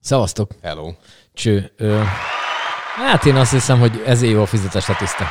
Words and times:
Szevasztok. 0.00 0.50
Hello. 0.62 0.92
Cső. 1.34 1.72
Ö, 1.76 2.00
hát 2.96 3.24
én 3.24 3.34
azt 3.34 3.52
hiszem, 3.52 3.78
hogy 3.78 4.02
ez 4.06 4.22
jó 4.22 4.42
a 4.42 4.46
fizetés 4.46 4.82
statiszta. 4.82 5.24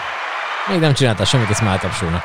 Még 0.69 0.79
nem 0.79 0.93
csináltál 0.93 1.25
semmit, 1.25 1.49
ezt 1.49 1.61
már 1.61 1.79
tapsolnak. 1.79 2.21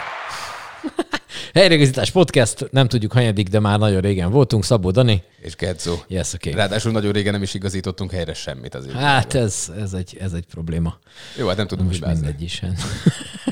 Helyreigazítás 1.54 2.10
podcast, 2.10 2.70
nem 2.70 2.88
tudjuk 2.88 3.12
hanyadik, 3.12 3.49
de 3.49 3.60
már 3.60 3.78
nagyon 3.78 4.00
régen 4.00 4.30
voltunk. 4.30 4.65
Szabó 4.65 4.91
Dani. 4.91 5.22
És 5.38 5.57
Gedzo. 5.57 5.99
Yes, 6.08 6.33
okay. 6.33 6.52
Ráadásul 6.52 6.92
nagyon 6.92 7.12
régen 7.12 7.33
nem 7.33 7.42
is 7.42 7.54
igazítottunk 7.54 8.11
helyre 8.11 8.35
semmit 8.35 8.75
azért. 8.75 8.95
Hát 8.95 9.35
ez, 9.35 9.73
ez, 9.81 9.93
egy, 9.93 10.17
ez 10.21 10.33
egy 10.33 10.47
probléma. 10.47 10.99
Jó, 11.39 11.47
hát 11.47 11.57
nem 11.57 11.67
tudunk 11.67 11.89
Most 11.89 12.01
hibázni. 12.01 12.25
mindegy 12.25 12.43
is. 12.43 12.61
hát. 12.61 12.81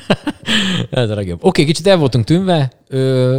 ez 1.03 1.09
a 1.09 1.15
legjobb. 1.15 1.37
Oké, 1.37 1.47
okay, 1.47 1.65
kicsit 1.65 1.87
el 1.87 1.97
voltunk 1.97 2.25
tűnve, 2.25 2.71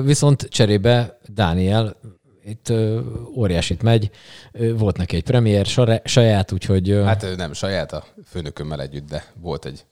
viszont 0.04 0.42
cserébe 0.48 1.18
Dániel 1.26 1.96
itt 2.44 2.68
ö, 2.68 3.00
óriásit 3.36 3.82
megy. 3.82 4.10
Volt 4.52 4.96
neki 4.96 5.16
egy 5.16 5.22
premier 5.22 5.66
saját, 6.04 6.52
úgyhogy... 6.52 6.90
Ö, 6.90 7.02
Hát 7.02 7.22
ö, 7.22 7.34
nem 7.34 7.52
saját 7.52 7.92
a 7.92 8.04
főnökömmel 8.30 8.80
együtt, 8.80 9.08
de 9.08 9.24
volt 9.40 9.64
egy 9.64 9.84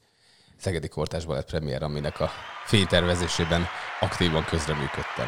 Szegedi 0.58 0.88
Kortás 0.88 1.24
Balett 1.24 1.46
premier, 1.50 1.82
aminek 1.82 2.20
a 2.20 2.30
fénytervezésében 2.66 3.66
aktívan 4.00 4.44
közreműködtem. 4.44 5.26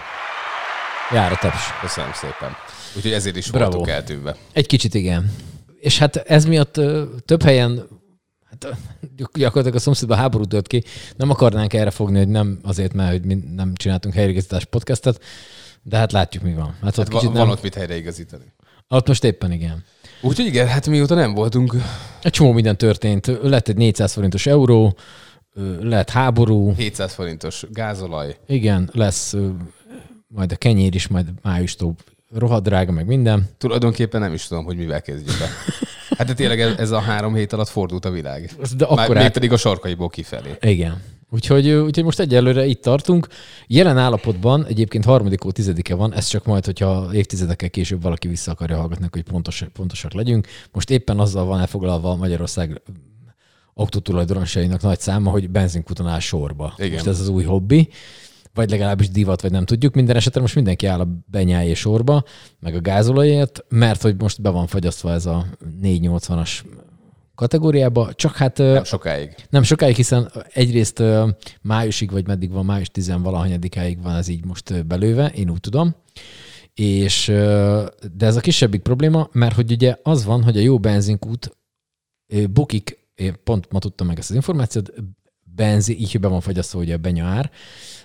jár 1.12 1.32
a 1.32 1.36
taps. 1.36 1.62
Köszönöm 1.80 2.12
szépen. 2.12 2.56
Úgyhogy 2.96 3.12
ezért 3.12 3.36
is 3.36 3.50
Bravo. 3.50 3.64
voltunk 3.64 3.88
eltűnve. 3.88 4.36
Egy 4.52 4.66
kicsit 4.66 4.94
igen. 4.94 5.30
És 5.80 5.98
hát 5.98 6.16
ez 6.16 6.44
miatt 6.44 6.76
ö, 6.76 7.04
több 7.24 7.42
helyen 7.42 7.88
hát, 8.50 8.76
gyakorlatilag 9.32 9.74
a 9.76 9.80
szomszédban 9.80 10.18
háború 10.18 10.44
tört 10.44 10.66
ki. 10.66 10.84
Nem 11.16 11.30
akarnánk 11.30 11.72
erre 11.72 11.90
fogni, 11.90 12.18
hogy 12.18 12.28
nem 12.28 12.58
azért, 12.62 12.92
mert 12.92 13.10
hogy 13.10 13.24
mi 13.24 13.34
nem 13.34 13.74
csináltunk 13.74 14.14
helyreigazítás 14.14 14.64
podcastet, 14.64 15.20
de 15.86 15.96
hát 15.96 16.12
látjuk, 16.12 16.42
mi 16.42 16.52
van. 16.54 16.74
Hát 16.82 16.90
ott 16.90 16.96
Hát 16.96 17.08
kicsit 17.08 17.24
van, 17.24 17.32
nem, 17.32 17.42
van 17.46 17.50
ott 17.56 17.62
mit 17.62 17.74
helyreigazítani. 17.74 18.44
ott 18.88 19.06
most 19.08 19.24
éppen 19.24 19.52
igen. 19.52 19.84
Úgyhogy 20.20 20.46
igen, 20.46 20.66
hát 20.66 20.86
mióta 20.88 21.14
nem 21.14 21.34
voltunk, 21.34 21.74
Egy 22.22 22.32
csomó 22.32 22.52
minden 22.52 22.76
történt. 22.76 23.26
Lett 23.42 23.68
egy 23.68 23.76
400 23.76 24.12
forintos 24.12 24.46
euró, 24.46 24.96
lett 25.80 26.10
háború, 26.10 26.74
700 26.74 27.14
forintos 27.14 27.64
gázolaj, 27.70 28.36
igen, 28.46 28.90
lesz 28.92 29.34
majd 30.28 30.52
a 30.52 30.56
kenyér 30.56 30.94
is, 30.94 31.06
majd 31.08 31.26
májustól 31.42 31.94
rohadt 32.34 32.64
drága, 32.64 32.92
meg 32.92 33.06
minden. 33.06 33.48
tulajdonképpen 33.58 34.20
nem 34.20 34.32
is 34.32 34.46
tudom, 34.46 34.64
hogy 34.64 34.76
mivel 34.76 35.02
kezdjük 35.02 35.38
be. 35.38 35.48
Hát 36.18 36.26
de 36.26 36.34
tényleg 36.34 36.60
ez, 36.60 36.78
ez 36.78 36.90
a 36.90 37.00
három 37.00 37.34
hét 37.34 37.52
alatt 37.52 37.68
fordult 37.68 38.04
a 38.04 38.10
világ. 38.10 38.50
De 38.76 38.86
Már 38.88 38.98
akkor 38.98 39.14
még 39.16 39.24
át, 39.24 39.32
pedig 39.32 39.52
a 39.52 39.56
sarkaiból 39.56 40.08
kifelé. 40.08 40.56
Igen. 40.60 41.02
Úgyhogy, 41.34 41.70
úgyhogy 41.70 42.04
most 42.04 42.20
egyelőre 42.20 42.66
itt 42.66 42.82
tartunk. 42.82 43.26
Jelen 43.66 43.98
állapotban 43.98 44.66
egyébként 44.66 45.04
harmadikó 45.04 45.50
tizedike 45.50 45.94
van, 45.94 46.14
ez 46.14 46.26
csak 46.26 46.44
majd, 46.44 46.64
hogyha 46.64 47.08
évtizedekkel 47.12 47.70
később 47.70 48.02
valaki 48.02 48.28
vissza 48.28 48.50
akarja 48.50 48.76
hallgatni, 48.76 49.06
hogy 49.10 49.22
pontos, 49.22 49.64
pontosak 49.72 50.12
legyünk. 50.12 50.46
Most 50.72 50.90
éppen 50.90 51.18
azzal 51.18 51.44
van 51.44 51.60
elfoglalva 51.60 52.16
Magyarország 52.16 52.82
autótulajdonosainak 53.74 54.82
nagy 54.82 55.00
száma, 55.00 55.30
hogy 55.30 55.50
benzinkuton 55.50 56.06
áll 56.06 56.20
sorba. 56.20 56.74
Igen. 56.76 56.92
Most 56.92 57.06
ez 57.06 57.20
az 57.20 57.28
új 57.28 57.44
hobbi, 57.44 57.88
vagy 58.52 58.70
legalábbis 58.70 59.10
divat, 59.10 59.40
vagy 59.40 59.50
nem 59.50 59.64
tudjuk. 59.64 59.94
Minden 59.94 60.16
esetre 60.16 60.40
most 60.40 60.54
mindenki 60.54 60.86
áll 60.86 61.00
a 61.00 61.08
benyájé 61.30 61.74
sorba, 61.74 62.24
meg 62.60 62.74
a 62.74 62.80
gázolajért, 62.80 63.64
mert 63.68 64.02
hogy 64.02 64.14
most 64.18 64.40
be 64.40 64.50
van 64.50 64.66
fagyasztva 64.66 65.12
ez 65.12 65.26
a 65.26 65.46
480-as 65.82 66.60
kategóriába, 67.34 68.12
csak 68.14 68.36
hát 68.36 68.58
Nem 68.58 68.84
sokáig. 68.84 69.34
nem 69.50 69.62
sokáig, 69.62 69.96
hiszen 69.96 70.32
egyrészt 70.52 71.02
májusig, 71.62 72.10
vagy 72.10 72.26
meddig 72.26 72.50
van, 72.50 72.64
május 72.64 72.88
10 72.88 73.14
valahanyadikáig 73.22 74.02
van 74.02 74.16
ez 74.16 74.28
így 74.28 74.44
most 74.44 74.86
belőve, 74.86 75.28
én 75.28 75.50
úgy 75.50 75.60
tudom. 75.60 75.94
És, 76.74 77.26
de 78.12 78.26
ez 78.26 78.36
a 78.36 78.40
kisebbik 78.40 78.82
probléma, 78.82 79.28
mert 79.32 79.54
hogy 79.54 79.72
ugye 79.72 79.96
az 80.02 80.24
van, 80.24 80.42
hogy 80.42 80.56
a 80.56 80.60
jó 80.60 80.78
benzinkút 80.78 81.56
bukik, 82.50 82.98
én 83.14 83.36
pont 83.44 83.72
ma 83.72 83.78
tudtam 83.78 84.06
meg 84.06 84.18
ezt 84.18 84.30
az 84.30 84.36
információt, 84.36 84.92
benzin, 85.54 85.96
így 85.98 86.20
be 86.20 86.28
van 86.28 86.40
fagyasztva 86.40 86.78
ugye 86.78 86.94
a 86.94 86.98
benyár, 86.98 87.50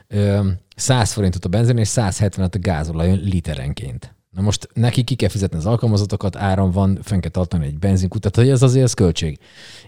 ö, 0.08 0.50
100 0.76 1.12
forintot 1.12 1.46
a 1.46 1.50
benzin 1.50 1.78
és 1.78 1.88
170 1.88 2.50
a 2.52 2.58
gázolajon 2.60 3.20
literenként. 3.24 4.16
Na 4.30 4.42
most 4.42 4.70
neki 4.74 5.04
ki 5.04 5.16
kell 5.16 5.30
fizetni 5.30 5.58
az 5.58 5.66
alkalmazatokat, 5.66 6.36
áram 6.36 6.72
van, 6.72 7.00
fenn 7.02 7.20
kell 7.20 7.32
tartani 7.32 7.66
egy 7.66 7.80
benzinkutat, 7.80 8.36
hogy 8.36 8.50
ez 8.50 8.62
azért 8.62 8.84
az 8.84 8.94
költség. 8.94 9.40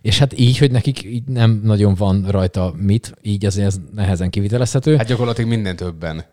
És 0.01 0.19
hát 0.19 0.39
így, 0.39 0.57
hogy 0.57 0.71
nekik 0.71 1.03
így 1.03 1.23
nem 1.27 1.61
nagyon 1.63 1.95
van 1.95 2.25
rajta 2.27 2.73
mit, 2.77 3.13
így 3.21 3.45
azért 3.45 3.67
ez 3.67 3.79
nehezen 3.93 4.29
kivitelezhető. 4.29 4.95
Hát 4.95 5.07
gyakorlatilag 5.07 5.49
minden 5.49 5.75
többen 5.75 6.25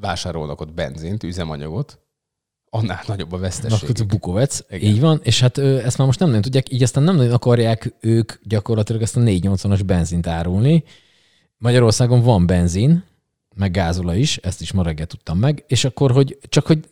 vásárolnak 0.00 0.60
ott 0.60 0.72
benzint, 0.72 1.22
üzemanyagot, 1.22 1.98
annál 2.70 3.02
nagyobb 3.06 3.32
a 3.32 3.38
veszteség. 3.38 3.90
Akkor 3.90 4.06
bukovec, 4.06 4.60
Igen. 4.68 4.90
így 4.90 5.00
van, 5.00 5.20
és 5.22 5.40
hát 5.40 5.58
ö, 5.58 5.78
ezt 5.78 5.98
már 5.98 6.06
most 6.06 6.18
nem 6.18 6.28
nagyon 6.28 6.42
tudják, 6.42 6.72
így 6.72 6.82
aztán 6.82 7.02
nem 7.02 7.16
nagyon 7.16 7.32
akarják 7.32 7.94
ők 8.00 8.32
gyakorlatilag 8.42 9.02
ezt 9.02 9.16
a 9.16 9.20
480-as 9.20 9.80
benzint 9.86 10.26
árulni. 10.26 10.84
Magyarországon 11.58 12.22
van 12.22 12.46
benzin, 12.46 13.04
meg 13.54 13.70
gázola 13.70 14.14
is, 14.14 14.36
ezt 14.36 14.60
is 14.60 14.72
ma 14.72 14.82
reggel 14.82 15.06
tudtam 15.06 15.38
meg, 15.38 15.64
és 15.66 15.84
akkor, 15.84 16.12
hogy 16.12 16.38
csak 16.48 16.66
hogy 16.66 16.88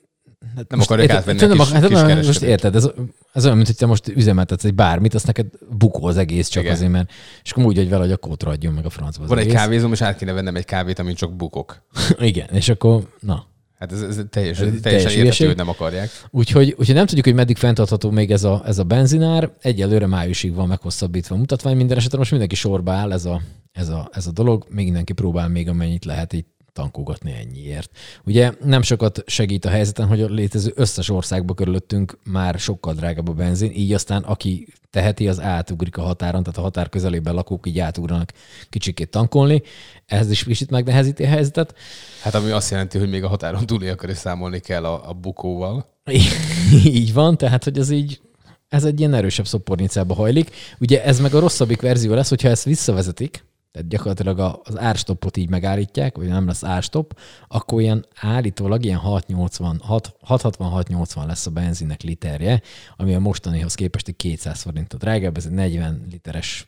hát 0.56 0.70
Nem 0.70 0.80
akarják 0.80 1.10
átvenni 1.10 1.42
a 1.42 1.46
nem, 1.46 1.56
kis- 1.56 1.60
akar- 1.66 1.80
hát 1.80 1.88
kis 1.88 1.98
nem, 1.98 2.06
most 2.06 2.20
kereskedők. 2.22 2.50
érted, 2.50 2.74
ez, 2.76 2.88
ez 3.32 3.44
olyan, 3.44 3.56
mint 3.56 3.68
hogy 3.68 3.76
te 3.76 3.86
most 3.86 4.08
üzemeltetsz 4.08 4.64
egy 4.64 4.74
bármit, 4.74 5.14
azt 5.14 5.26
neked 5.26 5.46
bukó 5.70 6.06
az 6.06 6.16
egész 6.16 6.48
csak 6.48 6.62
Igen. 6.62 6.74
azért, 6.74 6.90
mert 6.90 7.10
és 7.44 7.50
akkor 7.52 7.64
úgy 7.64 7.76
vagy 7.76 7.88
vele, 7.88 8.02
hogy 8.02 8.12
a 8.12 8.16
kótra 8.16 8.50
adjon 8.50 8.72
meg 8.72 8.84
a 8.84 8.90
francba 8.90 9.26
Van 9.26 9.38
egy 9.38 9.44
egész. 9.44 9.56
kávézom, 9.56 9.92
és 9.92 10.00
át 10.02 10.16
kéne 10.16 10.32
vennem 10.32 10.56
egy 10.56 10.64
kávét, 10.64 10.98
amin 10.98 11.14
csak 11.14 11.36
bukok. 11.36 11.82
Igen, 12.18 12.48
és 12.52 12.68
akkor, 12.68 13.08
na, 13.20 13.46
Hát 13.78 13.92
ez, 13.92 14.02
ez 14.02 14.20
teljes 14.30 14.56
teljesen 14.58 14.82
hülyeség. 14.90 15.18
értető, 15.24 15.46
hogy 15.46 15.56
nem 15.56 15.68
akarják. 15.68 16.08
Úgyhogy, 16.30 16.74
úgyhogy 16.78 16.94
nem 16.94 17.06
tudjuk, 17.06 17.24
hogy 17.24 17.34
meddig 17.34 17.56
fenntartható 17.56 18.10
még 18.10 18.30
ez 18.30 18.44
a, 18.44 18.62
ez 18.66 18.78
a 18.78 18.84
benzinár. 18.84 19.50
Egyelőre 19.60 20.06
májusig 20.06 20.54
van 20.54 20.68
meghosszabbítva 20.68 21.34
a 21.34 21.38
mutatvány. 21.38 21.76
Minden 21.76 21.96
esetre 21.96 22.18
most 22.18 22.30
mindenki 22.30 22.54
sorba 22.54 22.92
áll 22.92 23.12
ez 23.12 23.24
a, 23.24 23.40
ez 23.72 23.88
a, 23.88 24.08
ez 24.12 24.26
a 24.26 24.30
dolog. 24.30 24.66
Még 24.68 24.84
mindenki 24.84 25.12
próbál 25.12 25.48
még 25.48 25.68
amennyit 25.68 26.04
lehet 26.04 26.32
így 26.32 26.44
tankolgatni 26.74 27.32
ennyiért. 27.32 27.90
Ugye 28.24 28.52
nem 28.64 28.82
sokat 28.82 29.22
segít 29.26 29.64
a 29.64 29.68
helyzeten, 29.68 30.06
hogy 30.06 30.22
a 30.22 30.26
létező 30.26 30.72
összes 30.74 31.08
országba 31.08 31.54
körülöttünk 31.54 32.18
már 32.24 32.58
sokkal 32.58 32.94
drágább 32.94 33.28
a 33.28 33.32
benzin, 33.32 33.70
így 33.74 33.92
aztán 33.92 34.22
aki 34.22 34.66
teheti, 34.90 35.28
az 35.28 35.40
átugrik 35.40 35.96
a 35.96 36.02
határon, 36.02 36.42
tehát 36.42 36.58
a 36.58 36.62
határ 36.62 36.88
közelében 36.88 37.34
lakók 37.34 37.66
így 37.66 37.78
átugranak 37.78 38.32
kicsikét 38.70 39.10
tankolni. 39.10 39.62
Ez 40.06 40.30
is 40.30 40.44
kicsit 40.44 40.70
megnehezíti 40.70 41.22
a 41.22 41.26
helyzetet. 41.26 41.74
Hát 42.22 42.34
ami 42.34 42.50
azt 42.50 42.70
jelenti, 42.70 42.98
hogy 42.98 43.08
még 43.08 43.24
a 43.24 43.28
határon 43.28 43.66
túliakar 43.66 44.10
is 44.10 44.16
számolni 44.16 44.58
kell 44.58 44.84
a, 44.84 45.08
a 45.08 45.12
bukóval. 45.12 45.86
így 46.84 47.12
van, 47.12 47.36
tehát 47.36 47.64
hogy 47.64 47.78
ez 47.78 47.90
így, 47.90 48.20
ez 48.68 48.84
egy 48.84 48.98
ilyen 48.98 49.14
erősebb 49.14 49.46
szopornicába 49.46 50.14
hajlik. 50.14 50.50
Ugye 50.78 51.04
ez 51.04 51.20
meg 51.20 51.34
a 51.34 51.40
rosszabbik 51.40 51.80
verzió 51.80 52.14
lesz, 52.14 52.28
hogyha 52.28 52.48
ezt 52.48 52.64
visszavezetik, 52.64 53.44
tehát 53.74 53.88
gyakorlatilag 53.88 54.60
az 54.64 54.78
árstoppot 54.78 55.36
így 55.36 55.48
megállítják, 55.48 56.16
vagy 56.16 56.26
nem 56.26 56.46
lesz 56.46 56.64
árstopp, 56.64 57.10
akkor 57.48 57.80
ilyen 57.80 58.06
állítólag 58.20 58.84
ilyen 58.84 58.98
680, 58.98 59.80
6 59.82 60.16
666-80 60.28 61.26
lesz 61.26 61.46
a 61.46 61.50
benzinnek 61.50 62.02
literje, 62.02 62.62
ami 62.96 63.14
a 63.14 63.18
mostanihoz 63.18 63.74
képest 63.74 64.08
egy 64.08 64.16
200 64.16 64.62
forintot 64.62 65.00
drágább, 65.00 65.36
ez 65.36 65.44
egy 65.46 65.52
40 65.52 66.06
literes 66.10 66.66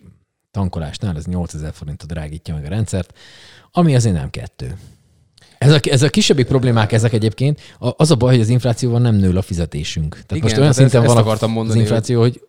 tankolásnál, 0.51 1.17
ez 1.17 1.27
8000 1.27 1.73
forintot 1.73 2.09
drágítja 2.09 2.55
meg 2.55 2.65
a 2.65 2.69
rendszert, 2.69 3.19
ami 3.71 3.95
azért 3.95 4.15
nem 4.15 4.31
kettő. 4.31 4.77
Ez 5.59 5.73
a, 5.73 5.79
ez 5.83 6.03
a 6.03 6.09
kisebbik 6.09 6.47
problémák 6.47 6.93
ezek 6.93 7.13
egyébként. 7.13 7.61
Az 7.79 8.11
a 8.11 8.15
baj, 8.15 8.33
hogy 8.33 8.41
az 8.41 8.49
inflációval 8.49 9.01
nem 9.01 9.15
nő 9.15 9.37
a 9.37 9.43
fizetésünk. 9.43 10.13
Tehát 10.13 10.31
Igen, 10.31 10.43
most 10.43 10.55
olyan 10.55 10.67
hát 10.67 10.77
szinten 10.77 11.01
ezt- 11.01 11.09
van 11.09 11.17
ezt 11.19 11.27
akartam 11.27 11.51
mondani, 11.51 11.79
az 11.79 11.85
infláció, 11.85 12.21
hogy 12.21 12.46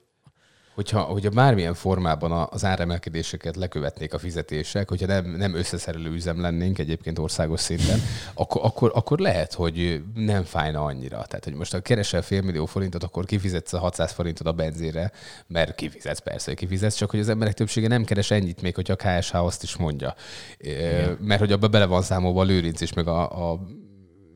Hogyha, 0.77 1.01
hogyha 1.01 1.29
bármilyen 1.29 1.73
formában 1.73 2.47
az 2.51 2.65
áremelkedéseket 2.65 3.55
lekövetnék 3.55 4.13
a 4.13 4.19
fizetések, 4.19 4.89
hogyha 4.89 5.05
nem, 5.05 5.25
nem 5.25 5.55
összeszerelő 5.55 6.11
üzem 6.11 6.41
lennénk 6.41 6.79
egyébként 6.79 7.19
országos 7.19 7.59
szinten, 7.59 7.99
akkor, 8.33 8.61
akkor, 8.63 8.91
akkor 8.93 9.19
lehet, 9.19 9.53
hogy 9.53 10.03
nem 10.15 10.43
fájna 10.43 10.83
annyira. 10.83 11.25
Tehát, 11.25 11.43
hogy 11.43 11.53
most 11.53 11.71
ha 11.71 11.79
keresel 11.79 12.21
fél 12.21 12.41
millió 12.41 12.65
forintot, 12.65 13.03
akkor 13.03 13.25
kifizetsz 13.25 13.73
a 13.73 13.79
600 13.79 14.11
forintot 14.11 14.47
a 14.47 14.51
benzére, 14.51 15.11
mert 15.47 15.75
kifizetsz, 15.75 16.19
persze, 16.19 16.45
hogy 16.45 16.59
kifizetsz, 16.59 16.95
csak 16.95 17.09
hogy 17.09 17.19
az 17.19 17.29
emberek 17.29 17.53
többsége 17.53 17.87
nem 17.87 18.03
keres 18.03 18.31
ennyit 18.31 18.61
még, 18.61 18.75
hogyha 18.75 18.95
a 18.97 19.19
KSH 19.19 19.35
azt 19.35 19.63
is 19.63 19.75
mondja. 19.75 20.15
Igen. 20.57 21.17
Mert 21.21 21.39
hogy 21.39 21.51
abba 21.51 21.67
bele 21.67 21.85
van 21.85 22.01
számolva 22.01 22.41
a 22.41 22.43
Lőrinc 22.43 22.81
is, 22.81 22.93
meg 22.93 23.07
a, 23.07 23.51
a 23.51 23.59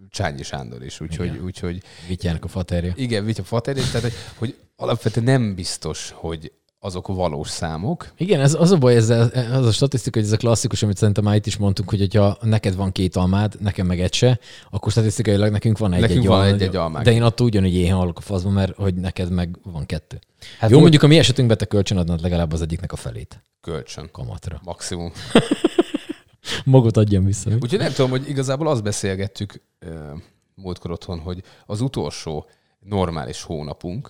Csányi 0.09 0.43
Sándor 0.43 0.83
is, 0.83 0.99
úgyhogy, 0.99 1.37
úgyhogy 1.37 1.81
vityának 2.07 2.43
a 2.43 2.47
faterja. 2.47 2.93
igen, 2.95 3.25
Vitya 3.25 3.43
Faterés, 3.43 3.89
tehát 3.89 4.01
hogy, 4.01 4.13
hogy 4.35 4.55
alapvetően 4.81 5.25
nem 5.25 5.55
biztos, 5.55 6.11
hogy 6.15 6.51
azok 6.79 7.07
valós 7.07 7.49
számok. 7.49 8.11
Igen, 8.17 8.39
ez 8.39 8.53
az 8.53 8.71
a 8.71 8.77
baj, 8.77 8.95
ezzel, 8.95 9.27
az 9.51 9.65
a 9.65 9.71
statisztika, 9.71 10.17
hogy 10.19 10.27
ez 10.27 10.33
a 10.33 10.37
klasszikus, 10.37 10.83
amit 10.83 10.97
szerintem 10.97 11.23
már 11.23 11.35
itt 11.35 11.45
is 11.45 11.57
mondtunk, 11.57 11.89
hogy 11.89 11.99
hogyha 11.99 12.37
neked 12.41 12.75
van 12.75 12.91
két 12.91 13.15
almád, 13.15 13.55
nekem 13.59 13.85
meg 13.85 13.99
egy 14.01 14.13
se, 14.13 14.39
akkor 14.69 14.91
statisztikailag 14.91 15.51
nekünk 15.51 15.77
van 15.77 15.93
egy-egy 15.93 16.07
Nekünk 16.09 16.27
van 16.27 16.39
almád. 16.39 16.53
egy-egy 16.53 16.75
almánk. 16.75 17.05
De 17.05 17.11
én 17.11 17.21
attól 17.23 17.47
ugyanúgy 17.47 17.73
éhen 17.75 17.97
halok 17.97 18.17
a 18.17 18.21
faszba, 18.21 18.49
mert 18.49 18.75
hogy 18.75 18.93
neked 18.95 19.31
meg 19.31 19.57
van 19.63 19.85
kettő. 19.85 20.19
Hát 20.39 20.61
Jó, 20.61 20.67
volt- 20.67 20.81
mondjuk 20.81 21.03
a 21.03 21.07
mi 21.07 21.17
esetünkben 21.17 21.57
te 21.57 21.65
kölcsön 21.65 21.97
adnod 21.97 22.21
legalább 22.21 22.51
az 22.53 22.61
egyiknek 22.61 22.91
a 22.91 22.95
felét 22.95 23.41
Kölcsön. 23.61 24.09
kamatra. 24.11 24.61
Maximum. 24.63 25.11
Magot 26.65 26.97
adjam 26.97 27.25
vissza. 27.25 27.49
Úgyhogy 27.61 27.79
nem 27.79 27.91
tudom, 27.93 28.09
hogy 28.09 28.29
igazából 28.29 28.67
azt 28.67 28.83
beszélgettük 28.83 29.61
múltkor 30.55 30.91
otthon, 30.91 31.19
hogy 31.19 31.43
az 31.65 31.81
utolsó 31.81 32.45
normális 32.79 33.41
hónapunk, 33.43 34.09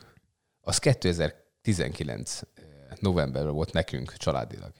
az 0.62 0.78
2019 0.78 2.40
novemberben 3.00 3.54
volt 3.54 3.74
nekünk 3.74 4.13
családilag. 4.18 4.72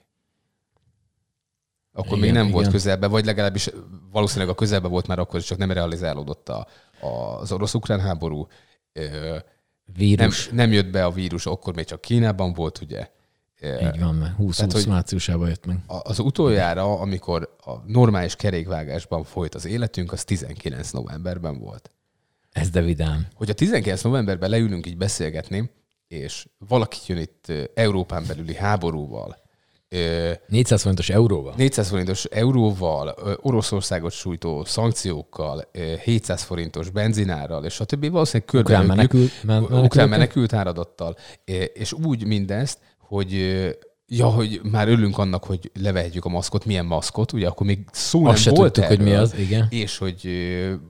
Akkor 1.92 2.06
igen, 2.06 2.20
még 2.20 2.32
nem 2.32 2.42
igen. 2.42 2.54
volt 2.54 2.70
közelben, 2.70 3.10
vagy 3.10 3.24
legalábbis 3.24 3.70
valószínűleg 4.10 4.48
a 4.48 4.54
közelben 4.54 4.90
volt 4.90 5.06
már 5.06 5.18
akkor, 5.18 5.42
csak 5.42 5.58
nem 5.58 5.70
realizálódott 5.70 6.48
a, 6.48 6.66
a, 7.00 7.06
az 7.06 7.52
orosz-ukrán 7.52 8.00
háború. 8.00 8.46
Vírus. 9.84 10.46
Nem, 10.46 10.56
nem 10.56 10.72
jött 10.72 10.90
be 10.90 11.04
a 11.04 11.10
vírus, 11.10 11.46
akkor 11.46 11.74
még 11.74 11.84
csak 11.84 12.00
Kínában 12.00 12.52
volt, 12.52 12.80
ugye. 12.80 13.10
Így 13.62 14.00
van, 14.00 14.14
mert 14.14 14.34
20, 14.34 14.56
Tehát, 14.56 14.72
20 14.72 14.84
márciusában 14.84 15.48
jött 15.48 15.66
meg. 15.66 15.78
Az 15.86 16.18
utoljára, 16.18 16.98
amikor 16.98 17.56
a 17.64 17.72
normális 17.86 18.36
kerékvágásban 18.36 19.24
folyt 19.24 19.54
az 19.54 19.64
életünk, 19.64 20.12
az 20.12 20.24
19 20.24 20.90
novemberben 20.90 21.58
volt. 21.58 21.90
Ez 22.52 22.70
de 22.70 22.80
vidám. 22.80 23.26
Hogy 23.34 23.50
a 23.50 23.54
19 23.54 24.02
novemberben 24.02 24.50
leülünk 24.50 24.86
így 24.86 24.96
beszélgetni, 24.96 25.70
és 26.08 26.46
valaki 26.68 26.98
jön 27.06 27.18
itt 27.18 27.52
Európán 27.74 28.24
belüli 28.26 28.54
háborúval, 28.54 29.42
400 30.46 30.80
forintos 30.80 31.08
euróval? 31.10 31.54
400 31.56 31.88
forintos 31.88 32.24
euróval, 32.24 33.08
Oroszországot 33.40 34.12
sújtó 34.12 34.64
szankciókkal, 34.64 35.70
700 36.04 36.42
forintos 36.42 36.90
benzinárral, 36.90 37.64
és 37.64 37.80
a 37.80 37.84
többi 37.84 38.08
valószínűleg 38.08 38.48
körbe 38.48 38.70
ukrán 38.72 38.86
menekült, 38.86 39.42
men- 39.42 39.62
ukrán 39.62 40.08
menekült 40.08 40.52
áradattal, 40.52 41.16
és 41.72 41.92
úgy 41.92 42.26
mindezt, 42.26 42.78
hogy 42.98 43.32
Ja, 44.14 44.26
hogy 44.26 44.60
már 44.70 44.88
örülünk 44.88 45.18
annak, 45.18 45.44
hogy 45.44 45.70
levehetjük 45.82 46.24
a 46.24 46.28
maszkot, 46.28 46.64
milyen 46.64 46.84
maszkot, 46.84 47.32
ugye 47.32 47.46
akkor 47.46 47.66
még 47.66 47.78
szó 47.92 48.24
Azt 48.24 48.44
nem 48.44 48.54
volt 48.54 48.72
tudtuk, 48.72 48.90
erről, 48.92 49.04
hogy 49.04 49.14
mi 49.14 49.20
az, 49.20 49.34
igen. 49.38 49.66
És 49.70 49.98
hogy 49.98 50.28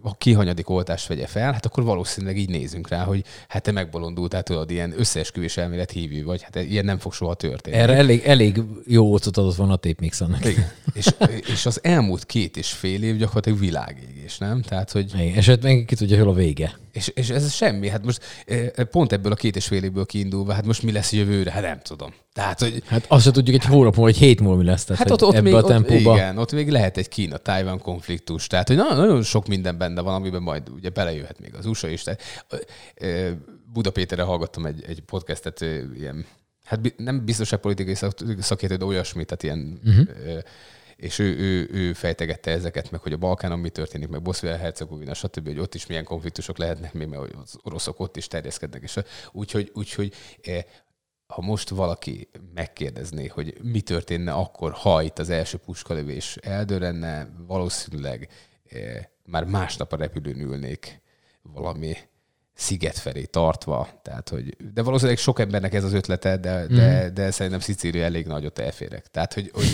a 0.02 0.16
kihanyadik 0.16 0.70
oltást 0.70 1.06
vegye 1.06 1.26
fel, 1.26 1.52
hát 1.52 1.66
akkor 1.66 1.84
valószínűleg 1.84 2.38
így 2.38 2.48
nézünk 2.48 2.88
rá, 2.88 3.04
hogy 3.04 3.24
hát 3.48 3.62
te 3.62 3.72
megbolondultál, 3.72 4.42
tudod, 4.42 4.70
ilyen 4.70 4.94
összeesküvés 4.96 5.56
elmélet 5.56 5.90
hívő 5.90 6.24
vagy, 6.24 6.42
hát 6.42 6.56
ilyen 6.56 6.84
nem 6.84 6.98
fog 6.98 7.12
soha 7.12 7.34
történni. 7.34 7.76
Erre 7.76 7.94
elég, 7.94 8.22
elég 8.24 8.62
jó 8.86 9.04
ócot 9.04 9.36
adott 9.36 9.54
volna 9.54 9.72
a 9.72 9.76
tépmixannak. 9.76 10.44
Igen. 10.44 10.70
és, 10.94 11.06
és 11.52 11.66
az 11.66 11.78
elmúlt 11.82 12.26
két 12.26 12.56
és 12.56 12.72
fél 12.72 13.02
év 13.02 13.16
gyakorlatilag 13.16 13.58
világégés, 13.58 14.38
nem? 14.38 14.62
Tehát, 14.62 14.90
hogy... 14.90 15.12
Igen, 15.14 15.34
és 15.34 15.46
hát 15.46 15.62
meg 15.62 15.84
ki 15.86 15.94
tudja, 15.94 16.18
hol 16.18 16.28
a 16.28 16.32
vége. 16.32 16.80
És, 16.92 17.08
és 17.08 17.28
ez 17.28 17.52
semmi, 17.52 17.88
hát 17.88 18.04
most 18.04 18.44
pont 18.90 19.12
ebből 19.12 19.32
a 19.32 19.34
két 19.34 19.56
és 19.56 19.66
fél 19.66 19.84
évből 19.84 20.06
kiindulva, 20.06 20.52
hát 20.52 20.66
most 20.66 20.82
mi 20.82 20.92
lesz 20.92 21.12
jövőre? 21.12 21.50
Hát 21.50 21.62
nem 21.62 21.80
tudom. 21.82 22.14
Tehát, 22.32 22.60
hogy... 22.60 22.82
Hát 22.86 23.04
azt 23.08 23.24
se 23.24 23.30
tudjuk 23.30 23.56
egy 23.56 23.64
hónap 23.64 23.94
vagy 23.94 24.16
hét 24.16 24.40
múlva 24.40 24.56
mi 24.56 24.64
lesz. 24.64 24.84
Tehát, 24.84 25.02
hát 25.02 25.10
ott, 25.10 25.22
ott 25.22 25.42
még, 25.42 25.54
a 25.54 25.62
tempóba... 25.62 26.10
ott, 26.10 26.16
igen, 26.16 26.38
ott 26.38 26.52
még 26.52 26.70
lehet 26.70 26.96
egy 26.96 27.08
Kína-Tájván 27.08 27.78
konfliktus. 27.78 28.46
Tehát, 28.46 28.68
hogy 28.68 28.76
nagyon, 28.76 28.96
nagyon 28.96 29.22
sok 29.22 29.46
minden 29.46 29.78
benne 29.78 30.00
van, 30.00 30.14
amiben 30.14 30.42
majd 30.42 30.68
ugye 30.68 30.90
belejöhet 30.90 31.40
még 31.40 31.54
az 31.54 31.66
USA 31.66 31.88
is. 31.88 32.02
Tehát, 32.02 32.22
Buda 33.72 33.90
Péterre 33.90 34.22
hallgattam 34.22 34.66
egy, 34.66 34.84
egy 34.86 35.00
podcastet, 35.00 35.60
ilyen, 35.98 36.26
hát 36.64 36.94
nem 36.96 37.24
biztonságpolitikai 37.24 37.94
szakértő, 38.40 38.76
de 38.76 38.84
olyasmi, 38.84 39.24
tehát 39.24 39.42
ilyen 39.42 39.80
uh-huh 39.84 40.42
és 41.02 41.18
ő, 41.18 41.36
ő, 41.38 41.68
ő 41.72 41.92
fejtegette 41.92 42.50
ezeket 42.50 42.90
meg, 42.90 43.00
hogy 43.00 43.12
a 43.12 43.16
Balkánon 43.16 43.58
mi 43.58 43.70
történik, 43.70 44.08
meg 44.08 44.22
Bosznia-Hercegovina, 44.22 45.14
stb., 45.14 45.46
hogy 45.46 45.58
ott 45.58 45.74
is 45.74 45.86
milyen 45.86 46.04
konfliktusok 46.04 46.58
lehetnek, 46.58 46.92
még 46.92 47.08
mert 47.08 47.34
az 47.34 47.58
oroszok 47.62 48.00
ott 48.00 48.16
is 48.16 48.26
terjeszkednek. 48.26 48.82
És 48.82 48.98
úgyhogy, 49.32 49.70
úgyhogy 49.74 50.12
ha 51.26 51.40
most 51.40 51.68
valaki 51.68 52.28
megkérdezné, 52.54 53.26
hogy 53.26 53.54
mi 53.62 53.80
történne 53.80 54.32
akkor, 54.32 54.72
ha 54.72 55.02
itt 55.02 55.18
az 55.18 55.30
első 55.30 55.56
puskalövés 55.56 56.36
eldörrenne, 56.36 57.28
valószínűleg 57.46 58.28
eh, 58.68 59.04
már 59.24 59.44
másnap 59.44 59.92
a 59.92 59.96
repülőn 59.96 60.40
ülnék 60.40 61.00
valami 61.42 61.96
sziget 62.54 62.98
felé 62.98 63.24
tartva. 63.24 63.88
Tehát, 64.02 64.28
hogy, 64.28 64.56
de 64.72 64.82
valószínűleg 64.82 65.18
sok 65.18 65.38
embernek 65.38 65.74
ez 65.74 65.84
az 65.84 65.92
ötlete, 65.92 66.36
de, 66.36 66.66
de, 66.66 67.08
mm. 67.08 67.14
de 67.14 67.30
szerintem 67.30 67.60
Szicília 67.60 68.04
elég 68.04 68.26
nagyot 68.26 68.58
elférek. 68.58 69.06
Tehát, 69.06 69.32
hogy, 69.32 69.50
hogy 69.52 69.68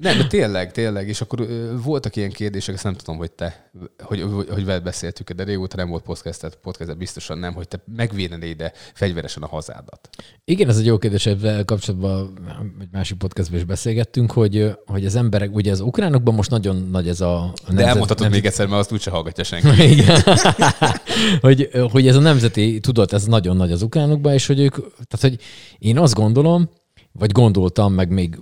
nem, 0.00 0.18
de 0.18 0.26
tényleg, 0.26 0.72
tényleg. 0.72 1.08
És 1.08 1.20
akkor 1.20 1.46
voltak 1.82 2.16
ilyen 2.16 2.30
kérdések, 2.30 2.74
ezt 2.74 2.84
nem 2.84 2.94
tudom, 2.94 3.16
hogy 3.16 3.30
te, 3.30 3.70
hogy, 3.98 4.22
hogy, 4.22 4.48
hogy 4.50 4.64
veled 4.64 4.82
beszéltük, 4.82 5.30
de 5.30 5.44
régóta 5.44 5.76
nem 5.76 5.88
volt 5.88 6.02
podcastet, 6.02 6.58
podcastet 6.62 6.98
biztosan 6.98 7.38
nem, 7.38 7.54
hogy 7.54 7.68
te 7.68 7.82
megvédenéd 7.96 8.50
ide 8.50 8.72
fegyveresen 8.94 9.42
a 9.42 9.46
hazádat. 9.46 10.08
Igen, 10.44 10.68
ez 10.68 10.78
egy 10.78 10.86
jó 10.86 10.98
kérdés, 10.98 11.26
ebben 11.26 11.64
kapcsolatban 11.64 12.38
egy 12.80 12.88
másik 12.92 13.18
podcastban 13.18 13.58
is 13.58 13.64
beszélgettünk, 13.64 14.32
hogy, 14.32 14.76
hogy 14.86 15.06
az 15.06 15.16
emberek, 15.16 15.54
ugye 15.54 15.70
az 15.70 15.80
ukránokban 15.80 16.34
most 16.34 16.50
nagyon 16.50 16.88
nagy 16.90 17.08
ez 17.08 17.20
a... 17.20 17.36
a 17.42 17.52
nemzet, 17.66 17.74
de 17.74 17.86
elmondhatod 17.86 18.22
nemzet... 18.22 18.40
még 18.40 18.50
egyszer, 18.50 18.66
mert 18.66 18.80
azt 18.80 18.92
úgyse 18.92 19.10
hallgatja 19.10 19.44
senki. 19.44 19.82
Igen. 19.92 20.20
hogy, 21.40 21.70
hogy 21.90 22.08
ez 22.08 22.16
a 22.16 22.20
nemzeti 22.20 22.80
tudat, 22.80 23.12
ez 23.12 23.24
nagyon 23.24 23.56
nagy 23.56 23.72
az 23.72 23.82
ukránokban, 23.82 24.32
és 24.32 24.46
hogy 24.46 24.60
ők, 24.60 24.74
tehát 24.74 25.20
hogy 25.20 25.38
én 25.78 25.98
azt 25.98 26.14
gondolom, 26.14 26.68
vagy 27.12 27.32
gondoltam, 27.32 27.92
meg 27.92 28.10
még 28.10 28.38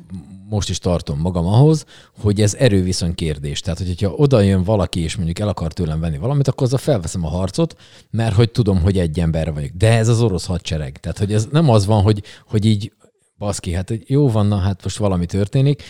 most 0.54 0.68
is 0.68 0.78
tartom 0.78 1.18
magam 1.18 1.46
ahhoz, 1.46 1.84
hogy 2.20 2.40
ez 2.40 2.54
erőviszony 2.54 3.14
kérdés. 3.14 3.60
Tehát, 3.60 3.78
hogyha 3.78 4.10
oda 4.10 4.40
jön 4.40 4.62
valaki, 4.62 5.00
és 5.00 5.16
mondjuk 5.16 5.38
el 5.38 5.48
akar 5.48 5.72
tőlem 5.72 6.00
venni 6.00 6.18
valamit, 6.18 6.48
akkor 6.48 6.66
azzal 6.66 6.78
felveszem 6.78 7.24
a 7.24 7.28
harcot, 7.28 7.76
mert 8.10 8.34
hogy 8.34 8.50
tudom, 8.50 8.80
hogy 8.80 8.98
egy 8.98 9.20
ember 9.20 9.52
vagyok. 9.52 9.70
De 9.70 9.96
ez 9.96 10.08
az 10.08 10.22
orosz 10.22 10.46
hadsereg. 10.46 11.00
Tehát, 11.00 11.18
hogy 11.18 11.32
ez 11.32 11.46
nem 11.50 11.68
az 11.68 11.86
van, 11.86 12.02
hogy, 12.02 12.22
hogy 12.46 12.64
így 12.64 12.92
baszki, 13.38 13.72
hát 13.72 13.92
jó 14.06 14.30
van, 14.30 14.46
na, 14.46 14.56
hát 14.56 14.82
most 14.82 14.96
valami 14.96 15.26
történik, 15.26 15.82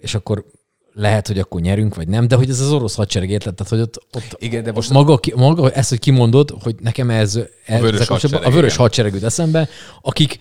és 0.00 0.14
akkor 0.14 0.44
lehet, 0.92 1.26
hogy 1.26 1.38
akkor 1.38 1.60
nyerünk, 1.60 1.94
vagy 1.94 2.08
nem, 2.08 2.28
de 2.28 2.36
hogy 2.36 2.50
ez 2.50 2.60
az 2.60 2.72
orosz 2.72 2.94
hadsereg 2.94 3.30
érted, 3.30 3.54
tehát 3.54 3.72
hogy 3.72 3.80
ott, 3.80 4.06
ott 4.16 4.42
Igen, 4.42 4.62
de 4.62 4.72
most 4.72 4.90
maga, 4.90 5.20
maga 5.34 5.70
ezt, 5.70 5.88
hogy 5.88 5.98
kimondod, 5.98 6.54
hogy 6.62 6.74
nekem 6.80 7.10
ez, 7.10 7.38
ez 7.66 7.80
a 7.80 7.82
vörös 7.82 8.06
hadsereg, 8.06 8.46
a 8.46 8.50
vörös 8.50 8.78
jut 8.96 9.22
eszembe, 9.22 9.68
akik 10.02 10.38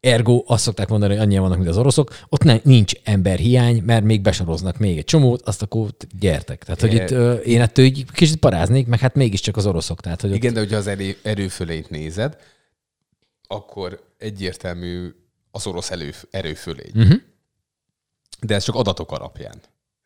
Ergo 0.00 0.42
azt 0.46 0.62
szokták 0.62 0.88
mondani, 0.88 1.12
hogy 1.12 1.22
annyian 1.22 1.42
vannak, 1.42 1.58
mint 1.58 1.70
az 1.70 1.78
oroszok, 1.78 2.18
ott 2.28 2.42
ne, 2.42 2.56
nincs 2.62 2.92
emberhiány, 3.04 3.82
mert 3.82 4.04
még 4.04 4.20
besoroznak 4.20 4.78
még 4.78 4.98
egy 4.98 5.04
csomót, 5.04 5.42
azt 5.42 5.62
akkor 5.62 5.90
gyertek. 6.18 6.64
Tehát, 6.64 6.80
hogy 6.80 6.94
itt 6.94 7.10
ö, 7.10 7.34
én 7.34 7.60
ettől 7.60 7.84
így 7.84 8.10
kicsit 8.12 8.36
paráznék, 8.36 8.86
meg 8.86 8.98
hát 8.98 9.14
mégiscsak 9.14 9.56
az 9.56 9.66
oroszok. 9.66 10.00
Tehát, 10.00 10.20
hogy 10.20 10.34
Igen, 10.34 10.48
ott... 10.48 10.54
de 10.54 10.60
hogyha 10.60 10.76
az 10.76 10.86
erő, 10.86 11.16
erőfölényt 11.22 11.90
nézed, 11.90 12.36
akkor 13.46 14.14
egyértelmű 14.18 15.14
az 15.50 15.66
orosz 15.66 15.90
elő, 15.90 16.12
erőfölény. 16.30 16.92
Uh-huh. 16.94 17.20
De 18.40 18.54
ez 18.54 18.64
csak 18.64 18.74
adatok 18.74 19.12
alapján. 19.12 19.60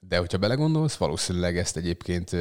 De 0.08 0.18
hogyha 0.18 0.38
belegondolsz, 0.38 0.96
valószínűleg 0.96 1.58
ezt 1.58 1.76
egyébként 1.76 2.36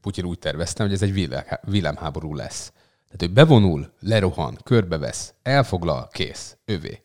Putyin 0.00 0.24
úgy 0.24 0.38
tervezte, 0.38 0.82
hogy 0.82 0.92
ez 0.92 1.02
egy 1.02 1.28
villámháború 1.62 2.34
lesz. 2.34 2.72
Tehát 3.10 3.22
ő 3.22 3.32
bevonul, 3.32 3.92
lerohan, 4.00 4.58
körbevesz, 4.64 5.34
elfoglal, 5.42 6.08
kész, 6.12 6.56
övé. 6.64 7.02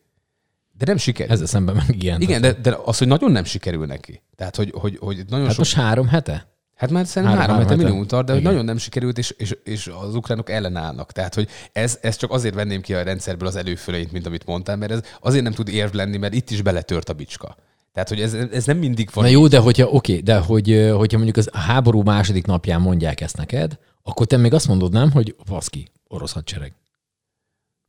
De 0.77 0.85
nem 0.85 0.97
sikerül. 0.97 1.33
Ezzel 1.33 1.45
szemben 1.45 1.75
meg 1.75 2.03
ilyen. 2.03 2.21
Igen, 2.21 2.41
de, 2.41 2.53
de 2.53 2.77
az, 2.83 2.97
hogy 2.97 3.07
nagyon 3.07 3.31
nem 3.31 3.43
sikerül 3.43 3.85
neki. 3.85 4.21
Tehát, 4.35 4.55
hogy, 4.55 4.71
hogy, 4.75 4.97
hogy 4.99 5.15
nagyon 5.27 5.45
hát 5.45 5.49
sok... 5.49 5.57
most 5.57 5.75
három 5.75 6.07
hete? 6.07 6.47
Hát 6.75 6.89
már 6.89 7.05
szerintem 7.05 7.37
három, 7.37 7.55
három 7.55 7.69
hete 7.69 7.83
minimum 7.83 8.07
tart, 8.07 8.25
de 8.25 8.33
hogy 8.33 8.41
nagyon 8.41 8.65
nem 8.65 8.77
sikerült, 8.77 9.17
és, 9.17 9.29
és, 9.29 9.55
és 9.63 9.87
az 9.87 10.15
ukránok 10.15 10.49
ellenállnak. 10.49 11.11
Tehát, 11.11 11.35
hogy 11.35 11.47
ez, 11.71 11.97
ez 12.01 12.15
csak 12.15 12.31
azért 12.31 12.55
venném 12.55 12.81
ki 12.81 12.93
a 12.93 13.03
rendszerből 13.03 13.47
az 13.47 13.55
előföleint, 13.55 14.11
mint 14.11 14.25
amit 14.25 14.45
mondtam, 14.45 14.79
mert 14.79 14.91
ez 14.91 14.99
azért 15.21 15.43
nem 15.43 15.53
tud 15.53 15.67
érv 15.67 15.93
lenni, 15.93 16.17
mert 16.17 16.33
itt 16.33 16.49
is 16.49 16.61
beletört 16.61 17.09
a 17.09 17.13
bicska. 17.13 17.55
Tehát, 17.93 18.09
hogy 18.09 18.21
ez, 18.21 18.33
ez 18.33 18.65
nem 18.65 18.77
mindig 18.77 19.09
van. 19.13 19.23
Na 19.23 19.29
jó, 19.29 19.47
de 19.47 19.59
hogyha, 19.59 19.87
oké, 19.87 20.19
de 20.19 20.37
hogy, 20.37 20.89
hogyha 20.95 21.17
mondjuk 21.17 21.37
az 21.37 21.49
háború 21.53 22.01
második 22.01 22.45
napján 22.45 22.81
mondják 22.81 23.21
ezt 23.21 23.37
neked, 23.37 23.77
akkor 24.07 24.25
te 24.25 24.37
még 24.37 24.53
azt 24.53 24.67
mondod, 24.67 24.91
nem, 24.91 25.11
hogy 25.11 25.35
baszki, 25.45 25.87
orosz 26.07 26.31
hadsereg. 26.31 26.73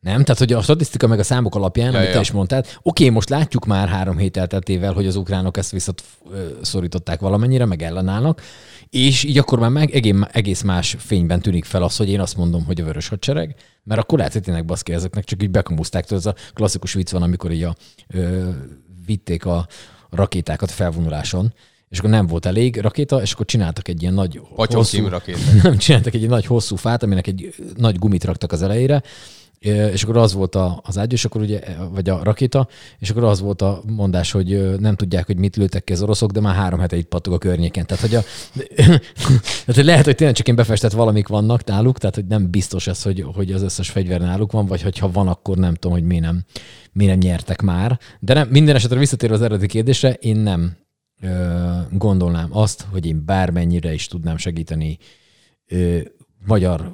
Nem? 0.00 0.24
Tehát, 0.24 0.38
hogy 0.38 0.52
a 0.52 0.62
statisztika 0.62 1.06
meg 1.06 1.18
a 1.18 1.22
számok 1.22 1.54
alapján, 1.54 1.92
ja, 1.92 1.96
amit 1.96 2.08
ja. 2.08 2.14
te 2.14 2.20
is 2.20 2.30
mondtál, 2.30 2.64
oké, 2.82 3.08
most 3.08 3.28
látjuk 3.28 3.66
már 3.66 3.88
három 3.88 4.18
hét 4.18 4.36
elteltével, 4.36 4.92
hogy 4.92 5.06
az 5.06 5.16
ukránok 5.16 5.56
ezt 5.56 5.70
visszaszorították 5.70 7.20
valamennyire, 7.20 7.64
meg 7.64 7.82
ellenállnak, 7.82 8.42
és 8.90 9.22
így 9.22 9.38
akkor 9.38 9.58
már 9.58 9.70
meg 9.70 9.90
egész 10.32 10.62
más 10.62 10.96
fényben 10.98 11.40
tűnik 11.40 11.64
fel 11.64 11.82
az, 11.82 11.96
hogy 11.96 12.08
én 12.08 12.20
azt 12.20 12.36
mondom, 12.36 12.64
hogy 12.64 12.80
a 12.80 12.84
vörös 12.84 13.08
hadsereg, 13.08 13.54
mert 13.82 14.00
akkor 14.00 14.18
lehet, 14.18 14.32
hogy 14.32 14.42
tényleg 14.42 14.64
baszki 14.64 14.92
ezeknek 14.92 15.24
csak 15.24 15.42
így 15.42 15.50
bekamuszták. 15.50 16.10
Ez 16.10 16.26
a 16.26 16.34
klasszikus 16.54 16.92
vicc 16.92 17.10
van, 17.10 17.22
amikor 17.22 17.52
így 17.52 17.62
a, 17.62 17.74
ö, 18.08 18.50
vitték 19.06 19.44
a 19.46 19.66
rakétákat 20.10 20.70
felvonuláson, 20.70 21.52
és 21.88 21.98
akkor 21.98 22.10
nem 22.10 22.26
volt 22.26 22.46
elég 22.46 22.76
rakéta, 22.76 23.22
és 23.22 23.32
akkor 23.32 23.46
csináltak 23.46 23.88
egy 23.88 24.02
ilyen 24.02 24.14
nagy 24.14 24.40
hosszú, 24.56 25.08
rakéta. 25.08 25.38
Nem, 25.62 25.76
csináltak 25.76 26.14
egy 26.14 26.28
nagy 26.28 26.46
hosszú 26.46 26.76
fát, 26.76 27.02
aminek 27.02 27.26
egy 27.26 27.54
nagy 27.76 27.98
gumit 27.98 28.24
raktak 28.24 28.52
az 28.52 28.62
elejére, 28.62 29.02
és 29.92 30.02
akkor 30.02 30.16
az 30.16 30.32
volt 30.32 30.56
az 30.82 30.98
ágy, 30.98 31.12
és 31.12 31.24
akkor 31.24 31.40
ugye, 31.40 31.60
vagy 31.92 32.08
a 32.08 32.22
rakéta, 32.22 32.68
és 32.98 33.10
akkor 33.10 33.24
az 33.24 33.40
volt 33.40 33.62
a 33.62 33.82
mondás, 33.86 34.30
hogy 34.30 34.78
nem 34.80 34.96
tudják, 34.96 35.26
hogy 35.26 35.36
mit 35.36 35.56
lőttek 35.56 35.84
ki 35.84 35.92
az 35.92 36.02
oroszok, 36.02 36.30
de 36.30 36.40
már 36.40 36.54
három 36.54 36.80
hete 36.80 36.96
itt 36.96 37.08
pattog 37.08 37.32
a 37.32 37.38
környéken. 37.38 37.86
Tehát, 37.86 38.02
hogy, 38.02 38.14
a, 38.14 38.22
tehát, 39.64 39.74
hogy 39.74 39.84
lehet, 39.84 40.04
hogy 40.04 40.14
tényleg 40.14 40.36
csak 40.36 40.48
én 40.48 40.54
befestett 40.54 40.92
valamik 40.92 41.28
vannak 41.28 41.64
náluk, 41.64 41.98
tehát, 41.98 42.14
hogy 42.14 42.26
nem 42.26 42.50
biztos 42.50 42.86
ez, 42.86 43.02
hogy, 43.02 43.24
hogy 43.34 43.52
az 43.52 43.62
összes 43.62 43.90
fegyver 43.90 44.20
náluk 44.20 44.52
van, 44.52 44.66
vagy 44.66 44.82
hogyha 44.82 45.10
van, 45.10 45.28
akkor 45.28 45.56
nem 45.56 45.74
tudom, 45.74 45.96
hogy 45.98 46.06
mi 46.06 46.18
nem, 46.18 46.44
mi 46.92 47.06
nem 47.06 47.18
nyertek 47.18 47.62
már. 47.62 47.98
De 48.20 48.34
nem, 48.34 48.48
minden 48.48 48.74
esetre 48.74 48.98
visszatérve 48.98 49.34
az 49.34 49.42
eredeti 49.42 49.66
kérdésre, 49.66 50.12
én 50.12 50.36
nem 50.36 50.76
gondolnám 51.90 52.48
azt, 52.50 52.86
hogy 52.90 53.06
én 53.06 53.24
bármennyire 53.24 53.92
is 53.92 54.06
tudnám 54.06 54.36
segíteni 54.36 54.98
magyar 56.46 56.92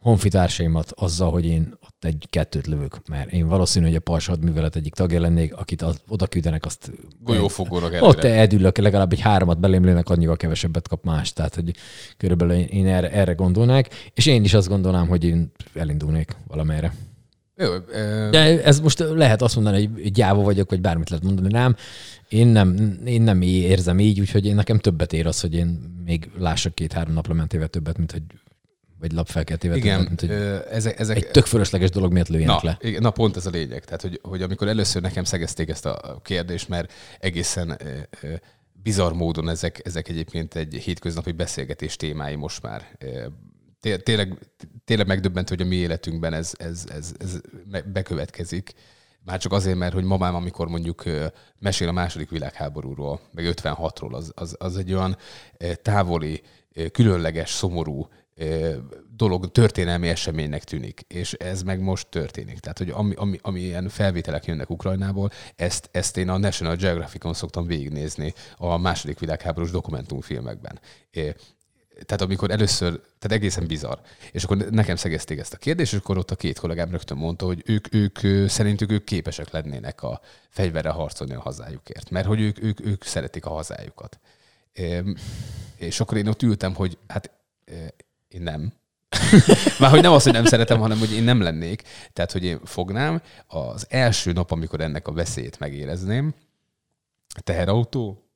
honfitársaimat 0.00 0.92
azzal, 0.94 1.30
hogy 1.30 1.46
én 1.46 1.74
ott 1.80 2.04
egy 2.04 2.26
kettőt 2.30 2.66
lövök, 2.66 3.00
mert 3.08 3.32
én 3.32 3.48
valószínű, 3.48 3.86
hogy 3.86 3.94
a 3.94 4.00
Pars 4.00 4.26
hadművelet 4.26 4.76
egyik 4.76 4.94
tagja 4.94 5.20
lennék, 5.20 5.56
akit 5.56 5.82
az, 5.82 6.00
oda 6.08 6.26
küldenek, 6.26 6.64
azt 6.64 6.90
Golyófogóra 7.20 7.88
kell. 7.88 8.00
ott 8.00 8.24
edülök, 8.24 8.78
legalább 8.78 9.12
egy 9.12 9.20
háromat 9.20 9.60
belém 9.60 9.84
lőnek, 9.84 10.08
annyival 10.08 10.36
kevesebbet 10.36 10.88
kap 10.88 11.04
más. 11.04 11.32
Tehát, 11.32 11.54
hogy 11.54 11.70
körülbelül 12.16 12.54
én 12.54 12.86
erre, 12.86 13.10
erre 13.10 13.32
gondolnák, 13.32 14.10
és 14.14 14.26
én 14.26 14.44
is 14.44 14.54
azt 14.54 14.68
gondolnám, 14.68 15.08
hogy 15.08 15.24
én 15.24 15.52
elindulnék 15.74 16.36
valamerre. 16.46 16.94
Jó, 17.56 17.72
ö, 17.88 18.28
De 18.30 18.62
ez 18.64 18.80
most 18.80 18.98
lehet 18.98 19.42
azt 19.42 19.54
mondani, 19.54 19.90
hogy 19.92 20.12
gyáva 20.12 20.42
vagyok, 20.42 20.70
vagy 20.70 20.80
bármit 20.80 21.10
lehet 21.10 21.24
mondani, 21.24 21.48
nem. 21.48 21.76
Én 22.28 22.46
nem, 22.46 22.98
én 23.04 23.22
nem 23.22 23.42
érzem 23.42 24.00
így, 24.00 24.20
úgyhogy 24.20 24.46
én 24.46 24.54
nekem 24.54 24.78
többet 24.78 25.12
ér 25.12 25.26
az, 25.26 25.40
hogy 25.40 25.54
én 25.54 25.94
még 26.04 26.30
lássak 26.38 26.74
két-három 26.74 27.12
naplementével 27.12 27.68
többet, 27.68 27.98
mint 27.98 28.12
hogy 28.12 28.22
vagy 29.00 29.12
lapfelkeltével 29.12 29.76
igen, 29.76 29.96
többet, 29.98 30.08
mint 30.08 30.20
hogy 30.20 30.60
ezek, 30.70 30.98
ezek, 30.98 31.16
egy 31.16 31.28
tök 31.28 31.46
fölösleges 31.46 31.90
dolog 31.90 32.12
miért 32.12 32.28
lőjenek 32.28 32.62
Na, 32.62 32.68
le. 32.68 32.88
igen, 32.88 33.02
na 33.02 33.10
pont 33.10 33.36
ez 33.36 33.46
a 33.46 33.50
lényeg. 33.50 33.84
Tehát, 33.84 34.02
hogy, 34.02 34.20
hogy 34.22 34.42
amikor 34.42 34.68
először 34.68 35.02
nekem 35.02 35.24
szegezték 35.24 35.68
ezt 35.68 35.86
a 35.86 36.20
kérdést, 36.22 36.68
mert 36.68 36.92
egészen 37.20 37.78
bizarr 38.82 39.12
módon 39.12 39.48
ezek, 39.48 39.80
ezek 39.84 40.08
egyébként 40.08 40.54
egy 40.54 40.74
hétköznapi 40.74 41.32
beszélgetés 41.32 41.96
témái 41.96 42.34
most 42.34 42.62
már. 42.62 42.96
Tényleg, 43.80 44.38
tényleg 44.84 45.06
megdöbbent, 45.06 45.48
hogy 45.48 45.60
a 45.60 45.64
mi 45.64 45.76
életünkben 45.76 46.32
ez, 46.32 46.52
ez, 46.58 46.84
ez, 46.88 47.12
ez 47.18 47.40
bekövetkezik. 47.92 48.72
Már 49.24 49.38
csak 49.38 49.52
azért, 49.52 49.76
mert 49.76 49.92
hogy 49.92 50.04
mamám, 50.04 50.34
amikor 50.34 50.68
mondjuk 50.68 51.04
mesél 51.58 51.88
a 51.88 51.92
második 51.92 52.30
világháborúról, 52.30 53.20
meg 53.32 53.44
56-ról, 53.48 54.10
az, 54.10 54.32
az, 54.34 54.56
az 54.58 54.76
egy 54.76 54.92
olyan 54.92 55.16
távoli, 55.82 56.42
különleges, 56.92 57.50
szomorú 57.50 58.08
dolog, 59.16 59.52
történelmi 59.52 60.08
eseménynek 60.08 60.64
tűnik, 60.64 61.00
és 61.08 61.32
ez 61.32 61.62
meg 61.62 61.80
most 61.80 62.08
történik. 62.08 62.58
Tehát, 62.58 62.78
hogy 62.78 62.90
ami, 62.90 63.14
ami, 63.14 63.38
ami 63.42 63.60
ilyen 63.60 63.88
felvételek 63.88 64.44
jönnek 64.44 64.70
Ukrajnából, 64.70 65.30
ezt, 65.56 65.88
ezt 65.92 66.16
én 66.16 66.28
a 66.28 66.38
National 66.38 66.76
Geographicon 66.76 67.34
szoktam 67.34 67.66
végignézni 67.66 68.34
a 68.56 68.76
második 68.76 69.18
világháborús 69.18 69.70
dokumentumfilmekben. 69.70 70.80
Tehát 72.04 72.22
amikor 72.22 72.50
először, 72.50 73.00
tehát 73.18 73.36
egészen 73.36 73.66
bizarr. 73.66 73.98
És 74.32 74.44
akkor 74.44 74.56
nekem 74.56 74.96
szegezték 74.96 75.38
ezt 75.38 75.52
a 75.52 75.56
kérdést, 75.56 75.92
és 75.92 75.98
akkor 75.98 76.18
ott 76.18 76.30
a 76.30 76.36
két 76.36 76.58
kollégám 76.58 76.90
rögtön 76.90 77.16
mondta, 77.16 77.46
hogy 77.46 77.62
ők, 77.66 77.94
ők 77.94 78.48
szerintük 78.48 78.90
ők 78.92 79.04
képesek 79.04 79.50
lennének 79.50 80.02
a 80.02 80.20
fegyverre 80.48 80.90
harcolni 80.90 81.34
a 81.34 81.40
hazájukért, 81.40 82.10
mert 82.10 82.26
hogy 82.26 82.40
ők, 82.40 82.62
ők, 82.62 82.86
ők 82.86 83.04
szeretik 83.04 83.46
a 83.46 83.50
hazájukat. 83.50 84.18
És 85.76 86.00
akkor 86.00 86.16
én 86.16 86.28
ott 86.28 86.42
ültem, 86.42 86.74
hogy 86.74 86.98
hát 87.06 87.30
én 88.28 88.42
nem. 88.42 88.72
Már 89.80 89.90
hogy 89.90 90.02
nem 90.02 90.12
az, 90.12 90.22
hogy 90.22 90.32
nem 90.32 90.44
szeretem, 90.44 90.78
hanem 90.78 90.98
hogy 90.98 91.12
én 91.12 91.22
nem 91.22 91.40
lennék. 91.40 91.82
Tehát, 92.12 92.32
hogy 92.32 92.44
én 92.44 92.60
fognám, 92.64 93.22
az 93.46 93.86
első 93.88 94.32
nap, 94.32 94.50
amikor 94.50 94.80
ennek 94.80 95.08
a 95.08 95.12
veszélyét 95.12 95.58
megérezném, 95.58 96.34
teherautó, 97.42 98.26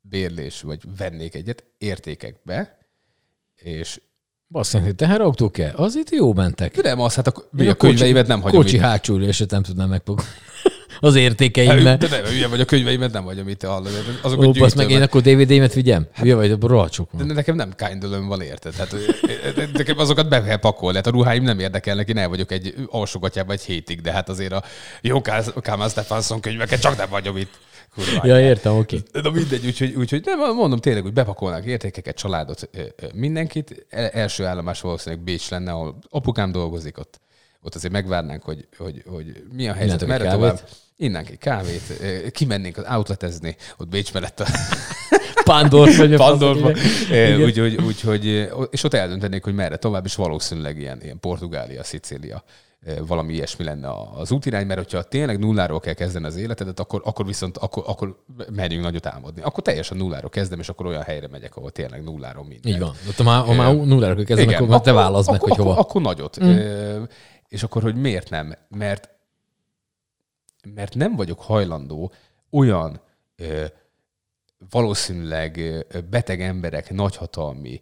bérlés, 0.00 0.60
vagy 0.60 0.96
vennék 0.96 1.34
egyet, 1.34 1.64
értékekbe, 1.78 2.75
és 3.56 4.00
Basszony, 4.48 4.82
hogy 4.82 4.94
teherautó 4.94 5.50
kell? 5.50 5.74
Az 5.74 5.96
itt 5.96 6.10
jó 6.10 6.34
mentek. 6.34 6.82
nem 6.82 7.00
az, 7.00 7.14
hát 7.14 7.26
a, 7.26 7.32
mi 7.50 7.66
a 7.66 7.74
könyveimet 7.74 8.26
nem 8.26 8.40
hagyom 8.40 8.62
Kocsi 8.62 8.78
hátsó 8.78 9.14
ülését 9.14 9.50
nem 9.50 9.62
tudnám 9.62 9.88
megfogni. 9.88 10.24
Az 11.00 11.14
Hát, 11.14 11.22
értékeimmel. 11.22 11.96
De 11.96 12.08
nem, 12.08 12.24
hülye 12.24 12.48
vagy, 12.48 12.60
a 12.60 12.64
könyveimet 12.64 13.12
nem 13.12 13.24
hagyom 13.24 13.48
itt 13.48 13.62
hallani. 13.62 13.94
Azokat 14.22 14.46
Ó, 14.46 14.50
basz 14.50 14.74
meg, 14.74 14.90
én 14.90 15.02
akkor 15.02 15.20
DVD-met 15.20 15.74
vigyem? 15.74 16.06
Hülye 16.14 16.34
vagy, 16.34 16.50
abban 16.50 16.70
rohadt 16.70 16.92
sok 16.92 17.10
van. 17.12 17.26
De 17.26 17.34
nekem 17.34 17.56
nem 17.56 17.72
kindle 17.76 18.18
van, 18.18 18.40
érted? 18.40 18.72
Tehát, 18.72 18.96
nekem 19.72 19.98
azokat 19.98 20.28
be 20.28 20.42
kell 20.42 20.56
pakolni. 20.56 20.96
Hát 20.96 21.06
a 21.06 21.10
ruháim 21.10 21.42
nem 21.42 21.58
érdekelnek, 21.58 22.08
én 22.08 22.18
el 22.18 22.28
vagyok 22.28 22.50
egy 22.50 22.74
alsógatjában 22.86 23.54
egy 23.54 23.62
hétig, 23.62 24.00
de 24.00 24.12
hát 24.12 24.28
azért 24.28 24.52
a 24.52 24.62
jó 25.00 25.20
Kámán 25.60 25.88
Stefansson 25.88 26.40
könyveket 26.40 26.80
csak 26.80 26.96
nem 26.96 27.08
vagyom 27.10 27.36
itt. 27.36 27.52
Kurva 27.96 28.26
Ja, 28.26 28.40
értem, 28.40 28.76
oké. 28.76 29.02
Na 29.12 29.30
mindegy, 29.30 29.66
úgyhogy, 29.66 29.94
úgyhogy 29.94 30.22
nem, 30.24 30.54
mondom 30.54 30.78
tényleg, 30.78 31.02
hogy 31.02 31.12
bepakolnak 31.12 31.64
értékeket, 31.64 32.16
családot, 32.16 32.68
mindenkit. 33.14 33.86
El- 33.90 34.08
Első 34.08 34.44
állomás 34.44 34.80
valószínűleg 34.80 35.24
Bécs 35.24 35.50
lenne, 35.50 35.72
ahol 35.72 35.98
apukám 36.08 36.52
dolgozik, 36.52 36.98
ott, 36.98 37.20
ott 37.62 37.74
azért 37.74 37.92
megvárnánk, 37.92 38.42
hogy, 38.42 38.68
hogy, 38.78 39.02
hogy 39.06 39.42
mi 39.52 39.68
a 39.68 39.72
helyzet, 39.72 40.06
merre 40.06 40.30
tovább. 40.30 40.60
Innánk 40.96 41.30
egy 41.30 41.38
kávét, 41.38 41.82
kimennénk 42.30 42.76
az 42.76 42.84
outletezni, 42.96 43.56
ott 43.76 43.88
Bécs 43.88 44.12
mellett 44.12 44.40
a 44.40 44.46
Pandorf 45.44 45.96
vagy 45.96 46.14
a 46.14 46.36
Igen. 47.10 47.42
Úgyhogy, 47.42 47.76
úgyhogy, 47.76 48.48
és 48.70 48.84
ott 48.84 48.94
eldöntenék, 48.94 49.44
hogy 49.44 49.54
merre 49.54 49.76
tovább, 49.76 50.04
és 50.04 50.14
valószínűleg 50.14 50.78
ilyen, 50.78 51.02
ilyen 51.02 51.20
Portugália, 51.20 51.84
Szicília, 51.84 52.44
valami 53.06 53.32
ilyesmi 53.32 53.64
lenne 53.64 53.88
az 54.14 54.30
útirány, 54.30 54.66
mert 54.66 54.78
hogyha 54.78 55.02
tényleg 55.02 55.38
nulláról 55.38 55.80
kell 55.80 55.92
kezdeni 55.94 56.26
az 56.26 56.36
életedet, 56.36 56.80
akkor, 56.80 57.00
akkor 57.04 57.26
viszont 57.26 57.56
akkor, 57.56 57.82
akkor 57.86 58.22
merjünk 58.52 58.84
nagyot 58.84 59.06
álmodni. 59.06 59.42
Akkor 59.42 59.62
teljesen 59.62 59.96
nulláról 59.96 60.30
kezdem, 60.30 60.58
és 60.58 60.68
akkor 60.68 60.86
olyan 60.86 61.02
helyre 61.02 61.28
megyek, 61.28 61.56
ahol 61.56 61.70
tényleg 61.70 62.02
nulláról 62.02 62.44
minden. 62.44 62.72
Így 62.72 62.78
van. 62.78 62.94
Ott, 63.08 63.16
ha 63.16 63.22
már, 63.22 63.44
ha 63.44 63.52
már 63.52 63.74
nullára 63.74 64.14
kell 64.14 64.24
kezdeni, 64.24 64.54
akkor 64.54 64.68
már 64.68 64.80
te 64.80 64.92
válaszd 64.92 65.30
meg, 65.30 65.36
akkor, 65.36 65.48
hogy 65.48 65.58
hova. 65.58 65.70
Akkor, 65.70 65.84
akkor 65.84 66.02
nagyot. 66.02 66.44
Mm. 66.44 67.02
És 67.48 67.62
akkor, 67.62 67.82
hogy 67.82 67.94
miért 67.94 68.30
nem? 68.30 68.54
Mert, 68.68 69.08
mert 70.74 70.94
nem 70.94 71.16
vagyok 71.16 71.40
hajlandó 71.40 72.12
olyan 72.50 73.00
ö, 73.36 73.64
valószínűleg 74.70 75.60
beteg 76.10 76.40
emberek 76.40 76.90
nagyhatalmi 76.90 77.80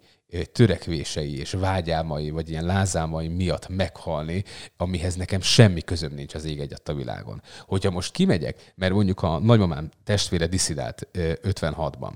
törekvései 0.53 1.39
és 1.39 1.51
vágyálmai, 1.51 2.31
vagy 2.31 2.51
ilyen 2.51 2.65
lázámai 2.65 3.29
miatt 3.29 3.69
meghalni, 3.69 4.45
amihez 4.77 5.15
nekem 5.15 5.41
semmi 5.41 5.83
közöm 5.83 6.15
nincs 6.15 6.35
az 6.35 6.45
ég 6.45 6.61
egyet 6.61 6.89
a 6.89 6.95
világon. 6.95 7.43
Hogyha 7.61 7.91
most 7.91 8.13
kimegyek, 8.13 8.73
mert 8.75 8.93
mondjuk 8.93 9.23
a 9.23 9.39
nagymamám 9.39 9.91
testvére 10.05 10.47
diszidált 10.47 11.09
ö, 11.13 11.33
56-ban, 11.43 12.13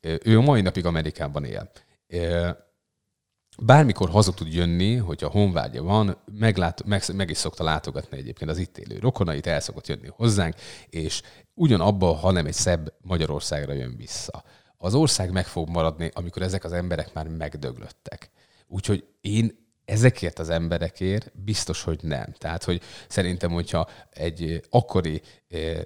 ö, 0.00 0.14
ő 0.24 0.40
mai 0.40 0.60
napig 0.60 0.86
Amerikában 0.86 1.44
él. 1.44 1.70
Bármikor 3.62 4.10
haza 4.10 4.32
tud 4.32 4.54
jönni, 4.54 4.94
hogyha 4.96 5.28
honvágya 5.28 5.82
van, 5.82 6.22
meglát, 6.38 6.84
meg, 6.84 7.02
meg 7.14 7.30
is 7.30 7.36
szokta 7.36 7.64
látogatni 7.64 8.16
egyébként 8.16 8.50
az 8.50 8.58
itt 8.58 8.78
élő 8.78 8.98
rokonait, 8.98 9.46
el 9.46 9.60
szokott 9.60 9.86
jönni 9.86 10.08
hozzánk, 10.08 10.54
és 10.90 11.22
ugyanabba, 11.56 12.14
hanem 12.14 12.46
egy 12.46 12.52
szebb 12.52 12.92
Magyarországra 13.00 13.72
jön 13.72 13.96
vissza. 13.96 14.44
Az 14.76 14.94
ország 14.94 15.32
meg 15.32 15.46
fog 15.46 15.68
maradni, 15.68 16.10
amikor 16.14 16.42
ezek 16.42 16.64
az 16.64 16.72
emberek 16.72 17.12
már 17.14 17.28
megdöglöttek. 17.28 18.30
Úgyhogy 18.66 19.04
én 19.20 19.64
ezekért 19.84 20.38
az 20.38 20.48
emberekért 20.48 21.32
biztos, 21.44 21.82
hogy 21.82 21.98
nem. 22.02 22.32
Tehát, 22.38 22.64
hogy 22.64 22.82
szerintem, 23.08 23.50
hogyha 23.50 23.88
egy 24.10 24.60
akkori 24.70 25.22
eh, 25.48 25.80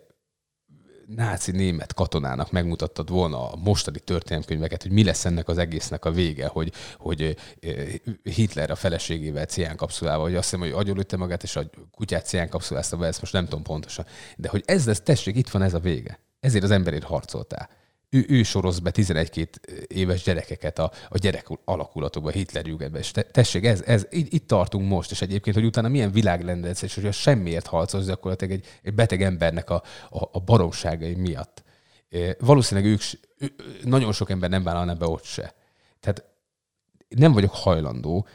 náci 1.15 1.51
német 1.51 1.95
katonának 1.95 2.51
megmutattad 2.51 3.09
volna 3.09 3.51
a 3.51 3.57
mostani 3.57 3.99
történelmkönyveket, 3.99 4.83
hogy 4.83 4.93
mi 4.93 5.05
lesz 5.05 5.25
ennek 5.25 5.49
az 5.49 5.59
egésznek 5.59 6.05
a 6.05 6.11
vége, 6.11 6.47
hogy, 6.47 6.73
hogy 6.99 7.37
eh, 7.61 7.89
Hitler 8.23 8.71
a 8.71 8.75
feleségével 8.75 9.45
ciánkapszulával, 9.45 10.25
vagy 10.25 10.35
azt 10.35 10.51
hiszem, 10.51 10.61
hogy 10.61 10.71
agyonlőtte 10.73 11.17
magát, 11.17 11.43
és 11.43 11.57
a 11.57 11.71
kutyát 11.91 12.27
ciánkapszulázta 12.27 12.97
be, 12.97 13.07
ezt 13.07 13.21
most 13.21 13.33
nem 13.33 13.45
tudom 13.45 13.63
pontosan. 13.63 14.07
De 14.37 14.49
hogy 14.49 14.63
ez 14.67 14.87
lesz, 14.87 15.01
tessék, 15.01 15.37
itt 15.37 15.49
van 15.49 15.63
ez 15.63 15.75
a 15.75 15.79
vége. 15.79 16.19
Ezért 16.41 16.65
az 16.65 16.71
emberért 16.71 17.05
harcoltál. 17.05 17.69
Ő, 18.11 18.25
ő 18.29 18.43
soroz 18.43 18.79
be 18.79 18.91
11-2 18.95 19.47
éves 19.87 20.23
gyerekeket 20.23 20.79
a, 20.79 20.93
a 21.09 21.19
gyerek 21.19 21.49
alakulatokba, 21.65 22.31
Hitler 22.31 22.67
Jugendbe. 22.67 22.99
És 22.99 23.11
te, 23.11 23.23
tessék, 23.23 23.65
ez, 23.65 23.83
ez, 23.83 24.07
itt, 24.11 24.47
tartunk 24.47 24.89
most, 24.89 25.11
és 25.11 25.23
egyébként, 25.23 25.57
hogy 25.57 25.65
utána 25.65 25.89
milyen 25.89 26.11
világ 26.13 26.45
lenne 26.45 26.71
és 26.71 26.95
hogyha 26.95 27.13
semmiért 27.13 27.67
harcolsz 27.67 28.07
gyakorlatilag 28.07 28.53
egy, 28.55 28.67
egy 28.83 28.95
beteg 28.95 29.23
embernek 29.23 29.71
a, 29.71 29.83
a, 30.11 30.29
a 30.33 30.41
baromságai 30.41 31.15
miatt. 31.15 31.63
E, 32.11 32.37
valószínűleg 32.39 32.91
ők, 32.91 33.01
ő- 33.39 33.55
nagyon 33.85 34.13
sok 34.13 34.31
ember 34.31 34.51
nem 34.51 34.63
vállalna 34.63 34.95
be 34.95 35.07
ott 35.07 35.25
se. 35.25 35.55
Tehát 36.01 36.25
nem 37.09 37.33
vagyok 37.33 37.55
hajlandó 37.55 38.27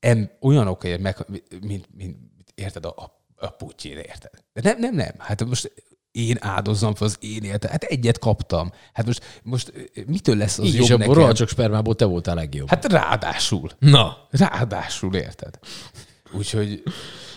em, 0.00 0.30
olyanokért 0.40 1.00
meg, 1.00 1.16
mint, 1.28 1.64
mint, 1.64 1.86
mint 1.94 2.18
érted, 2.54 2.84
a, 2.84 2.94
a, 2.96 3.22
a 3.36 3.50
Putyin, 3.50 3.96
érted? 3.96 4.30
De 4.52 4.60
nem, 4.62 4.78
nem, 4.78 4.94
nem. 4.94 5.12
Hát 5.18 5.44
most 5.44 5.72
én 6.18 6.36
áldozzam 6.40 6.94
fel 6.94 7.06
az 7.06 7.16
én 7.20 7.42
életet. 7.42 7.70
Hát 7.70 7.82
egyet 7.82 8.18
kaptam. 8.18 8.72
Hát 8.92 9.06
most, 9.06 9.40
most 9.42 9.72
mitől 10.06 10.36
lesz 10.36 10.58
az 10.58 10.64
Így 10.64 10.74
jobb 10.74 10.82
is 10.82 10.88
nekem? 10.88 11.12
rohadt 11.12 11.36
sok 11.36 11.48
spermából 11.48 11.94
te 11.94 12.04
voltál 12.04 12.34
legjobb. 12.34 12.68
Hát 12.68 12.92
ráadásul. 12.92 13.70
Na, 13.78 14.16
Ráadásul, 14.30 15.14
érted? 15.14 15.58
Úgyhogy 16.32 16.82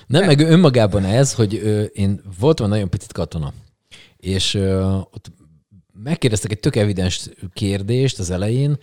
Nem, 0.07 0.25
meg 0.25 0.39
önmagában 0.39 1.05
ez, 1.05 1.33
hogy 1.33 1.55
ö, 1.55 1.83
én 1.83 2.21
voltam 2.39 2.69
nagyon 2.69 2.89
picit 2.89 3.11
katona, 3.13 3.53
és 4.17 4.53
ö, 4.53 4.95
ott 4.95 5.31
megkérdeztek 6.03 6.51
egy 6.51 6.59
tök 6.59 6.75
evidens 6.75 7.29
kérdést 7.53 8.19
az 8.19 8.29
elején, 8.29 8.77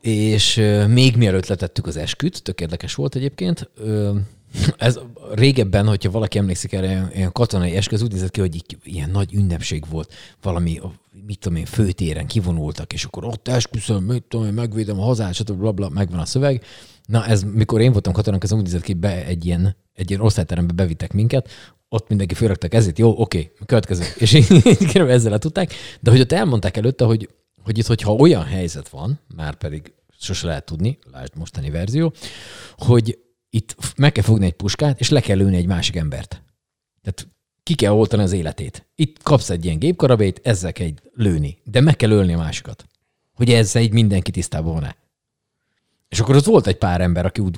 és 0.00 0.56
ö, 0.56 0.86
még 0.86 1.16
mielőtt 1.16 1.46
letettük 1.46 1.86
az 1.86 1.96
esküt, 1.96 2.42
tök 2.42 2.60
érdekes 2.60 2.94
volt 2.94 3.14
egyébként, 3.14 3.70
ö, 3.76 4.14
ez 4.76 4.98
régebben, 5.32 5.86
hogyha 5.86 6.10
valaki 6.10 6.38
emlékszik 6.38 6.72
erre, 6.72 6.86
ilyen- 6.86 7.14
ilyen 7.14 7.32
katonai 7.32 7.76
eskü, 7.76 7.94
az 7.94 8.02
úgy 8.02 8.12
nézett 8.12 8.30
ki, 8.30 8.40
hogy 8.40 8.64
ilyen 8.82 9.10
nagy 9.10 9.34
ünnepség 9.34 9.84
volt, 9.90 10.12
valami, 10.42 10.80
mit 11.26 11.38
tudom 11.38 11.58
én, 11.58 11.64
főtéren 11.64 12.26
kivonultak, 12.26 12.92
és 12.92 13.04
akkor 13.04 13.24
ott 13.24 13.48
esküszöm, 13.48 14.04
mit 14.04 14.22
tudom 14.22 14.46
én, 14.46 14.52
megvédem 14.52 15.00
a 15.00 15.04
hazát, 15.04 15.34
stb. 15.34 15.58
Bla, 15.58 15.72
bla, 15.72 15.88
megvan 15.88 16.18
a 16.18 16.24
szöveg, 16.24 16.64
Na 17.06 17.26
ez, 17.26 17.42
mikor 17.42 17.80
én 17.80 17.92
voltam 17.92 18.12
katonák, 18.12 18.42
ez 18.42 18.52
úgy 18.52 18.62
nézett 18.62 18.82
ki, 18.82 18.94
be 18.94 19.24
egy 19.24 19.46
ilyen, 19.46 19.76
egy 19.94 20.10
ilyen 20.10 20.22
osztályterembe 20.22 20.72
bevittek 20.72 21.12
minket, 21.12 21.48
ott 21.88 22.08
mindenki 22.08 22.34
fölrakta 22.34 22.68
kezét, 22.68 22.98
jó, 22.98 23.20
oké, 23.20 23.52
következő. 23.66 24.04
És 24.16 24.32
így 24.32 24.96
ezzel 24.96 25.38
tudták. 25.38 25.72
De 26.00 26.10
hogy 26.10 26.20
ott 26.20 26.32
elmondták 26.32 26.76
előtte, 26.76 27.04
hogy, 27.04 27.28
hogy 27.62 27.78
itt, 27.78 27.86
hogyha 27.86 28.14
olyan 28.14 28.44
helyzet 28.44 28.88
van, 28.88 29.20
már 29.36 29.54
pedig 29.54 29.92
sose 30.18 30.46
lehet 30.46 30.64
tudni, 30.64 30.98
lásd 31.12 31.36
mostani 31.36 31.70
verzió, 31.70 32.12
hogy 32.76 33.18
itt 33.54 33.76
meg 33.96 34.12
kell 34.12 34.24
fogni 34.24 34.46
egy 34.46 34.52
puskát, 34.52 35.00
és 35.00 35.08
le 35.08 35.20
kell 35.20 35.36
lőni 35.36 35.56
egy 35.56 35.66
másik 35.66 35.96
embert. 35.96 36.42
Tehát 37.02 37.28
ki 37.62 37.74
kell 37.74 37.92
oltani 37.92 38.22
az 38.22 38.32
életét. 38.32 38.86
Itt 38.94 39.22
kapsz 39.22 39.50
egy 39.50 39.64
ilyen 39.64 39.78
gépkarabét, 39.78 40.40
ezzel 40.42 40.72
kell 40.72 40.88
lőni, 41.14 41.58
de 41.64 41.80
meg 41.80 41.96
kell 41.96 42.10
ölni 42.10 42.32
a 42.32 42.38
másikat. 42.38 42.84
Hogy 43.34 43.50
ezzel 43.50 43.82
így 43.82 43.92
mindenki 43.92 44.30
tisztában 44.30 44.72
van-e. 44.72 44.96
És 46.08 46.20
akkor 46.20 46.36
ott 46.36 46.44
volt 46.44 46.66
egy 46.66 46.76
pár 46.76 47.00
ember, 47.00 47.26
aki 47.26 47.40
úgy, 47.40 47.56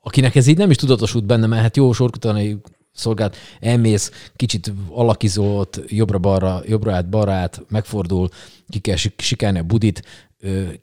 akinek 0.00 0.34
ez 0.34 0.46
így 0.46 0.56
nem 0.56 0.70
is 0.70 0.76
tudatosult 0.76 1.24
benne, 1.24 1.46
mert 1.46 1.62
hát 1.62 1.76
jó 1.76 1.92
sorkutatani 1.92 2.60
szolgált, 2.92 3.36
elmész, 3.60 4.10
kicsit 4.36 4.72
alakizót, 4.88 5.80
jobbra-balra, 5.86 6.62
jobbra 6.66 6.94
át, 6.94 7.08
balra 7.08 7.32
át, 7.32 7.62
megfordul, 7.68 8.28
ki 8.68 8.78
kell 8.78 8.96
sikálni 9.16 9.58
a 9.58 9.62
budit, 9.62 10.02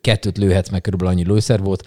kettőt 0.00 0.38
lőhetsz, 0.38 0.68
meg 0.68 0.80
körülbelül 0.80 1.14
annyi 1.14 1.24
lőszer 1.24 1.60
volt, 1.60 1.86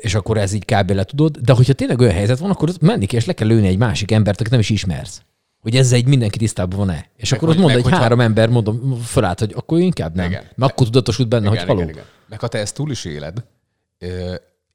és 0.00 0.14
akkor 0.14 0.38
ez 0.38 0.52
így 0.52 0.64
kb. 0.64 0.90
le 0.90 1.04
tudod, 1.04 1.38
de 1.38 1.52
hogyha 1.52 1.72
tényleg 1.72 2.00
olyan 2.00 2.14
helyzet 2.14 2.38
van, 2.38 2.50
akkor 2.50 2.70
menni 2.80 3.06
kell, 3.06 3.18
és 3.18 3.26
le 3.26 3.32
kell 3.32 3.48
lőni 3.48 3.66
egy 3.66 3.78
másik 3.78 4.10
embert, 4.10 4.40
akit 4.40 4.52
nem 4.52 4.60
is 4.60 4.70
ismersz. 4.70 5.22
Hogy 5.60 5.76
ezzel 5.76 5.98
egy 5.98 6.06
mindenki 6.06 6.38
tisztában 6.38 6.78
van-e. 6.78 7.06
És 7.16 7.30
meg 7.30 7.42
akkor 7.42 7.54
ott 7.54 7.60
mond 7.60 7.76
egy 7.76 7.88
három 7.88 8.20
ember, 8.20 8.48
mondom, 8.48 9.00
felállt, 9.00 9.38
hogy 9.38 9.52
akkor 9.56 9.78
inkább 9.78 10.14
nem. 10.14 10.26
Igen. 10.26 10.42
Mert 10.54 10.72
akkor 10.72 10.86
tudatosult 10.86 11.28
benne, 11.28 11.46
igen, 11.46 11.58
hogy 11.58 11.66
haló. 11.66 11.80
Igen, 11.80 11.90
igen. 11.92 12.04
Meg 12.28 12.40
ha 12.40 12.48
te 12.48 12.58
ezt 12.58 12.74
túl 12.74 12.90
is 12.90 13.04
éled, 13.04 13.44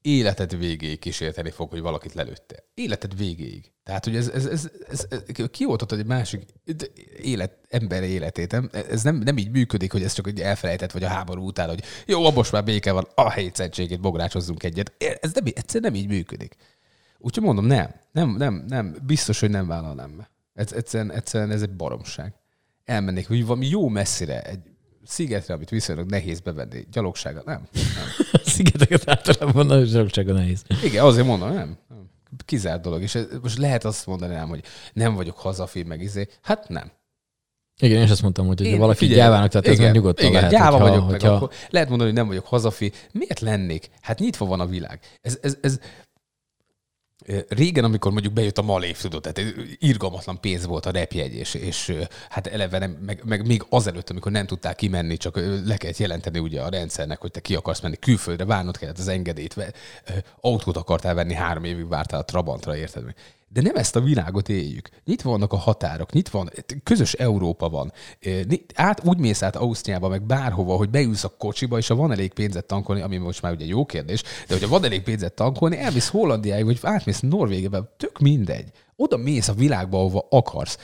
életed 0.05 0.57
végéig 0.57 0.99
kísérteni 0.99 1.51
fog, 1.51 1.69
hogy 1.69 1.81
valakit 1.81 2.13
lelőtte. 2.13 2.63
Életed 2.73 3.17
végéig. 3.17 3.71
Tehát, 3.83 4.03
hogy 4.05 4.15
ez, 4.15 4.29
ez, 4.29 4.45
ez, 4.45 4.69
ez, 4.89 5.07
ez 5.09 5.45
kioltatod 5.51 5.99
egy 5.99 6.05
másik 6.05 6.43
élet, 7.21 7.57
ember 7.69 8.03
életét. 8.03 8.51
Nem? 8.51 8.69
Ez 8.89 9.03
nem, 9.03 9.15
nem 9.15 9.37
így 9.37 9.51
működik, 9.51 9.91
hogy 9.91 10.03
ez 10.03 10.13
csak 10.13 10.27
egy 10.27 10.41
elfelejtett, 10.41 10.91
vagy 10.91 11.03
a 11.03 11.07
háború 11.07 11.45
után, 11.45 11.69
hogy 11.69 11.83
jó, 12.05 12.31
most 12.31 12.51
már 12.51 12.63
béke 12.63 12.91
van, 12.91 13.07
a 13.15 13.31
hétszentségét 13.31 13.99
bográcsozzunk 13.99 14.63
egyet. 14.63 14.93
Ez 15.21 15.33
nem, 15.33 15.43
egyszer 15.55 15.81
nem 15.81 15.95
így 15.95 16.07
működik. 16.07 16.55
Úgyhogy 17.17 17.43
mondom, 17.43 17.65
nem, 17.65 17.93
nem, 18.11 18.29
nem, 18.29 18.65
nem, 18.67 18.95
biztos, 19.05 19.39
hogy 19.39 19.49
nem 19.49 19.67
vállalnám 19.67 20.17
be. 20.17 20.29
Ez, 20.53 20.71
egyszerűen, 20.73 21.11
egyszerűen 21.11 21.51
ez 21.51 21.61
egy 21.61 21.75
baromság. 21.75 22.33
Elmennék, 22.83 23.27
hogy 23.27 23.45
valami 23.45 23.67
jó 23.67 23.87
messzire, 23.87 24.41
egy 24.41 24.59
szigetre, 25.05 25.53
amit 25.53 25.69
viszonylag 25.69 26.09
nehéz 26.09 26.39
bevenni. 26.39 26.85
Gyalogsága, 26.91 27.41
nem. 27.45 27.67
nem. 27.73 28.41
Szigeteket 28.55 29.09
általában 29.09 29.65
nagyon 29.65 29.85
gyalogsága 29.85 30.33
nehéz. 30.33 30.63
Igen, 30.83 31.05
azért 31.05 31.25
mondom, 31.25 31.53
nem. 31.53 31.77
Kizárt 32.45 32.81
dolog. 32.81 33.01
És 33.01 33.15
ez, 33.15 33.25
most 33.41 33.57
lehet 33.57 33.85
azt 33.85 34.05
mondani 34.05 34.33
nem, 34.33 34.47
hogy 34.47 34.63
nem 34.93 35.15
vagyok 35.15 35.37
hazafi, 35.37 35.83
meg 35.83 36.01
izé. 36.01 36.27
Hát 36.41 36.69
nem. 36.69 36.91
Igen, 37.81 37.97
én 37.97 38.03
is 38.03 38.09
azt 38.09 38.21
mondtam, 38.21 38.47
hogy 38.47 38.61
én, 38.61 38.77
valaki 38.77 38.97
figyelj, 38.97 39.19
gyávának, 39.19 39.49
tehát 39.49 39.67
igen, 39.67 39.87
ez 39.87 39.93
nyugodtan 39.93 40.25
igen, 40.25 40.35
lehet. 40.41 40.51
Gyáva 40.51 40.77
hogyha, 40.77 40.89
vagyok, 40.89 41.09
hogyha... 41.09 41.27
meg 41.27 41.35
akkor 41.35 41.55
lehet 41.69 41.89
mondani, 41.89 42.09
hogy 42.09 42.19
nem 42.19 42.27
vagyok 42.27 42.45
hazafi. 42.45 42.91
Miért 43.11 43.39
lennék? 43.39 43.89
Hát 44.01 44.19
nyitva 44.19 44.45
van 44.45 44.59
a 44.59 44.65
világ. 44.65 44.99
Ez, 45.21 45.37
ez, 45.41 45.57
ez, 45.61 45.79
Régen, 47.47 47.83
amikor 47.83 48.11
mondjuk 48.11 48.33
bejött 48.33 48.57
a 48.57 48.61
malév, 48.61 48.97
tudod, 48.97 49.21
tehát 49.21 49.53
irgalmatlan 49.79 50.39
pénz 50.39 50.65
volt 50.65 50.85
a 50.85 50.91
repjegy, 50.91 51.33
és, 51.33 51.53
és 51.53 51.93
hát 52.29 52.47
eleve 52.47 52.77
nem, 52.77 52.91
meg, 52.91 53.21
meg, 53.25 53.47
még 53.47 53.65
azelőtt, 53.69 54.09
amikor 54.09 54.31
nem 54.31 54.45
tudták 54.45 54.75
kimenni, 54.75 55.17
csak 55.17 55.35
le 55.65 55.77
kellett 55.77 55.97
jelenteni 55.97 56.39
ugye 56.39 56.61
a 56.61 56.69
rendszernek, 56.69 57.21
hogy 57.21 57.31
te 57.31 57.39
ki 57.39 57.55
akarsz 57.55 57.81
menni 57.81 57.95
külföldre, 57.95 58.45
várnod 58.45 58.77
kellett 58.77 58.97
az 58.97 59.07
engedélyt, 59.07 59.73
autót 60.41 60.77
akartál 60.77 61.13
venni, 61.13 61.33
három 61.33 61.63
évig 61.63 61.87
vártál 61.87 62.19
a 62.19 62.25
Trabantra, 62.25 62.77
érted? 62.77 63.03
De 63.55 63.61
nem 63.61 63.75
ezt 63.75 63.95
a 63.95 64.01
világot 64.01 64.49
éljük. 64.49 64.89
Nyitva 65.05 65.29
vannak 65.29 65.53
a 65.53 65.57
határok, 65.57 66.11
nyitva 66.11 66.37
van, 66.37 66.49
közös 66.83 67.13
Európa 67.13 67.69
van. 67.69 67.91
Át, 68.73 69.01
úgy 69.05 69.17
mész 69.17 69.41
át 69.43 69.55
Ausztriába, 69.55 70.07
meg 70.07 70.23
bárhova, 70.25 70.75
hogy 70.75 70.89
beülsz 70.89 71.23
a 71.23 71.33
kocsiba, 71.37 71.77
és 71.77 71.87
ha 71.87 71.95
van 71.95 72.11
elég 72.11 72.33
pénzet 72.33 72.65
tankolni, 72.65 73.01
ami 73.01 73.17
most 73.17 73.41
már 73.41 73.51
ugye 73.51 73.65
jó 73.65 73.85
kérdés, 73.85 74.21
de 74.21 74.53
hogyha 74.53 74.67
van 74.67 74.83
elég 74.83 75.03
pénzet 75.03 75.33
tankolni, 75.33 75.77
elmész 75.77 76.09
Hollandiáig, 76.09 76.65
vagy 76.65 76.79
átmész 76.81 77.19
Norvégiába, 77.19 77.93
tök 77.97 78.19
mindegy. 78.19 78.71
Oda 78.95 79.17
mész 79.17 79.47
a 79.47 79.53
világba, 79.53 79.97
ahova 79.97 80.27
akarsz. 80.29 80.77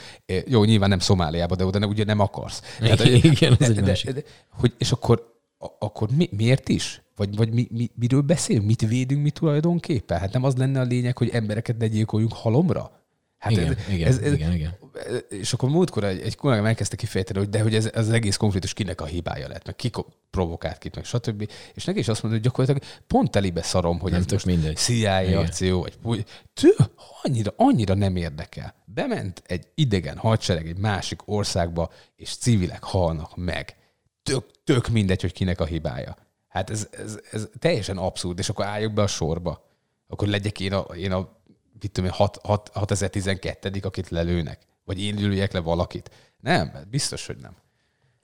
Jó, 0.46 0.64
nyilván 0.64 0.90
nem 0.90 1.00
Szomáliába, 1.00 1.56
de 1.56 1.66
oda 1.66 1.80
ne, 1.80 1.86
ugye 1.86 2.04
nem 2.04 2.20
akarsz. 2.20 2.62
Tehát, 2.80 3.06
Igen, 3.06 3.56
de, 3.60 3.70
de, 3.70 3.82
de, 3.82 4.24
hogy, 4.50 4.74
és 4.78 4.92
akkor, 4.92 5.31
akkor 5.80 6.10
mi, 6.15 6.30
miért 6.38 6.69
is? 6.69 7.02
Vagy, 7.15 7.36
vagy 7.36 7.54
mi, 7.54 7.67
mi, 7.71 7.91
miről 7.95 8.21
beszélünk? 8.21 8.65
Mit 8.65 8.88
védünk 8.88 9.24
mi 9.24 9.30
tulajdonképpen? 9.30 10.19
Hát 10.19 10.34
nem 10.34 10.43
az 10.43 10.56
lenne 10.56 10.80
a 10.80 10.84
lényeg, 10.84 11.17
hogy 11.17 11.30
embereket 11.30 11.78
ne 11.78 11.88
gyilkoljunk 11.88 12.34
halomra? 12.34 12.91
Hát 13.38 13.52
igen, 13.52 13.67
ez, 13.67 13.93
igen, 13.93 14.08
ez, 14.08 14.17
ez, 14.17 14.34
igen, 14.34 14.54
igen. 14.54 14.76
És 15.30 15.54
akkor 15.54 15.69
múltkor 15.69 16.04
egy, 16.04 16.21
egy 16.21 16.36
kollégám 16.36 16.65
elkezdte 16.65 16.95
kifejteni, 16.95 17.39
hogy 17.39 17.50
de 17.50 17.62
hogy 17.62 17.76
ez, 17.76 17.86
ez 17.86 18.08
az 18.08 18.13
egész 18.13 18.36
konfliktus 18.36 18.74
kinek 18.74 19.02
a 19.02 19.06
hibája 19.06 19.47
lett, 19.47 19.65
meg 19.65 19.76
ki 19.76 19.91
provokált 20.30 20.78
kit, 20.78 20.95
meg 20.95 21.06
stb. 21.06 21.50
És 21.74 21.86
neki 21.86 22.00
is 22.00 22.08
azt 22.08 22.24
mondta, 22.24 22.39
hogy 22.39 22.50
gyakorlatilag 22.50 23.00
pont 23.08 23.32
telibe 23.32 23.62
szarom, 23.62 24.00
hogy 24.00 24.12
nem 24.12 24.19
ez 24.19 24.32
most 24.32 24.45
mindegy. 24.45 24.76
CIA 24.76 25.21
igen. 25.21 25.38
akció, 25.38 25.88
vagy 26.02 26.26
tő, 26.54 26.69
annyira, 27.24 27.54
annyira 27.56 27.93
nem 27.93 28.15
érdekel. 28.15 28.76
Bement 28.86 29.43
egy 29.45 29.67
idegen 29.76 30.17
hadsereg 30.17 30.67
egy 30.67 30.78
másik 30.78 31.19
országba, 31.26 31.91
és 32.15 32.36
civilek 32.36 32.84
halnak 32.84 33.36
meg. 33.36 33.76
Tök, 34.24 34.46
tök 34.64 34.88
mindegy, 34.88 35.22
hogy 35.22 35.34
kinek 35.34 35.60
a 35.60 35.66
hibája. 35.66 36.18
Hát 36.48 36.70
ez, 36.70 36.88
ez, 36.92 37.20
ez 37.32 37.48
teljesen 37.60 37.98
abszurd, 37.98 38.40
és 38.40 38.50
akkor 38.50 38.66
álljuk 38.66 38.94
be 38.94 39.02
a 39.02 39.08
sorba. 39.08 39.70
Akkor 40.08 40.28
legyek 40.28 40.60
én 40.60 40.74
a, 40.74 40.80
én 40.80 41.12
a 41.12 41.40
mit 41.82 41.92
tudom, 41.92 42.12
6012 42.12 43.80
akit 43.82 44.10
lelőnek. 44.10 44.60
Vagy 44.86 45.02
én 45.02 45.16
lőjek 45.16 45.52
le 45.52 45.60
valakit. 45.60 46.12
Nem, 46.40 46.72
biztos, 46.90 47.26
hogy 47.26 47.38
nem. 47.38 47.56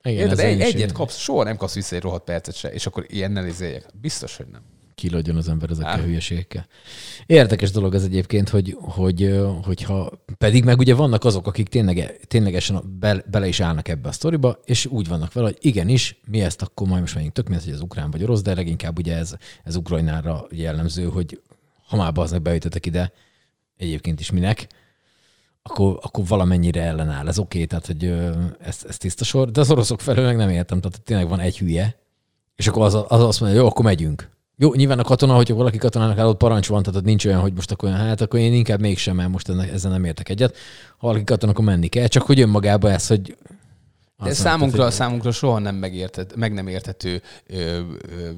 Igen, 0.02 0.30
Érted, 0.30 0.40
egy, 0.40 0.62
egyet 0.62 0.92
kapsz, 0.92 1.18
soha 1.18 1.44
nem 1.44 1.58
kapsz 1.58 1.74
vissza 1.74 1.96
egy 1.96 2.02
rohadt 2.02 2.24
percet 2.24 2.56
se, 2.56 2.74
és 2.74 2.86
akkor 2.86 3.06
ilyennel 3.08 3.48
izéljek. 3.48 3.86
Biztos, 3.94 4.38
hogy 4.38 4.48
nem 4.48 4.77
kilagyon 4.98 5.36
az 5.36 5.48
ember 5.50 5.70
ezekkel 5.70 6.00
a 6.00 6.04
hülyeségekkel. 6.04 6.68
Érdekes 7.26 7.72
dolog 7.72 7.94
ez 7.94 8.04
egyébként, 8.04 8.50
hogy, 8.50 8.78
hogy, 8.80 9.40
hogyha 9.64 10.12
pedig 10.38 10.64
meg 10.64 10.80
ugye 10.80 10.94
vannak 10.94 11.24
azok, 11.24 11.48
akik 11.48 11.68
tényleg, 11.68 12.20
ténylegesen 12.28 12.98
be, 13.00 13.24
bele 13.30 13.48
is 13.48 13.60
állnak 13.60 13.88
ebbe 13.88 14.10
a 14.10 14.12
sztoriba, 14.12 14.60
és 14.66 14.86
úgy 14.86 15.08
vannak 15.08 15.34
vele, 15.34 15.46
hogy 15.48 15.58
igenis, 15.60 16.20
mi 16.26 16.42
ezt 16.42 16.62
akkor 16.62 16.88
majd 16.88 17.02
most 17.02 17.14
menjünk 17.14 17.36
tök 17.36 17.48
mindegy, 17.48 17.66
hogy 17.66 17.76
az 17.76 17.82
ukrán 17.82 18.12
vagy 18.12 18.24
orosz, 18.24 18.42
de 18.42 18.56
leginkább 18.56 18.98
ugye 18.98 19.16
ez, 19.16 19.36
ez 19.64 19.76
Ukrajnára 19.76 20.48
jellemző, 20.52 21.06
hogy 21.06 21.42
ha 21.88 21.98
már 21.98 22.12
aznak 22.16 22.42
beütöttek 22.42 22.86
ide, 22.86 23.12
egyébként 23.78 24.20
is 24.20 24.32
minek, 24.32 24.68
akkor, 25.62 26.00
akkor 26.02 26.26
valamennyire 26.26 26.82
ellenáll. 26.82 27.28
Ez 27.28 27.40
oké, 27.40 27.64
okay, 27.64 27.68
tehát 27.68 27.86
hogy 27.86 28.04
ez, 28.60 28.86
ez 28.88 28.98
tiszta 28.98 29.24
sor, 29.24 29.52
de 29.52 29.60
az 29.60 29.72
oroszok 29.72 30.02
felől 30.02 30.26
meg 30.26 30.36
nem 30.36 30.50
értem, 30.50 30.82
tehát 30.82 31.02
tényleg 31.02 31.28
van 31.28 31.40
egy 31.40 31.58
hülye, 31.58 32.00
és 32.56 32.68
akkor 32.68 32.82
az, 32.86 32.94
az 32.94 33.22
azt 33.24 33.40
mondja, 33.40 33.60
jó, 33.60 33.68
akkor 33.68 33.86
megyünk. 33.86 34.36
Jó, 34.60 34.74
nyilván 34.74 35.00
a 35.00 35.04
katona, 35.04 35.36
hogyha 35.36 35.56
valaki 35.56 35.78
katonának 35.78 36.18
állott 36.18 36.38
parancs 36.38 36.68
van, 36.68 36.84
tehát 36.84 37.04
nincs 37.04 37.26
olyan, 37.26 37.40
hogy 37.40 37.54
most 37.54 37.72
akkor 37.72 37.90
hát 37.90 38.22
akkor 38.22 38.40
én 38.40 38.54
inkább 38.54 38.80
mégsem, 38.80 39.16
mert 39.16 39.30
most 39.30 39.50
ezzel 39.50 39.92
nem 39.92 40.04
értek 40.04 40.30
egyet. 40.30 40.56
Ha 40.98 41.08
valaki 41.08 41.24
katona, 41.24 41.52
akkor 41.52 41.66
menni 41.66 41.88
kell, 41.88 42.08
csak 42.08 42.24
hogy 42.24 42.40
önmagában 42.40 42.92
ez, 42.92 43.08
hogy 43.08 43.38
de 44.24 44.34
számunkra, 44.34 44.78
tehát, 44.78 44.94
számunkra 44.94 45.32
soha 45.32 45.60
nem 45.60 45.76
megértet, 45.76 46.36
meg 46.36 46.54
nem 46.54 46.68
értető 46.68 47.22
ö, 47.48 47.56
ö, 47.56 47.82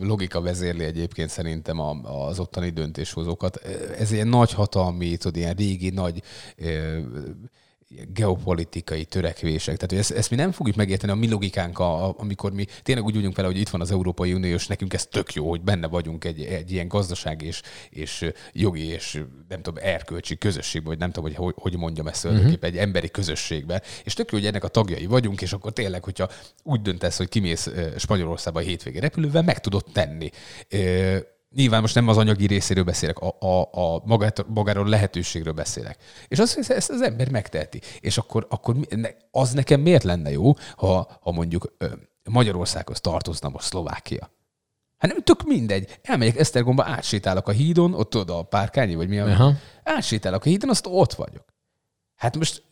logika 0.01 0.41
vezérli 0.41 0.84
egyébként 0.84 1.29
szerintem 1.29 1.79
a, 1.79 1.91
az 2.27 2.39
ottani 2.39 2.69
döntéshozókat. 2.69 3.58
Ez 3.97 4.12
ilyen 4.12 4.27
nagy 4.27 4.53
hatalmi, 4.53 5.17
tudod, 5.17 5.38
ilyen 5.38 5.53
régi 5.53 5.89
nagy 5.89 6.21
ö, 6.58 6.97
geopolitikai 8.13 9.06
törekvések. 9.06 9.75
Tehát, 9.75 9.89
hogy 9.89 9.99
ezt, 9.99 10.12
ezt 10.12 10.30
mi 10.30 10.36
nem 10.36 10.52
fogjuk 10.52 10.75
megérteni 10.75 11.12
a 11.12 11.15
mi 11.15 11.30
logikánk, 11.30 11.80
a, 11.80 12.19
amikor 12.19 12.52
mi 12.52 12.65
tényleg 12.84 13.06
úgy 13.06 13.15
vagyunk 13.15 13.36
vele, 13.36 13.47
hogy 13.47 13.58
itt 13.60 13.69
van 13.69 13.82
az 13.82 13.91
Európai 13.91 14.34
Unió, 14.34 14.54
és 14.54 14.67
nekünk 14.67 14.93
ez 14.93 15.06
tök 15.06 15.34
jó, 15.34 15.49
hogy 15.49 15.62
benne 15.62 15.88
vagyunk 15.88 16.25
egy, 16.25 16.41
egy 16.41 16.71
ilyen 16.71 16.88
gazdaság 16.88 17.41
és, 17.41 17.62
és 17.89 18.32
jogi 18.54 18.86
és 18.86 19.23
nem 19.47 19.62
tudom, 19.62 19.84
erkölcsi 19.84 20.38
közösségben, 20.38 20.89
vagy 20.89 20.99
nem 20.99 21.12
tudom, 21.12 21.34
hogy 21.36 21.54
hogy 21.56 21.78
mondjam 21.78 22.08
ezt 22.08 22.25
uh-huh. 22.25 22.54
egy 22.60 22.78
emberi 22.78 23.10
közösségbe. 23.10 23.82
És 24.04 24.13
tök 24.13 24.32
jó, 24.32 24.38
hogy 24.38 24.47
ennek 24.47 24.63
a 24.63 24.67
tagjai 24.67 25.06
vagyunk, 25.06 25.41
és 25.41 25.54
akkor 25.54 25.73
tényleg, 25.73 26.04
hogyha 26.04 26.30
úgy 26.63 26.82
döntesz, 26.82 27.17
hogy 27.17 27.30
kimész 27.30 27.69
Spanyolországba 27.97 28.60
a 28.60 28.63
hétvége 28.63 28.99
repülővel, 28.99 29.41
meg 29.41 29.60
tudod 29.60 29.84
tenni 29.93 30.30
nyilván 31.55 31.81
most 31.81 31.95
nem 31.95 32.07
az 32.07 32.17
anyagi 32.17 32.47
részéről 32.47 32.83
beszélek, 32.83 33.19
a, 33.19 33.38
a, 33.39 33.62
a 33.71 34.01
magát, 34.05 34.45
magáról 34.47 34.88
lehetőségről 34.88 35.53
beszélek. 35.53 35.97
És 36.27 36.39
azt, 36.39 36.53
hogy 36.53 36.65
ezt 36.67 36.89
az 36.89 37.01
ember 37.01 37.31
megteheti. 37.31 37.81
És 37.99 38.17
akkor, 38.17 38.47
akkor 38.49 38.75
az 39.31 39.51
nekem 39.51 39.81
miért 39.81 40.03
lenne 40.03 40.31
jó, 40.31 40.53
ha, 40.75 41.17
ha 41.21 41.31
mondjuk 41.31 41.75
Magyarországhoz 42.29 42.99
tartozna 42.99 43.49
most 43.49 43.65
Szlovákia? 43.65 44.31
Hát 44.97 45.12
nem 45.12 45.23
tök 45.23 45.43
mindegy. 45.43 45.99
Elmegyek 46.01 46.38
Esztergomba, 46.38 46.83
átsétálok 46.85 47.47
a 47.47 47.51
hídon, 47.51 47.93
ott 47.93 48.15
oda 48.15 48.38
a 48.38 48.43
párkányi, 48.43 48.95
vagy 48.95 49.07
mi 49.07 49.19
a... 49.19 49.25
Aha. 49.25 49.53
Átsétálok 49.83 50.45
a 50.45 50.49
hídon, 50.49 50.69
azt 50.69 50.85
ott 50.89 51.13
vagyok. 51.13 51.45
Hát 52.15 52.38
most 52.38 52.63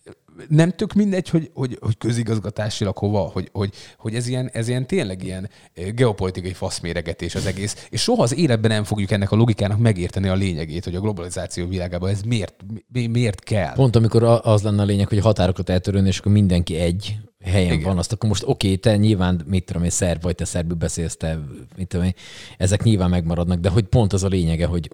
nem 0.50 0.71
tök 0.71 0.93
mindegy, 0.93 1.30
hogy, 1.30 1.52
hogy, 1.54 1.78
hogy 1.82 1.97
közigazgatásilag 1.97 2.97
hova, 2.97 3.19
hogy, 3.19 3.50
hogy, 3.52 3.73
hogy 3.97 4.15
ez, 4.15 4.28
ilyen, 4.28 4.50
ez 4.54 4.67
ilyen 4.67 4.88
tényleg 4.88 5.23
ilyen 5.23 5.50
geopolitikai 5.95 6.54
faszméregetés 6.54 7.36
az 7.36 7.45
egész, 7.45 7.88
és 7.89 8.02
soha 8.02 8.23
az 8.23 8.36
életben 8.36 8.71
nem 8.71 8.84
fogjuk 8.84 9.12
ennek 9.12 9.32
a 9.32 9.36
logikának 9.36 9.80
megérteni 9.80 10.28
a 10.28 10.36
lényegét, 10.36 10.84
hogy 10.84 10.95
a 10.95 11.00
globalizáció 11.00 11.67
világában 11.67 12.10
ez 12.10 12.21
miért, 12.21 12.65
mi, 12.91 13.08
miért 13.08 13.43
kell. 13.43 13.73
Pont 13.73 13.95
amikor 13.95 14.23
az 14.43 14.62
lenne 14.62 14.82
a 14.82 14.86
lényeg, 14.86 15.08
hogy 15.08 15.17
a 15.17 15.23
határokat 15.23 15.69
eltörölni, 15.69 16.08
és 16.08 16.19
akkor 16.19 16.32
mindenki 16.32 16.76
egy 16.76 17.17
helyen 17.43 17.73
Igen. 17.73 17.84
van, 17.84 17.97
azt 17.97 18.12
akkor 18.12 18.30
most 18.30 18.43
oké, 18.43 18.67
okay, 18.67 18.78
te 18.78 18.97
nyilván, 18.97 19.41
mit 19.45 19.65
tudom 19.65 19.84
én, 19.84 19.89
szerb 19.89 20.21
vagy, 20.21 20.36
te 20.36 20.45
szerbül 20.45 20.78
beszélsz, 20.78 21.17
te, 21.17 21.39
mit 21.78 21.88
tudom 21.88 22.06
én, 22.06 22.13
ezek 22.58 22.84
nyilván 22.84 23.10
megmaradnak, 23.10 23.60
de 23.60 23.69
hogy 23.69 23.84
pont 23.84 24.13
az 24.13 24.23
a 24.23 24.28
lényege, 24.28 24.65
hogy 24.65 24.89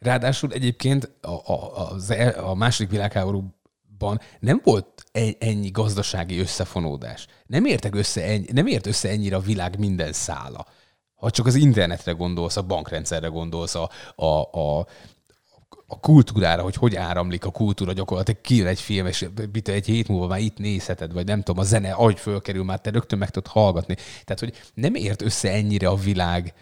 Ráadásul 0.00 0.52
egyébként 0.52 1.10
a, 1.20 1.52
a, 1.52 1.52
a, 1.52 2.12
e, 2.12 2.44
a 2.44 2.54
második 2.54 2.90
világháborúban 4.00 4.20
nem 4.40 4.60
volt 4.64 5.04
ennyi 5.38 5.70
gazdasági 5.70 6.38
összefonódás. 6.38 7.26
Nem 7.46 7.64
értek 7.64 7.94
össze 7.94 8.24
ennyi, 8.24 8.46
nem 8.52 8.66
ért 8.66 8.86
össze 8.86 9.08
ennyire 9.08 9.36
a 9.36 9.40
világ 9.40 9.78
minden 9.78 10.12
szála. 10.12 10.66
Ha 11.14 11.30
csak 11.30 11.46
az 11.46 11.54
internetre 11.54 12.12
gondolsz, 12.12 12.56
a 12.56 12.62
bankrendszerre 12.62 13.26
gondolsz, 13.28 13.74
a, 13.74 13.90
a, 14.14 14.24
a, 14.24 14.86
a 15.86 16.00
kultúrára, 16.00 16.62
hogy 16.62 16.74
hogy 16.74 16.96
áramlik 16.96 17.44
a 17.44 17.50
kultúra 17.50 17.92
gyakorlatilag 17.92 18.40
kijön 18.40 18.66
egy 18.66 18.80
film, 18.80 19.06
és 19.06 19.28
egy 19.64 19.86
hét 19.86 20.08
múlva 20.08 20.26
már 20.26 20.40
itt 20.40 20.58
nézheted, 20.58 21.12
vagy 21.12 21.26
nem 21.26 21.42
tudom, 21.42 21.60
a 21.60 21.64
zene, 21.64 21.92
ahogy 21.92 22.18
fölkerül, 22.18 22.64
már 22.64 22.80
te 22.80 22.90
rögtön 22.90 23.18
meg 23.18 23.30
tudod 23.30 23.52
hallgatni. 23.52 23.94
Tehát, 24.24 24.40
hogy 24.40 24.52
nem 24.74 24.94
ért 24.94 25.22
össze 25.22 25.52
ennyire 25.52 25.88
a 25.88 25.96
világ, 25.96 26.54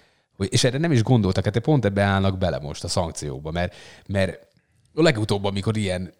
és 0.49 0.65
erre 0.65 0.79
nem 0.79 0.93
is 0.93 1.03
gondoltak, 1.03 1.45
hát 1.45 1.59
pont 1.59 1.85
ebbe 1.85 2.03
állnak 2.03 2.39
bele 2.39 2.59
most 2.59 2.85
a 2.85 2.89
szankciókba, 2.89 3.51
mert, 3.51 3.75
mert 4.07 4.47
a 4.95 5.03
legutóbb, 5.03 5.45
amikor 5.45 5.77
ilyen 5.77 6.13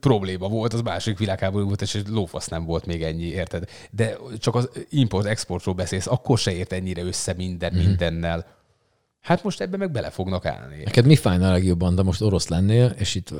probléma 0.00 0.48
volt, 0.48 0.72
az 0.72 0.80
másik 0.80 1.18
világháború 1.18 1.64
volt, 1.64 1.82
és 1.82 2.02
lófasz 2.08 2.48
nem 2.48 2.64
volt 2.64 2.86
még 2.86 3.02
ennyi, 3.02 3.24
érted? 3.24 3.68
De 3.90 4.16
csak 4.38 4.54
az 4.54 4.70
import-exportról 4.88 5.74
beszélsz, 5.74 6.06
akkor 6.06 6.38
se 6.38 6.52
ért 6.52 6.72
ennyire 6.72 7.02
össze 7.02 7.32
minden 7.32 7.72
mm-hmm. 7.74 7.86
mindennel. 7.86 8.46
Hát 9.20 9.42
most 9.42 9.60
ebbe 9.60 9.76
meg 9.76 9.90
bele 9.90 10.10
fognak 10.10 10.46
állni. 10.46 10.82
Neked 10.84 11.06
mi 11.06 11.16
fájna 11.16 11.48
a 11.48 11.50
legjobban, 11.50 11.94
de 11.94 12.02
most 12.02 12.20
orosz 12.20 12.48
lennél, 12.48 12.94
és 12.98 13.14
itt 13.14 13.34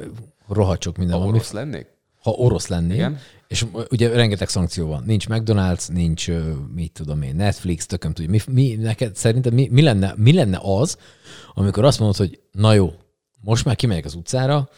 rohadt 0.48 0.96
minden 0.96 1.16
ha 1.16 1.24
van. 1.24 1.34
orosz 1.34 1.52
lennék? 1.52 1.86
Ha 2.22 2.30
orosz 2.30 2.66
lennél, 2.66 2.94
Igen? 2.94 3.18
és 3.48 3.64
ugye 3.90 4.08
rengeteg 4.08 4.48
szankció 4.48 4.86
van. 4.86 5.02
Nincs 5.06 5.26
McDonald's, 5.28 5.92
nincs, 5.92 6.28
mit 6.74 6.92
tudom 6.92 7.22
én, 7.22 7.34
Netflix, 7.34 7.86
tököm 7.86 8.12
tudja. 8.12 8.30
Mi, 8.30 8.40
mi, 8.50 8.74
neked 8.74 9.16
szerintem 9.16 9.54
mi, 9.54 9.68
mi, 9.70 9.82
lenne, 9.82 10.14
mi 10.16 10.32
lenne 10.32 10.58
az, 10.62 10.98
amikor 11.54 11.84
azt 11.84 11.98
mondod, 11.98 12.16
hogy 12.16 12.40
na 12.52 12.72
jó, 12.72 12.92
most 13.40 13.64
már 13.64 13.76
kimegyek 13.76 14.04
az 14.04 14.14
utcára, 14.14 14.68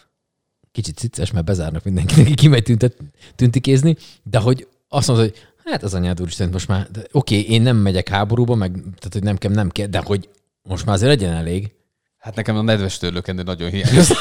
kicsit 0.72 0.96
cicces, 0.96 1.30
mert 1.30 1.46
bezárnak 1.46 1.84
mindenkinek, 1.84 2.26
aki 2.26 2.34
kimegy 2.42 2.62
tüntet, 2.62 2.96
tüntikézni, 3.36 3.96
de 4.22 4.38
hogy 4.38 4.66
azt 4.88 5.08
mondod, 5.08 5.28
hogy 5.28 5.38
hát 5.64 5.82
az 5.82 5.94
anyád 5.94 6.20
úristen, 6.20 6.48
most 6.48 6.68
már, 6.68 6.88
oké, 6.90 7.06
okay, 7.12 7.52
én 7.52 7.62
nem 7.62 7.76
megyek 7.76 8.08
háborúba, 8.08 8.54
meg, 8.54 8.72
tehát 8.72 9.12
hogy 9.12 9.22
nem 9.22 9.36
kell, 9.36 9.52
nem 9.52 9.68
kell, 9.68 9.86
de 9.86 9.98
hogy 9.98 10.28
most 10.62 10.86
már 10.86 10.94
azért 10.94 11.10
legyen 11.10 11.32
elég. 11.32 11.72
Hát 12.18 12.34
nekem 12.34 12.56
a 12.56 12.62
nedves 12.62 12.98
törlőkendő 12.98 13.42
nagyon 13.42 13.70
hiányos. 13.70 14.08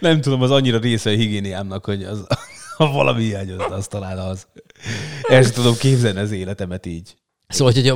nem 0.00 0.20
tudom, 0.20 0.42
az 0.42 0.50
annyira 0.50 0.78
része 0.78 1.10
a 1.10 1.14
higiéniámnak, 1.14 1.84
hogy 1.84 2.04
az, 2.04 2.26
ha 2.76 2.90
valami 2.90 3.22
hiányozna, 3.22 3.74
az 3.74 3.86
talán 3.86 4.18
az. 4.18 4.46
El 5.22 5.42
sem 5.42 5.52
tudom 5.52 5.76
képzelni 5.76 6.18
az 6.18 6.30
életemet 6.30 6.86
így. 6.86 7.16
Szóval, 7.52 7.72
hogy 7.72 7.88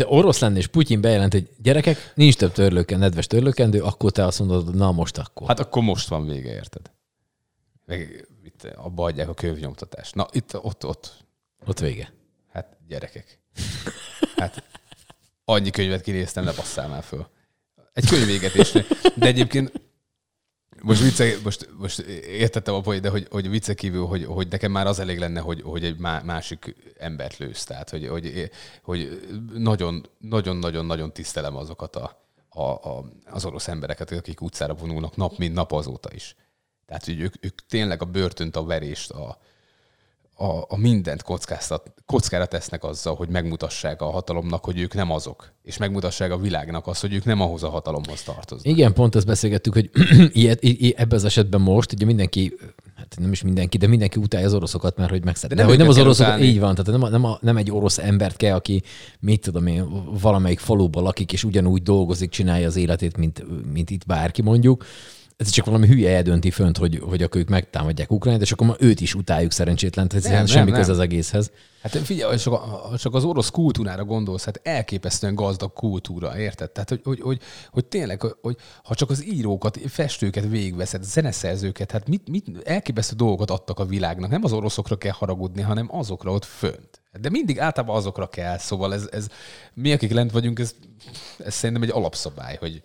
ha 0.00 0.04
orosz 0.06 0.38
lenne, 0.38 0.58
és 0.58 0.66
Putyin 0.66 1.00
bejelent, 1.00 1.32
hogy 1.32 1.48
gyerekek, 1.62 2.12
nincs 2.14 2.36
több 2.36 2.52
törlőken, 2.52 2.98
nedves 2.98 3.26
törlőkendő, 3.26 3.82
akkor 3.82 4.10
te 4.10 4.24
azt 4.24 4.38
mondod, 4.38 4.74
na 4.74 4.92
most 4.92 5.18
akkor. 5.18 5.46
Hát 5.46 5.60
akkor 5.60 5.82
most 5.82 6.08
van 6.08 6.26
vége, 6.26 6.52
érted? 6.52 6.90
Meg 7.86 8.28
itt 8.44 8.64
abba 8.76 9.04
adják 9.04 9.28
a 9.28 9.34
kövnyomtatást. 9.34 10.14
Na, 10.14 10.26
itt, 10.32 10.56
ott, 10.56 10.86
ott. 10.86 11.24
Ott 11.66 11.78
vége. 11.78 12.12
Hát 12.52 12.76
gyerekek. 12.88 13.38
Hát 14.36 14.62
annyi 15.44 15.70
könyvet 15.70 16.02
kinéztem, 16.02 16.44
ne 16.44 16.52
basszál 16.52 16.88
már 16.88 17.02
föl. 17.02 17.26
Egy 17.92 18.08
könyvégetésnél. 18.08 18.84
De 19.14 19.26
egyébként 19.26 19.72
most, 20.84 21.02
vicce, 21.02 21.36
most, 21.42 21.68
most 21.78 21.98
értettem 21.98 22.74
a 22.74 22.80
poén, 22.80 23.00
de 23.00 23.08
hogy, 23.08 23.26
hogy 23.30 23.50
vicce 23.50 23.74
kívül, 23.74 24.06
hogy, 24.06 24.24
hogy 24.24 24.48
nekem 24.48 24.72
már 24.72 24.86
az 24.86 24.98
elég 24.98 25.18
lenne, 25.18 25.40
hogy, 25.40 25.62
hogy 25.62 25.84
egy 25.84 25.98
másik 25.98 26.76
embert 26.98 27.36
lősz. 27.36 27.64
Tehát, 27.64 27.90
hogy, 27.90 28.06
hogy, 28.08 28.50
hogy 28.82 29.28
nagyon, 29.54 30.08
nagyon, 30.18 30.56
nagyon, 30.56 30.86
nagyon 30.86 31.12
tisztelem 31.12 31.56
azokat 31.56 31.96
a, 31.96 32.26
a, 32.48 32.62
a, 32.62 33.04
az 33.24 33.44
orosz 33.44 33.68
embereket, 33.68 34.10
akik 34.10 34.40
utcára 34.40 34.74
vonulnak 34.74 35.16
nap, 35.16 35.36
mint 35.38 35.54
nap 35.54 35.72
azóta 35.72 36.08
is. 36.12 36.36
Tehát, 36.86 37.04
hogy 37.04 37.20
ők, 37.20 37.34
ők 37.40 37.66
tényleg 37.66 38.02
a 38.02 38.04
börtönt, 38.04 38.56
a 38.56 38.64
verést, 38.64 39.10
a, 39.10 39.38
a, 40.36 40.58
a 40.68 40.76
mindent 40.76 41.24
kockára 42.06 42.46
tesznek 42.46 42.84
azzal, 42.84 43.14
hogy 43.14 43.28
megmutassák 43.28 44.00
a 44.00 44.10
hatalomnak, 44.10 44.64
hogy 44.64 44.78
ők 44.78 44.94
nem 44.94 45.10
azok, 45.10 45.52
és 45.62 45.76
megmutassák 45.76 46.30
a 46.30 46.38
világnak 46.38 46.86
azt, 46.86 47.00
hogy 47.00 47.14
ők 47.14 47.24
nem 47.24 47.40
ahhoz 47.40 47.62
a 47.62 47.68
hatalomhoz 47.68 48.22
tartoznak. 48.22 48.72
Igen, 48.72 48.92
pont 48.92 49.14
ezt 49.14 49.26
beszélgettük, 49.26 49.72
hogy 49.72 49.90
ilyet, 50.32 50.64
ebben 50.96 51.18
az 51.18 51.24
esetben 51.24 51.60
most 51.60 51.92
ugye 51.92 52.04
mindenki, 52.04 52.54
hát 52.94 53.14
nem 53.18 53.32
is 53.32 53.42
mindenki, 53.42 53.76
de 53.76 53.86
mindenki 53.86 54.18
utálja 54.18 54.46
az 54.46 54.54
oroszokat, 54.54 54.96
mert 54.96 55.10
hogy 55.10 55.24
megszed. 55.24 55.48
De, 55.48 55.54
de 55.54 55.60
nem, 55.60 55.70
hogy 55.70 55.78
nem 55.78 55.88
az 55.88 55.98
oroszok, 55.98 56.26
utálni. 56.26 56.44
így 56.44 56.60
van, 56.60 56.74
tehát 56.74 57.00
nem, 57.00 57.10
nem, 57.10 57.24
a, 57.24 57.38
nem 57.40 57.56
egy 57.56 57.70
orosz 57.70 57.98
embert 57.98 58.36
kell, 58.36 58.54
aki 58.54 58.82
mit 59.20 59.40
tudom 59.40 59.66
én, 59.66 59.86
valamelyik 60.20 60.58
faluban 60.58 61.02
lakik, 61.02 61.32
és 61.32 61.44
ugyanúgy 61.44 61.82
dolgozik, 61.82 62.30
csinálja 62.30 62.66
az 62.66 62.76
életét, 62.76 63.16
mint, 63.16 63.44
mint 63.72 63.90
itt 63.90 64.06
bárki 64.06 64.42
mondjuk, 64.42 64.84
ez 65.44 65.50
csak 65.50 65.64
valami 65.64 65.86
hülye 65.86 66.16
eldönti 66.16 66.50
fönt, 66.50 66.76
hogy, 66.76 67.00
hogy 67.02 67.22
akkor 67.22 67.40
ők 67.40 67.48
megtámadják 67.48 68.10
Ukrajnát, 68.12 68.42
és 68.42 68.52
akkor 68.52 68.66
ma 68.66 68.74
őt 68.78 69.00
is 69.00 69.14
utáljuk 69.14 69.52
szerencsétlen, 69.52 70.08
tehát 70.08 70.28
nem, 70.28 70.46
semmi 70.46 70.70
köze 70.70 70.92
az 70.92 70.98
egészhez. 70.98 71.50
Hát 71.82 71.96
figyelj, 71.96 72.36
csak, 72.36 72.96
csak 72.98 73.14
az 73.14 73.24
orosz 73.24 73.50
kultúrára 73.50 74.04
gondolsz, 74.04 74.44
hát 74.44 74.60
elképesztően 74.62 75.34
gazdag 75.34 75.72
kultúra, 75.72 76.38
érted? 76.38 76.70
Tehát, 76.70 76.88
hogy, 76.88 77.00
hogy, 77.04 77.20
hogy, 77.20 77.40
hogy 77.70 77.84
tényleg, 77.84 78.20
hogy, 78.20 78.34
hogy 78.42 78.56
ha 78.82 78.94
csak 78.94 79.10
az 79.10 79.26
írókat, 79.26 79.78
festőket 79.88 80.48
végigveszed, 80.48 81.02
zeneszerzőket, 81.02 81.90
hát 81.90 82.08
mit, 82.08 82.28
mit, 82.28 82.46
elképesztő 82.64 83.16
dolgokat 83.16 83.50
adtak 83.50 83.78
a 83.78 83.84
világnak. 83.84 84.30
Nem 84.30 84.44
az 84.44 84.52
oroszokra 84.52 84.96
kell 84.96 85.12
haragudni, 85.12 85.62
hanem 85.62 85.88
azokra 85.90 86.32
ott 86.32 86.44
fönt. 86.44 87.02
De 87.20 87.30
mindig 87.30 87.60
általában 87.60 87.96
azokra 87.96 88.26
kell, 88.26 88.58
szóval 88.58 88.94
ez, 88.94 89.08
ez 89.12 89.26
mi, 89.74 89.92
akik 89.92 90.12
lent 90.12 90.30
vagyunk, 90.30 90.58
ez, 90.58 90.74
ez 91.38 91.54
szerintem 91.54 91.84
egy 91.84 91.90
alapszabály, 91.90 92.56
hogy, 92.60 92.82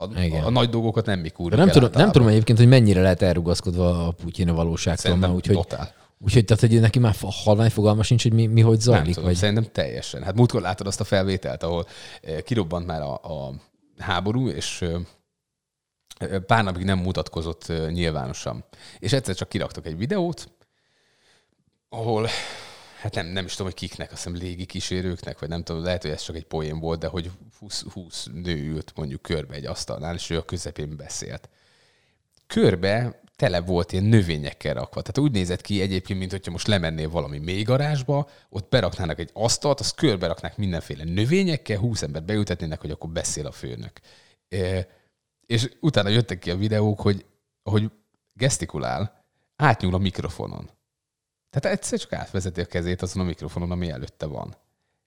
a, 0.00 0.22
Igen. 0.22 0.44
a 0.44 0.50
nagy 0.50 0.68
dolgokat 0.68 1.06
nem 1.06 1.20
mi 1.20 1.28
kurva 1.28 1.56
nem 1.56 1.68
tudom, 1.68 1.90
nem 1.92 2.12
tudom 2.12 2.28
egyébként, 2.28 2.58
hogy 2.58 2.68
mennyire 2.68 3.02
lehet 3.02 3.22
elrugaszkodva 3.22 4.06
a 4.06 4.10
Putyin 4.10 4.48
a 4.48 4.54
valóságtól. 4.54 5.30
Úgyhogy, 5.30 5.56
totál. 5.56 5.92
Úgyhogy 6.18 6.44
tehát, 6.44 6.62
hogy 6.62 6.80
neki 6.80 6.98
már 6.98 7.14
halvány 7.44 7.70
fogalma 7.70 8.02
sincs, 8.02 8.22
hogy 8.22 8.32
mi, 8.32 8.46
mi 8.46 8.60
hogy 8.60 8.80
zajlik. 8.80 9.04
Nem 9.04 9.12
tudom, 9.12 9.28
vagy... 9.28 9.38
Szerintem 9.38 9.66
teljesen. 9.72 10.22
Hát 10.22 10.34
múltkor 10.34 10.60
látod 10.60 10.86
azt 10.86 11.00
a 11.00 11.04
felvételt, 11.04 11.62
ahol 11.62 11.86
eh, 12.22 12.40
kirobbant 12.40 12.86
már 12.86 13.02
a, 13.02 13.12
a 13.12 13.54
háború, 13.98 14.48
és 14.48 14.84
pár 16.46 16.64
napig 16.64 16.84
nem 16.84 16.98
mutatkozott 16.98 17.72
nyilvánosan. 17.90 18.64
És 18.98 19.12
egyszer 19.12 19.34
csak 19.34 19.48
kiraktak 19.48 19.86
egy 19.86 19.96
videót, 19.96 20.50
ahol 21.88 22.28
hát 23.00 23.14
nem, 23.14 23.26
nem 23.26 23.44
is 23.44 23.50
tudom, 23.50 23.66
hogy 23.66 23.80
kiknek, 23.80 24.12
azt 24.12 24.24
hiszem 24.24 24.40
légi 24.40 24.64
kísérőknek, 24.64 25.38
vagy 25.38 25.48
nem 25.48 25.62
tudom, 25.62 25.82
lehet, 25.82 26.02
hogy 26.02 26.10
ez 26.10 26.22
csak 26.22 26.36
egy 26.36 26.44
poén 26.44 26.78
volt, 26.78 27.00
de 27.00 27.06
hogy 27.06 27.30
20, 27.58 27.84
20 27.92 28.28
nő 28.32 28.56
ült 28.56 28.92
mondjuk 28.94 29.22
körbe 29.22 29.54
egy 29.54 29.66
asztalnál, 29.66 30.14
és 30.14 30.30
ő 30.30 30.36
a 30.36 30.44
közepén 30.44 30.96
beszélt. 30.96 31.48
Körbe 32.46 33.20
tele 33.36 33.60
volt 33.60 33.92
ilyen 33.92 34.04
növényekkel 34.04 34.74
rakva. 34.74 35.00
Tehát 35.00 35.18
úgy 35.18 35.32
nézett 35.32 35.60
ki 35.60 35.80
egyébként, 35.80 36.18
mint 36.18 36.30
hogyha 36.30 36.50
most 36.50 36.66
lemennél 36.66 37.10
valami 37.10 37.38
mélygarázsba, 37.38 38.28
ott 38.48 38.68
beraknának 38.68 39.18
egy 39.18 39.30
asztalt, 39.32 39.80
azt 39.80 39.94
körbe 39.94 40.26
raknák 40.26 40.56
mindenféle 40.56 41.04
növényekkel, 41.04 41.78
20 41.78 42.02
embert 42.02 42.24
beültetnének, 42.24 42.80
hogy 42.80 42.90
akkor 42.90 43.10
beszél 43.10 43.46
a 43.46 43.52
főnök. 43.52 43.92
E, 44.48 44.86
és 45.46 45.70
utána 45.80 46.08
jöttek 46.08 46.38
ki 46.38 46.50
a 46.50 46.56
videók, 46.56 47.00
hogy, 47.00 47.24
hogy 47.62 47.90
gesztikulál, 48.32 49.24
átnyúl 49.56 49.94
a 49.94 49.98
mikrofonon. 49.98 50.70
Tehát 51.50 51.78
egyszer 51.78 51.98
csak 51.98 52.12
átvezeti 52.12 52.60
a 52.60 52.64
kezét 52.64 53.02
azon 53.02 53.22
a 53.22 53.26
mikrofonon, 53.26 53.70
ami 53.70 53.90
előtte 53.90 54.26
van. 54.26 54.56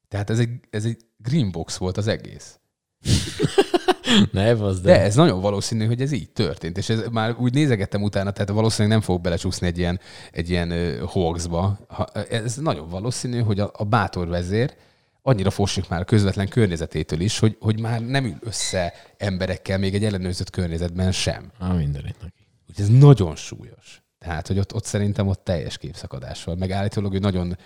Tehát 0.07 0.29
ez 0.29 0.39
egy, 0.39 0.49
ez 0.69 0.85
egy 0.85 0.97
greenbox 1.17 1.77
volt 1.77 1.97
az 1.97 2.07
egész. 2.07 2.59
ne, 4.31 4.53
de. 4.53 4.71
de 4.81 5.01
ez 5.01 5.15
nagyon 5.15 5.41
valószínű, 5.41 5.85
hogy 5.85 6.01
ez 6.01 6.11
így 6.11 6.29
történt. 6.29 6.77
És 6.77 6.89
ez 6.89 7.03
már 7.11 7.35
úgy 7.39 7.53
nézegettem 7.53 8.03
utána, 8.03 8.31
tehát 8.31 8.49
valószínűleg 8.49 8.97
nem 8.97 9.07
fog 9.07 9.21
belecsúszni 9.21 9.67
egy 9.67 9.77
ilyen, 9.77 9.99
egy 10.31 10.49
ilyen 10.49 10.71
uh, 10.71 10.99
hoaxba. 10.99 11.79
Ha, 11.87 12.05
ez 12.11 12.55
nagyon 12.55 12.89
valószínű, 12.89 13.39
hogy 13.39 13.59
a, 13.59 13.71
a 13.73 13.83
bátor 13.83 14.27
vezér 14.27 14.75
annyira 15.21 15.49
fossik 15.49 15.87
már 15.89 16.01
a 16.01 16.05
közvetlen 16.05 16.47
környezetétől 16.47 17.19
is, 17.19 17.39
hogy, 17.39 17.57
hogy 17.59 17.79
már 17.79 18.01
nem 18.01 18.25
ül 18.25 18.37
össze 18.39 18.93
emberekkel 19.17 19.77
még 19.77 19.95
egy 19.95 20.05
ellenőrzött 20.05 20.49
környezetben 20.49 21.11
sem. 21.11 21.51
Á, 21.59 21.73
mindenit 21.73 22.21
neki. 22.21 22.47
Úgyhogy 22.69 22.85
ez 22.85 22.99
nagyon 22.99 23.35
súlyos. 23.35 24.02
Tehát, 24.23 24.47
hogy 24.47 24.59
ott, 24.59 24.73
ott 24.73 24.85
szerintem 24.85 25.27
ott 25.27 25.43
teljes 25.43 25.77
képszakadás 25.77 26.43
van. 26.43 26.57
Meg 26.57 26.71
állítólag, 26.71 27.11
hogy 27.11 27.21
nagyon, 27.21 27.57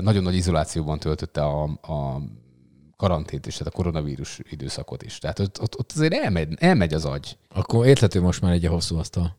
nagyon 0.00 0.22
nagy 0.22 0.34
izolációban 0.34 0.98
töltötte 0.98 1.42
a, 1.42 1.62
a 1.64 2.20
karantént 2.96 3.46
is, 3.46 3.56
tehát 3.56 3.72
a 3.72 3.76
koronavírus 3.76 4.40
időszakot 4.50 5.02
is. 5.02 5.18
Tehát 5.18 5.38
ott, 5.38 5.60
ott, 5.60 5.78
ott 5.78 5.92
azért 5.92 6.12
elmegy, 6.12 6.54
elmegy 6.58 6.94
az 6.94 7.04
agy. 7.04 7.36
Akkor 7.54 7.86
érthető 7.86 8.20
most 8.20 8.40
már 8.40 8.52
egy 8.52 8.66
a 8.66 8.70
hosszú 8.70 8.96
asztal. 8.96 9.36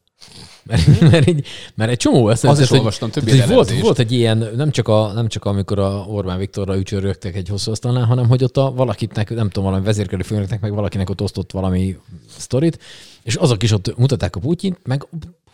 Mert, 0.63 0.99
mert, 0.99 1.27
egy, 1.27 1.45
mert 1.75 1.91
egy 1.91 1.97
csomó 1.97 2.25
azt 2.25 2.43
Az 2.43 2.59
is 2.59 2.71
olvastam, 2.71 3.09
több 3.09 3.29
hogy 3.29 3.47
volt, 3.47 3.79
volt 3.79 3.99
egy 3.99 4.11
ilyen, 4.11 4.37
nem 4.55 4.71
csak, 4.71 4.87
a, 4.87 5.11
nem 5.13 5.27
csak 5.27 5.45
amikor 5.45 5.79
a 5.79 6.05
Orbán 6.07 6.37
Viktorra 6.37 6.77
ücsörögtek 6.77 7.35
egy 7.35 7.47
hosszú 7.47 7.71
asztalnál, 7.71 8.05
hanem 8.05 8.27
hogy 8.27 8.43
ott 8.43 8.57
a 8.57 8.71
valakitnek, 8.71 9.29
nem 9.29 9.49
tudom, 9.49 9.63
valami 9.63 9.85
vezérkörű 9.85 10.23
főnöknek, 10.23 10.61
meg 10.61 10.73
valakinek 10.73 11.09
ott 11.09 11.21
osztott 11.21 11.51
valami 11.51 11.97
sztorit, 12.37 12.79
és 13.23 13.35
azok 13.35 13.63
is 13.63 13.71
ott 13.71 13.97
mutatták 13.97 14.35
a 14.35 14.39
Putyint, 14.39 14.79
meg 14.83 15.07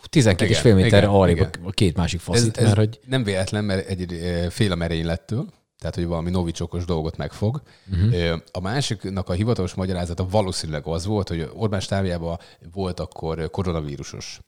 12 0.10 0.50
és 0.50 0.60
fél 0.60 0.76
méterre 0.76 1.08
arrébb 1.08 1.48
a 1.64 1.72
két 1.72 1.98
másik 1.98 2.20
faszit. 2.20 2.58
Ez, 2.58 2.64
ez 2.64 2.64
mert, 2.64 2.78
hogy... 2.78 3.00
Nem 3.06 3.24
véletlen, 3.24 3.64
mert 3.64 3.88
egy, 3.88 4.14
egy 4.14 4.54
fél 4.54 4.72
a 4.72 4.76
merénylettől, 4.76 5.46
tehát 5.80 5.96
hogy 5.96 6.06
valami 6.06 6.30
novicsokos 6.30 6.86
dolgot 6.86 7.18
megfog. 7.18 7.62
Uh-huh. 7.92 8.40
A 8.52 8.60
másiknak 8.60 9.30
a 9.30 9.34
hivatalos 9.34 9.74
magyarázata 9.74 10.28
valószínűleg 10.30 10.86
az 10.86 11.06
volt, 11.06 11.28
hogy 11.28 11.50
Orbán 11.54 11.80
stábjában 11.80 12.40
volt 12.72 13.00
akkor 13.00 13.50
koronavírusos, 13.50 14.40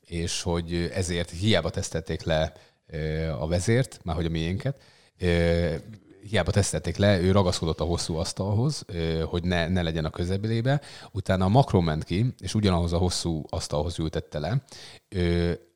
és 0.00 0.42
hogy 0.42 0.90
ezért 0.94 1.30
hiába 1.30 1.70
tesztelték 1.70 2.22
le 2.22 2.52
a 3.38 3.46
vezért, 3.46 4.00
már 4.02 4.16
hogy 4.16 4.26
a 4.26 4.30
miénket, 4.30 4.76
hiába 6.28 6.50
tesztelték 6.50 6.96
le, 6.96 7.20
ő 7.20 7.30
ragaszkodott 7.30 7.80
a 7.80 7.84
hosszú 7.84 8.16
asztalhoz, 8.16 8.84
hogy 9.24 9.44
ne, 9.44 9.68
ne 9.68 9.82
legyen 9.82 10.04
a 10.04 10.10
közelébe. 10.10 10.80
Utána 11.12 11.44
a 11.44 11.48
Macron 11.48 11.84
ment 11.84 12.04
ki, 12.04 12.34
és 12.38 12.54
ugyanahoz 12.54 12.92
a 12.92 12.98
hosszú 12.98 13.44
asztalhoz 13.48 13.98
ültette 13.98 14.38
le. 14.38 14.64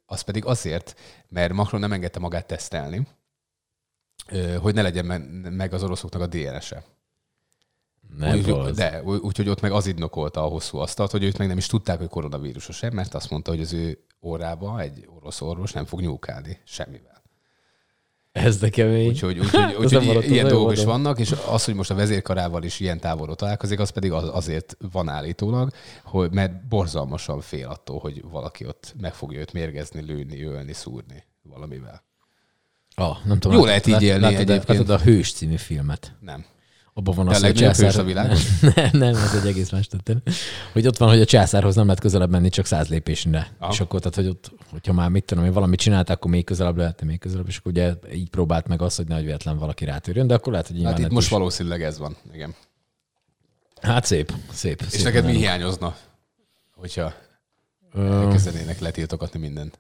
Az 0.07 0.21
pedig 0.21 0.45
azért, 0.45 1.01
mert 1.29 1.53
Macron 1.53 1.81
nem 1.81 1.93
engedte 1.93 2.19
magát 2.19 2.47
tesztelni, 2.47 3.07
hogy 4.61 4.75
ne 4.75 4.83
legyen 4.83 5.07
meg 5.51 5.73
az 5.73 5.83
oroszoknak 5.83 6.23
a 6.23 6.27
DNS-e. 6.27 6.85
Nem 8.17 8.39
úgy, 8.39 8.75
de, 8.75 9.03
úgyhogy 9.03 9.49
ott 9.49 9.61
meg 9.61 9.73
az 9.73 9.87
indokolta 9.87 10.45
a 10.45 10.49
hosszú 10.49 10.79
asztalt, 10.79 11.11
hogy 11.11 11.23
őt 11.23 11.39
meg 11.39 11.49
nem 11.49 11.59
is 11.59 11.67
tudták, 11.67 11.99
hogy 11.99 12.09
koronavírusos 12.09 12.81
mert 12.81 13.15
azt 13.15 13.31
mondta, 13.31 13.51
hogy 13.51 13.61
az 13.61 13.73
ő 13.73 14.05
órába 14.23 14.81
egy 14.81 15.09
orosz 15.17 15.41
orvos 15.41 15.73
nem 15.73 15.85
fog 15.85 16.01
nyúlkálni 16.01 16.61
semmivel. 16.65 17.23
Ez 18.33 18.59
de 18.59 18.69
kemény. 18.69 19.09
Úgyhogy, 19.09 19.39
úgyhogy, 19.39 19.75
úgyhogy 19.81 20.31
ilyen 20.31 20.49
dolgok 20.49 20.73
is 20.73 20.85
vannak, 20.85 21.19
és 21.19 21.35
az, 21.49 21.65
hogy 21.65 21.75
most 21.75 21.91
a 21.91 21.95
vezérkarával 21.95 22.63
is 22.63 22.81
ilyen 22.81 23.01
távolról 23.01 23.37
találkozik, 23.37 23.81
az 23.81 23.91
pedig 23.91 24.13
az, 24.13 24.29
azért 24.33 24.77
van 24.93 25.09
állítólag, 25.09 25.71
hogy, 26.05 26.33
mert 26.33 26.69
borzalmasan 26.69 27.41
fél 27.41 27.69
attól, 27.69 27.99
hogy 27.99 28.25
valaki 28.31 28.67
ott 28.67 28.95
meg 29.01 29.15
fogja 29.15 29.39
őt 29.39 29.53
mérgezni, 29.53 30.01
lőni, 30.01 30.43
ölni, 30.43 30.73
szúrni 30.73 31.25
valamivel. 31.43 32.07
Ah, 32.95 33.17
nem 33.25 33.39
tudom. 33.39 33.59
Jó 33.59 33.65
lehet 33.65 33.87
így 33.87 34.03
élni 34.03 34.21
látod, 34.21 34.39
egyébként. 34.39 34.79
Látod 34.79 34.91
a 34.91 34.99
Hős 34.99 35.33
című 35.33 35.57
filmet? 35.57 36.17
Nem. 36.21 36.45
Abban 36.99 37.15
van 37.15 37.29
az, 37.29 37.41
hogy 37.41 37.51
a 37.51 37.53
császár... 37.53 37.99
a 37.99 38.05
világon? 38.05 38.37
nem, 38.75 38.91
nem, 38.93 39.15
ez 39.15 39.35
egy 39.35 39.47
egész 39.47 39.71
más 39.71 39.87
történet. 39.87 40.31
Hogy 40.73 40.87
ott 40.87 40.97
van, 40.97 41.09
hogy 41.09 41.21
a 41.21 41.25
császárhoz 41.25 41.75
nem 41.75 41.85
lehet 41.85 42.01
közelebb 42.01 42.31
menni, 42.31 42.49
csak 42.49 42.67
száz 42.67 42.89
lépésre. 42.89 43.53
Aha. 43.59 43.73
És 43.73 43.81
akkor, 43.81 44.01
tehát, 44.01 44.15
hogy 44.15 44.27
ott, 44.27 44.53
hogyha 44.71 44.93
már 44.93 45.09
mit 45.09 45.25
tudom, 45.25 45.45
hogy 45.45 45.53
valamit 45.53 45.79
csinált, 45.79 46.11
akkor 46.11 46.31
még 46.31 46.45
közelebb 46.45 46.77
lehet, 46.77 47.03
még 47.03 47.19
közelebb, 47.19 47.49
és 47.49 47.57
akkor 47.57 47.73
ugye 47.73 47.95
így 48.13 48.31
próbált 48.31 48.67
meg 48.67 48.83
azt, 48.83 48.97
hogy 48.97 49.07
nehogy 49.07 49.25
véletlen 49.25 49.59
valaki 49.59 49.85
rátörjön, 49.85 50.27
de 50.27 50.35
akkor 50.35 50.53
lehet, 50.53 50.67
hogy 50.67 50.83
Hát 50.85 50.99
itt 50.99 51.11
most 51.11 51.27
is. 51.27 51.33
valószínűleg 51.33 51.83
ez 51.83 51.99
van, 51.99 52.17
igen. 52.33 52.55
Hát 53.81 54.05
szép, 54.05 54.33
szép. 54.53 54.81
És 54.81 54.93
szép 54.93 55.05
neked 55.05 55.25
mi 55.25 55.37
hiányozna, 55.37 55.97
hogyha 56.75 57.13
elkezdenének 57.95 58.81
letiltogatni 58.81 59.41
mindent? 59.41 59.79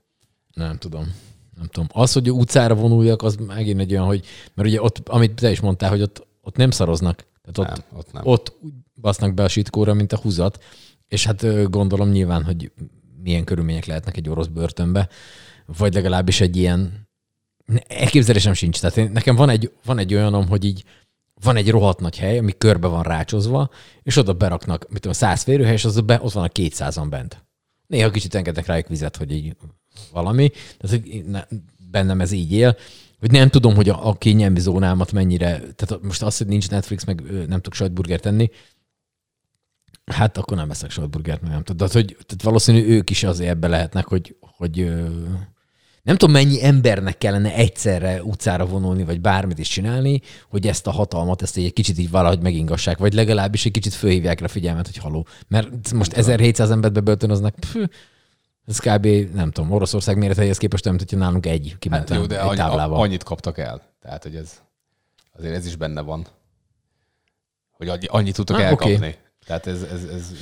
Nem 0.52 0.76
tudom 0.76 1.14
nem 1.58 1.66
tudom. 1.66 1.88
Az, 1.92 2.12
hogy 2.12 2.30
utcára 2.30 2.74
vonuljak, 2.74 3.22
az 3.22 3.36
megint 3.46 3.80
egy 3.80 3.92
olyan, 3.92 4.06
hogy, 4.06 4.26
mert 4.54 4.68
ugye 4.68 4.82
ott, 4.82 5.08
amit 5.08 5.34
te 5.34 5.50
is 5.50 5.60
mondtál, 5.60 5.90
hogy 5.90 6.02
ott, 6.02 6.26
ott 6.48 6.56
nem 6.56 6.70
szaroznak. 6.70 7.26
Tehát 7.42 7.58
ott, 7.58 7.76
nem, 7.76 7.98
ott, 7.98 8.12
nem. 8.12 8.22
ott 8.26 8.56
basznak 9.00 9.34
be 9.34 9.42
a 9.42 9.48
sitkóra, 9.48 9.94
mint 9.94 10.12
a 10.12 10.18
húzat, 10.18 10.64
és 11.08 11.24
hát 11.24 11.70
gondolom 11.70 12.08
nyilván, 12.08 12.44
hogy 12.44 12.72
milyen 13.22 13.44
körülmények 13.44 13.84
lehetnek 13.84 14.16
egy 14.16 14.28
orosz 14.28 14.46
börtönbe, 14.46 15.08
vagy 15.66 15.94
legalábbis 15.94 16.40
egy 16.40 16.56
ilyen 16.56 17.08
elképzelésem 17.86 18.52
sincs. 18.52 18.80
Tehát 18.80 19.12
nekem 19.12 19.36
van 19.36 19.48
egy, 19.48 19.72
van 19.84 19.98
egy 19.98 20.14
olyanom, 20.14 20.48
hogy 20.48 20.64
így 20.64 20.84
van 21.42 21.56
egy 21.56 21.70
rohadt 21.70 22.00
nagy 22.00 22.18
hely, 22.18 22.38
ami 22.38 22.52
körbe 22.58 22.86
van 22.86 23.02
rácsozva, 23.02 23.70
és 24.02 24.16
oda 24.16 24.32
beraknak, 24.32 24.88
mit 24.88 25.00
tudom, 25.00 25.12
száz 25.12 25.42
férőhely, 25.42 25.72
és 25.72 25.84
az 25.84 26.00
be, 26.00 26.18
ott 26.22 26.32
van 26.32 26.44
a 26.44 26.48
kétszázan 26.48 27.10
bent. 27.10 27.46
Néha 27.86 28.10
kicsit 28.10 28.34
engednek 28.34 28.66
rájuk 28.66 28.88
vizet, 28.88 29.16
hogy 29.16 29.32
így 29.32 29.56
valami. 30.12 30.50
Tehát 30.78 30.96
hogy 30.96 31.24
ne, 31.24 31.44
bennem 31.90 32.20
ez 32.20 32.32
így 32.32 32.52
él 32.52 32.76
hogy 33.20 33.30
nem 33.30 33.48
tudom, 33.48 33.74
hogy 33.74 33.88
a, 33.88 34.08
a 34.08 34.14
kényelmi 34.14 34.60
zónámat 34.60 35.12
mennyire, 35.12 35.60
tehát 35.74 36.02
most 36.02 36.22
az, 36.22 36.38
hogy 36.38 36.46
nincs 36.46 36.70
Netflix, 36.70 37.04
meg 37.04 37.22
nem 37.30 37.60
tudok 37.60 37.74
sajtburgert 37.74 38.22
tenni, 38.22 38.50
hát 40.04 40.38
akkor 40.38 40.56
nem 40.56 40.70
eszek 40.70 40.90
sajtburgert, 40.90 41.42
meg 41.42 41.50
nem 41.50 41.62
tudom. 41.62 41.86
De 41.86 41.92
hogy 41.92 42.16
tehát 42.26 42.42
valószínű 42.42 42.86
ők 42.86 43.10
is 43.10 43.24
azért 43.24 43.50
ebbe 43.50 43.68
lehetnek, 43.68 44.06
hogy, 44.06 44.36
hogy 44.40 44.92
nem 46.02 46.16
tudom, 46.16 46.34
mennyi 46.34 46.64
embernek 46.64 47.18
kellene 47.18 47.54
egyszerre 47.54 48.22
utcára 48.22 48.66
vonulni, 48.66 49.04
vagy 49.04 49.20
bármit 49.20 49.58
is 49.58 49.68
csinálni, 49.68 50.20
hogy 50.48 50.66
ezt 50.66 50.86
a 50.86 50.90
hatalmat, 50.90 51.42
ezt 51.42 51.56
egy 51.56 51.72
kicsit 51.72 51.98
így 51.98 52.10
valahogy 52.10 52.40
megingassák, 52.40 52.98
vagy 52.98 53.12
legalábbis 53.12 53.64
egy 53.64 53.72
kicsit 53.72 53.94
fölhívják 53.94 54.40
rá 54.40 54.46
figyelmet, 54.46 54.86
hogy 54.86 54.96
haló. 54.96 55.26
Mert 55.48 55.92
most 55.92 56.12
1700 56.12 56.70
embert 56.70 56.92
bebörtönöznek, 56.92 57.54
pff, 57.54 57.76
ez 58.68 58.78
kb. 58.78 59.06
nem 59.34 59.50
tudom, 59.50 59.72
Oroszország 59.72 60.16
méreteihez 60.16 60.58
képest 60.58 60.84
nem 60.84 60.96
hogyha 60.98 61.16
nálunk 61.16 61.46
egy 61.46 61.76
kiment 61.78 62.08
hát 62.08 62.18
jó, 62.18 62.26
de 62.26 62.40
egy 62.40 62.58
annyi, 62.58 62.94
annyit 62.94 63.22
kaptak 63.22 63.58
el. 63.58 63.82
Tehát, 64.00 64.22
hogy 64.22 64.34
ez 64.34 64.62
azért 65.36 65.54
ez 65.54 65.66
is 65.66 65.76
benne 65.76 66.00
van. 66.00 66.26
Hogy 67.70 68.06
annyit 68.06 68.34
tudtak 68.34 68.56
ah, 68.56 68.62
elkapni. 68.62 68.94
Okay. 68.94 69.14
Tehát 69.46 69.66
ez, 69.66 69.82
ez, 69.82 70.04
ez 70.04 70.32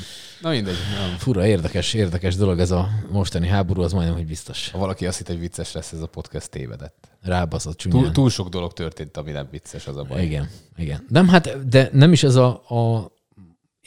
na 0.40 0.50
mindegy. 0.50 0.76
Nem. 0.98 1.16
Fura, 1.18 1.46
érdekes, 1.46 1.94
érdekes 1.94 2.36
dolog 2.36 2.60
ez 2.60 2.70
a 2.70 2.88
mostani 3.10 3.48
háború, 3.48 3.82
az 3.82 3.92
majdnem, 3.92 4.16
hogy 4.16 4.26
biztos. 4.26 4.70
Ha 4.70 4.78
valaki 4.78 5.06
azt 5.06 5.18
hitt, 5.18 5.26
hogy 5.26 5.38
vicces 5.38 5.72
lesz 5.72 5.92
ez 5.92 6.00
a 6.00 6.06
podcast, 6.06 6.50
tévedett. 6.50 7.08
Rábaszott 7.22 7.76
csúnyán. 7.76 8.02
Túl, 8.02 8.12
túl 8.12 8.30
sok 8.30 8.48
dolog 8.48 8.72
történt, 8.72 9.16
ami 9.16 9.30
nem 9.30 9.48
vicces, 9.50 9.86
az 9.86 9.96
a 9.96 10.02
baj. 10.02 10.24
Igen, 10.24 10.50
igen. 10.76 11.06
Nem, 11.08 11.28
hát, 11.28 11.68
de 11.68 11.88
nem 11.92 12.12
is 12.12 12.22
ez 12.22 12.34
a, 12.34 12.62
a 12.68 13.12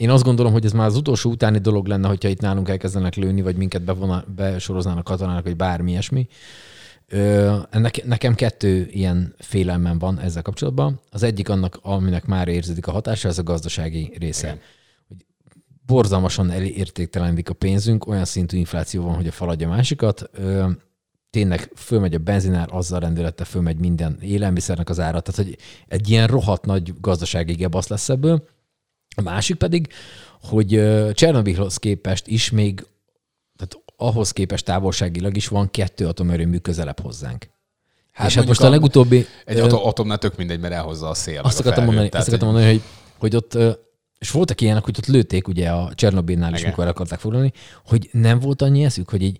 én 0.00 0.10
azt 0.10 0.24
gondolom, 0.24 0.52
hogy 0.52 0.64
ez 0.64 0.72
már 0.72 0.86
az 0.86 0.96
utolsó 0.96 1.30
utáni 1.30 1.58
dolog 1.58 1.86
lenne, 1.86 2.08
hogyha 2.08 2.28
itt 2.28 2.40
nálunk 2.40 2.68
elkezdenek 2.68 3.14
lőni, 3.14 3.42
vagy 3.42 3.56
minket 3.56 3.82
bevona, 3.82 4.24
besoroznának 4.36 5.04
katonának, 5.04 5.44
vagy 5.44 5.56
bármi 5.56 5.90
ilyesmi. 5.90 6.28
Ö, 7.08 7.56
nekem 8.04 8.34
kettő 8.34 8.88
ilyen 8.90 9.34
félelmem 9.38 9.98
van 9.98 10.18
ezzel 10.18 10.42
kapcsolatban. 10.42 11.00
Az 11.10 11.22
egyik 11.22 11.48
annak, 11.48 11.78
aminek 11.82 12.26
már 12.26 12.48
érződik 12.48 12.86
a 12.86 12.90
hatása, 12.90 13.28
ez 13.28 13.38
a 13.38 13.42
gazdasági 13.42 14.12
része. 14.18 14.46
Igen. 14.46 14.60
Hogy 15.08 15.16
borzalmasan 15.86 16.50
elértéktelenik 16.50 17.48
a 17.48 17.54
pénzünk, 17.54 18.06
olyan 18.06 18.24
szintű 18.24 18.56
infláció 18.56 19.02
van, 19.02 19.14
hogy 19.14 19.26
a 19.26 19.32
faladja 19.32 19.68
másikat. 19.68 20.30
Ö, 20.32 20.70
tényleg 21.30 21.70
fölmegy 21.74 22.14
a 22.14 22.18
benzinár, 22.18 22.68
azzal 22.70 23.00
rendelette 23.00 23.44
fölmegy 23.44 23.78
minden 23.78 24.18
élelmiszernek 24.20 24.88
az 24.88 25.00
ára. 25.00 25.20
Tehát, 25.20 25.44
hogy 25.44 25.58
egy 25.88 26.10
ilyen 26.10 26.26
rohadt 26.26 26.64
nagy 26.64 26.92
gazdasági 27.00 27.52
gebasz 27.52 27.88
lesz 27.88 28.08
ebből 28.08 28.44
a 29.26 29.30
másik 29.30 29.56
pedig, 29.56 29.88
hogy 30.42 30.68
Csernobilhoz 31.12 31.76
képest 31.76 32.26
is 32.26 32.50
még, 32.50 32.86
tehát 33.56 33.84
ahhoz 33.96 34.30
képest 34.30 34.64
távolságilag 34.64 35.36
is 35.36 35.48
van 35.48 35.70
kettő 35.70 36.06
atomerőmű 36.06 36.56
közelebb 36.56 37.00
hozzánk. 37.00 37.48
Hát 38.12 38.28
és 38.28 38.34
hát 38.34 38.46
most 38.46 38.60
a, 38.60 38.66
a 38.66 38.70
legutóbbi... 38.70 39.26
Egy 39.44 39.58
ö, 39.58 39.66
atomnál 39.70 40.18
tök 40.18 40.36
mindegy, 40.36 40.60
mert 40.60 40.74
elhozza 40.74 41.08
a 41.08 41.14
szél. 41.14 41.40
Azt 41.40 41.60
akartam 41.60 41.84
mondani, 41.84 42.08
azt 42.08 42.26
akartam 42.26 42.48
mondani 42.48 42.72
hogy, 42.72 42.82
hogy 43.18 43.36
ott, 43.36 43.58
és 44.18 44.30
voltak 44.30 44.60
ilyenek, 44.60 44.84
hogy 44.84 44.94
ott 44.98 45.06
lőtték 45.06 45.48
ugye 45.48 45.70
a 45.70 45.94
Csernobilnál 45.94 46.54
is, 46.54 46.64
mikor 46.64 46.86
akarták 46.86 47.18
foglalni, 47.18 47.52
hogy 47.86 48.08
nem 48.12 48.38
volt 48.38 48.62
annyi 48.62 48.84
eszük, 48.84 49.10
hogy 49.10 49.22
így 49.22 49.38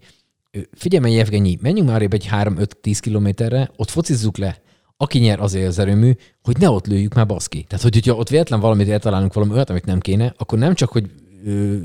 figyelj, 0.72 1.18
Evgenyi, 1.18 1.58
menjünk 1.60 1.88
már 1.88 2.02
egy 2.02 2.28
3-5-10 2.32 2.98
kilométerre, 3.00 3.70
ott 3.76 3.90
focizzuk 3.90 4.36
le, 4.36 4.60
aki 5.02 5.18
nyer 5.18 5.40
azért 5.40 5.66
az 5.66 5.78
erőmű, 5.78 6.12
hogy 6.42 6.56
ne 6.58 6.70
ott 6.70 6.86
lőjük 6.86 7.14
már 7.14 7.26
baszki. 7.26 7.64
Tehát, 7.68 7.84
hogy, 7.84 7.94
hogyha 7.94 8.14
ott 8.14 8.28
véletlen 8.28 8.60
valamit 8.60 8.88
eltalálunk 8.88 9.32
valami 9.32 9.52
olyat, 9.52 9.70
amit 9.70 9.84
nem 9.84 10.00
kéne, 10.00 10.34
akkor 10.36 10.58
nem 10.58 10.74
csak, 10.74 10.90
hogy 10.90 11.10
ö, 11.44 11.76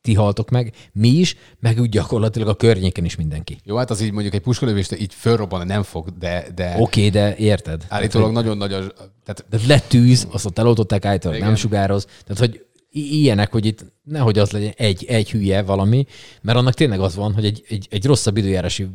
ti 0.00 0.14
haltok 0.14 0.50
meg, 0.50 0.72
mi 0.92 1.08
is, 1.08 1.36
meg 1.60 1.80
úgy 1.80 1.88
gyakorlatilag 1.88 2.48
a 2.48 2.54
környéken 2.54 3.04
is 3.04 3.16
mindenki. 3.16 3.58
Jó, 3.64 3.76
hát 3.76 3.90
az 3.90 4.00
így 4.00 4.12
mondjuk 4.12 4.34
egy 4.34 4.40
puskolövést 4.40 5.00
így 5.00 5.14
fölrobban 5.14 5.66
nem 5.66 5.82
fog, 5.82 6.18
de... 6.18 6.46
de... 6.54 6.74
Oké, 6.78 6.80
okay, 6.80 7.10
de 7.10 7.36
érted. 7.36 7.84
Állítólag 7.88 8.28
tehát, 8.28 8.44
nagyon 8.44 8.56
nagy 8.56 8.72
a... 8.72 8.92
Tehát... 9.24 9.44
De 9.50 9.58
lett 9.66 9.88
tűz, 9.88 10.26
azt 10.30 10.46
ott 10.46 10.58
eloltották 10.58 11.04
állítólag, 11.04 11.40
nem 11.40 11.54
sugároz. 11.54 12.06
Tehát, 12.24 12.38
hogy 12.38 12.64
ilyenek, 12.90 13.52
hogy 13.52 13.66
itt 13.66 13.84
nehogy 14.02 14.38
az 14.38 14.50
legyen 14.50 14.72
egy, 14.76 15.04
egy 15.04 15.30
hülye 15.30 15.62
valami, 15.62 16.06
mert 16.42 16.58
annak 16.58 16.74
tényleg 16.74 17.00
az 17.00 17.14
van, 17.14 17.34
hogy 17.34 17.44
egy, 17.44 17.64
egy, 17.68 17.86
egy 17.90 18.06
rosszabb 18.06 18.36
időjárási 18.36 18.88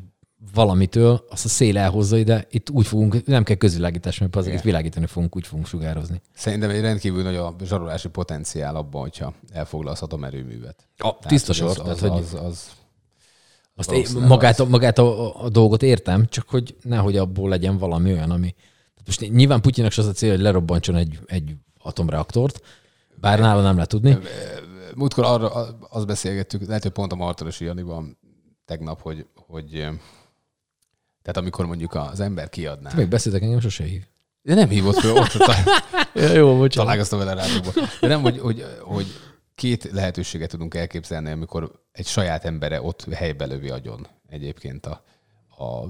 valamitől, 0.53 1.25
azt 1.29 1.45
a 1.45 1.47
szél 1.47 1.77
elhozza 1.77 2.17
ide, 2.17 2.47
itt 2.49 2.69
úgy 2.69 2.87
fogunk, 2.87 3.25
nem 3.25 3.43
kell 3.43 3.55
közvilágítás, 3.55 4.17
mert 4.17 4.35
azért 4.35 4.55
itt 4.55 4.61
világítani 4.61 5.05
fogunk, 5.05 5.35
úgy 5.35 5.47
fogunk 5.47 5.67
sugározni. 5.67 6.21
Szerintem 6.33 6.69
egy 6.69 6.81
rendkívül 6.81 7.23
nagy 7.23 7.35
a 7.35 7.55
zsarolási 7.63 8.09
potenciál 8.09 8.75
abban, 8.75 9.01
hogyha 9.01 9.33
elfoglalsz 9.51 10.01
atomerőművet. 10.01 10.87
A, 10.97 11.17
tiszta 11.17 11.53
sor. 11.53 11.69
Az, 11.69 11.79
az, 11.79 12.03
az, 12.03 12.11
az, 12.11 12.33
az, 12.33 12.71
azt 13.75 13.91
én, 13.91 14.05
magát, 14.27 14.59
a, 14.59 14.65
magát 14.65 14.97
a, 14.97 15.43
a, 15.43 15.49
dolgot 15.49 15.83
értem, 15.83 16.25
csak 16.29 16.49
hogy 16.49 16.75
nehogy 16.81 17.17
abból 17.17 17.49
legyen 17.49 17.77
valami 17.77 18.11
olyan, 18.11 18.31
ami... 18.31 18.55
Most 19.05 19.29
nyilván 19.31 19.61
Putyinak 19.61 19.91
az 19.97 20.05
a 20.05 20.11
cél, 20.11 20.29
hogy 20.29 20.39
lerobbantson 20.39 20.95
egy, 20.95 21.19
egy 21.25 21.55
atomreaktort, 21.77 22.61
bár 23.15 23.39
nála 23.39 23.61
nem 23.61 23.73
lehet 23.73 23.89
tudni. 23.89 24.17
Múltkor 24.95 25.23
arra 25.23 25.49
azt 25.89 26.07
beszélgettük, 26.07 26.67
lehet, 26.67 26.83
hogy 26.83 26.91
pont 26.91 27.11
a 27.11 27.15
Martoros 27.15 27.59
Janiban 27.59 28.17
tegnap, 28.65 29.01
hogy, 29.01 29.25
hogy 29.35 29.87
tehát 31.21 31.37
amikor 31.37 31.65
mondjuk 31.65 31.93
az 31.93 32.19
ember 32.19 32.49
kiadná. 32.49 32.89
Te 32.89 32.95
még 32.95 33.07
beszéltek, 33.07 33.41
engem 33.41 33.59
sose 33.59 33.83
hív. 33.83 34.03
De 34.41 34.53
nem 34.53 34.69
hívott 34.69 34.95
föl, 34.99 35.17
ott 35.17 35.33
ja, 36.13 36.33
jó, 36.33 36.57
bocsánat. 36.57 36.71
találkoztam 36.71 37.19
vele 37.19 37.33
rádióban. 37.33 37.73
De 38.01 38.07
nem, 38.07 38.21
hogy, 38.21 38.39
hogy, 38.39 38.65
hogy 38.79 39.05
két 39.55 39.83
lehetőséget 39.91 40.49
tudunk 40.49 40.75
elképzelni, 40.75 41.31
amikor 41.31 41.71
egy 41.91 42.05
saját 42.05 42.45
embere 42.45 42.81
ott 42.81 43.13
helybe 43.13 43.45
lövi 43.45 43.69
agyon 43.69 44.07
egyébként 44.27 44.85
a, 44.85 45.03
a 45.57 45.85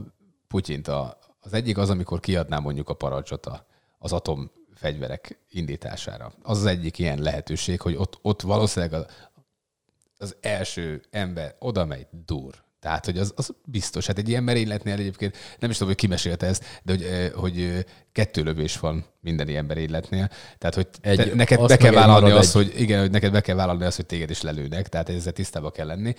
Putyint. 0.47 0.87
A, 0.87 1.19
az 1.39 1.53
egyik 1.53 1.77
az, 1.77 1.89
amikor 1.89 2.19
kiadná 2.19 2.59
mondjuk 2.59 2.89
a 2.89 2.93
parancsot 2.93 3.45
a, 3.45 3.65
az 3.97 4.13
atomfegyverek 4.13 5.39
indítására. 5.49 6.33
Az 6.41 6.57
az 6.57 6.65
egyik 6.65 6.99
ilyen 6.99 7.19
lehetőség, 7.19 7.81
hogy 7.81 7.95
ott, 7.95 8.19
ott 8.21 8.41
valószínűleg 8.41 8.93
az, 8.93 9.05
az 10.17 10.35
első 10.41 11.01
ember 11.09 11.55
oda 11.59 11.85
megy, 11.85 12.07
dur, 12.25 12.63
tehát, 12.81 13.05
hogy 13.05 13.17
az, 13.17 13.33
az 13.35 13.53
biztos. 13.65 14.05
Hát 14.05 14.17
egy 14.17 14.29
ilyen 14.29 14.43
merényletnél 14.43 14.93
egyébként, 14.93 15.37
nem 15.59 15.69
is 15.69 15.75
tudom, 15.75 15.93
hogy 15.93 16.01
kimesélte 16.01 16.45
ezt, 16.45 16.81
de 16.83 16.91
hogy, 16.91 17.31
hogy 17.35 17.85
kettő 18.11 18.43
lövés 18.43 18.79
van 18.79 19.05
minden 19.19 19.47
ilyen 19.47 19.65
merényletnél. 19.65 20.29
Tehát, 20.57 20.75
hogy 20.75 20.87
egy, 21.01 21.17
te, 21.17 21.35
neked 21.35 21.67
be 21.67 21.77
kell 21.77 21.91
vállalni 21.91 22.31
azt, 22.31 22.55
egy... 22.55 22.63
hogy 22.63 22.81
igen, 22.81 22.99
hogy 22.99 23.11
neked 23.11 23.31
be 23.31 23.41
kell 23.41 23.55
vállalni 23.55 23.85
azt, 23.85 23.95
hogy 23.95 24.05
téged 24.05 24.29
is 24.29 24.41
lelőnek, 24.41 24.89
tehát 24.89 25.09
ezzel 25.09 25.33
tisztába 25.33 25.71
kell 25.71 25.87
lenni. 25.87 26.13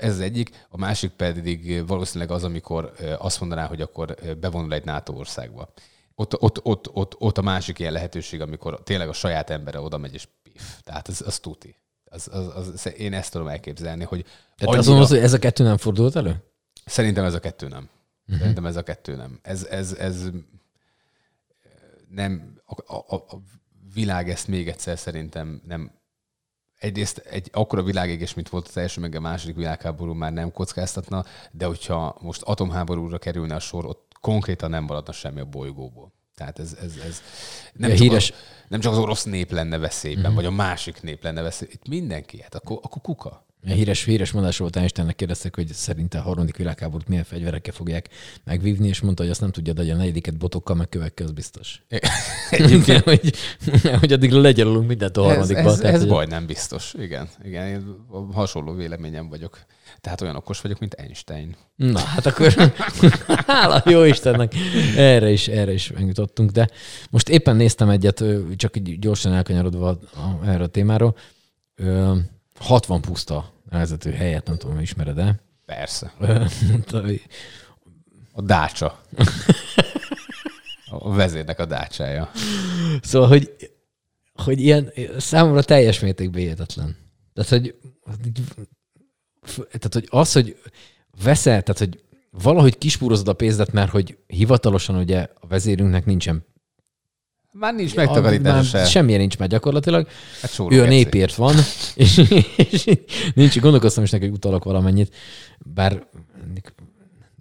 Ez 0.00 0.12
az 0.12 0.20
egyik. 0.20 0.66
A 0.68 0.76
másik 0.76 1.10
pedig 1.10 1.86
valószínűleg 1.86 2.30
az, 2.30 2.44
amikor 2.44 2.92
azt 3.18 3.40
mondaná, 3.40 3.66
hogy 3.66 3.80
akkor 3.80 4.14
bevonul 4.40 4.72
egy 4.72 4.84
NATO 4.84 5.12
országba. 5.12 5.72
Ott, 6.14 6.42
ott, 6.42 6.64
ott, 6.64 6.90
ott, 6.92 7.14
ott 7.18 7.38
a 7.38 7.42
másik 7.42 7.78
ilyen 7.78 7.92
lehetőség, 7.92 8.40
amikor 8.40 8.82
tényleg 8.82 9.08
a 9.08 9.12
saját 9.12 9.50
embere 9.50 9.80
oda 9.80 9.98
megy, 9.98 10.14
és 10.14 10.28
pif. 10.42 10.62
Tehát 10.82 11.08
az, 11.08 11.22
az 11.26 11.38
tuti. 11.38 11.76
Az, 12.12 12.28
az, 12.32 12.68
az, 12.68 12.92
én 12.96 13.12
ezt 13.12 13.32
tudom 13.32 13.48
elképzelni, 13.48 14.04
hogy... 14.04 14.22
Tehát 14.22 14.74
annyira... 14.74 14.78
azon, 14.78 15.06
hogy 15.06 15.24
ez 15.24 15.32
a 15.32 15.38
kettő 15.38 15.64
nem 15.64 15.76
fordult 15.76 16.16
elő? 16.16 16.44
Szerintem 16.84 17.24
ez 17.24 17.34
a 17.34 17.40
kettő 17.40 17.68
nem. 17.68 17.88
Uh-huh. 18.22 18.38
Szerintem 18.38 18.66
ez 18.66 18.76
a 18.76 18.82
kettő 18.82 19.16
nem. 19.16 19.38
Ez, 19.42 19.64
ez, 19.64 19.92
ez 19.92 20.30
nem... 22.08 22.60
A, 22.64 22.94
a, 22.94 23.14
a 23.14 23.42
világ 23.94 24.30
ezt 24.30 24.48
még 24.48 24.68
egyszer 24.68 24.98
szerintem 24.98 25.62
nem 25.66 25.92
egyrészt 26.80 27.18
egy 27.18 27.48
akkora 27.52 27.82
világégés, 27.82 28.34
mint 28.34 28.48
volt 28.48 28.68
az 28.68 28.76
első, 28.76 29.00
meg 29.00 29.14
a 29.14 29.20
második 29.20 29.56
világháború 29.56 30.12
már 30.12 30.32
nem 30.32 30.52
kockáztatna, 30.52 31.24
de 31.50 31.66
hogyha 31.66 32.16
most 32.20 32.42
atomháborúra 32.42 33.18
kerülne 33.18 33.54
a 33.54 33.60
sor, 33.60 33.84
ott 33.86 34.12
konkrétan 34.20 34.70
nem 34.70 34.84
maradna 34.84 35.12
semmi 35.12 35.40
a 35.40 35.44
bolygóból. 35.44 36.12
Tehát 36.40 36.58
ez, 36.58 36.76
ez, 36.82 36.92
ez 37.06 37.22
nem, 37.72 37.90
csak 37.90 37.98
híres... 37.98 38.30
a, 38.30 38.34
nem 38.68 38.80
csak 38.80 38.92
az 38.92 38.98
orosz 38.98 39.24
nép 39.24 39.50
lenne 39.50 39.78
veszélyben, 39.78 40.22
uh-huh. 40.22 40.36
vagy 40.36 40.44
a 40.44 40.50
másik 40.50 41.02
nép 41.02 41.22
lenne 41.22 41.42
veszélyben. 41.42 41.78
Itt 41.80 41.88
mindenki, 41.88 42.40
hát 42.42 42.54
akkor, 42.54 42.78
akkor 42.82 43.02
kuka. 43.02 43.46
Híres, 43.66 44.04
híres 44.04 44.30
mondás 44.30 44.58
volt 44.58 44.76
Einsteinnek 44.76 45.16
kérdeztek, 45.16 45.54
hogy 45.54 45.72
szerinte 45.72 46.18
a 46.18 46.22
harmadik 46.22 46.56
világháborút 46.56 47.08
milyen 47.08 47.24
fegyverekkel 47.24 47.72
fogják 47.72 48.08
megvívni, 48.44 48.88
és 48.88 49.00
mondta, 49.00 49.22
hogy 49.22 49.30
azt 49.30 49.40
nem 49.40 49.50
tudja, 49.50 49.72
de 49.72 49.92
a 49.92 49.96
negyediket 49.96 50.38
botokkal, 50.38 50.76
meg 50.76 50.88
kövekkel, 50.88 51.26
az 51.26 51.32
biztos. 51.32 51.82
Egyébként, 52.50 53.02
hogy, 53.02 53.34
hogy 54.00 54.12
addig 54.12 54.30
legyarulunk 54.30 54.88
mindent 54.88 55.16
a 55.16 55.22
harmadikba. 55.22 55.70
Ez, 55.70 55.80
ez, 55.80 55.94
ez 55.94 56.04
baj, 56.04 56.26
nem 56.26 56.46
biztos. 56.46 56.94
Igen, 56.98 57.28
igen, 57.44 57.66
én 57.66 57.96
hasonló 58.32 58.72
véleményem 58.72 59.28
vagyok. 59.28 59.58
Tehát 60.00 60.20
olyan 60.20 60.36
okos 60.36 60.60
vagyok, 60.60 60.78
mint 60.78 60.94
Einstein. 60.94 61.56
Na, 61.76 61.98
hát 61.98 62.26
akkor 62.26 62.54
hála 63.46 63.82
jó 63.86 64.04
Istennek, 64.04 64.54
erre 64.96 65.30
is, 65.30 65.48
erre 65.48 65.72
is 65.72 65.90
megjutottunk, 65.90 66.50
de 66.50 66.68
most 67.10 67.28
éppen 67.28 67.56
néztem 67.56 67.88
egyet, 67.88 68.24
csak 68.56 68.76
így 68.76 68.98
gyorsan 68.98 69.32
elkanyarodva 69.32 69.98
erre 70.44 70.62
a 70.62 70.66
témáról, 70.66 71.16
60 72.60 73.00
puszta 73.00 73.52
nevezető 73.70 74.12
helyet, 74.12 74.46
nem 74.46 74.56
tudom, 74.56 74.80
ismered-e? 74.80 75.40
Persze. 75.66 76.12
a 78.32 78.42
dácsa. 78.42 79.00
A 80.90 81.14
vezérnek 81.14 81.58
a 81.58 81.64
dácsája. 81.64 82.30
Szóval, 83.02 83.28
hogy, 83.28 83.70
hogy 84.32 84.60
ilyen 84.60 84.92
számomra 85.18 85.62
teljes 85.62 86.00
mértékben 86.00 86.40
hihetetlen. 86.40 86.96
Tehát, 87.34 87.50
hogy, 87.50 87.74
tehát, 89.54 89.94
hogy 89.94 90.06
az, 90.10 90.32
hogy 90.32 90.56
veszel, 91.22 91.62
tehát, 91.62 91.78
hogy 91.78 92.04
valahogy 92.30 92.78
kispúrozod 92.78 93.28
a 93.28 93.32
pénzdet, 93.32 93.72
mert 93.72 93.90
hogy 93.90 94.18
hivatalosan 94.26 94.96
ugye 94.96 95.28
a 95.40 95.46
vezérünknek 95.46 96.04
nincsen 96.04 96.44
már 97.52 97.74
nincs 97.74 97.94
megtakarítása. 97.94 98.84
Semmilyen 98.84 99.20
nincs 99.20 99.38
már 99.38 99.48
gyakorlatilag. 99.48 100.08
Hát 100.40 100.58
ő 100.70 100.82
a 100.82 100.86
népért 100.86 101.34
van, 101.34 101.54
és, 101.94 102.22
és 102.56 102.84
nincs, 103.34 103.60
gondolkoztam 103.60 104.04
is 104.04 104.10
neki, 104.10 104.24
hogy 104.24 104.34
utalok 104.34 104.64
valamennyit, 104.64 105.14
bár 105.58 106.06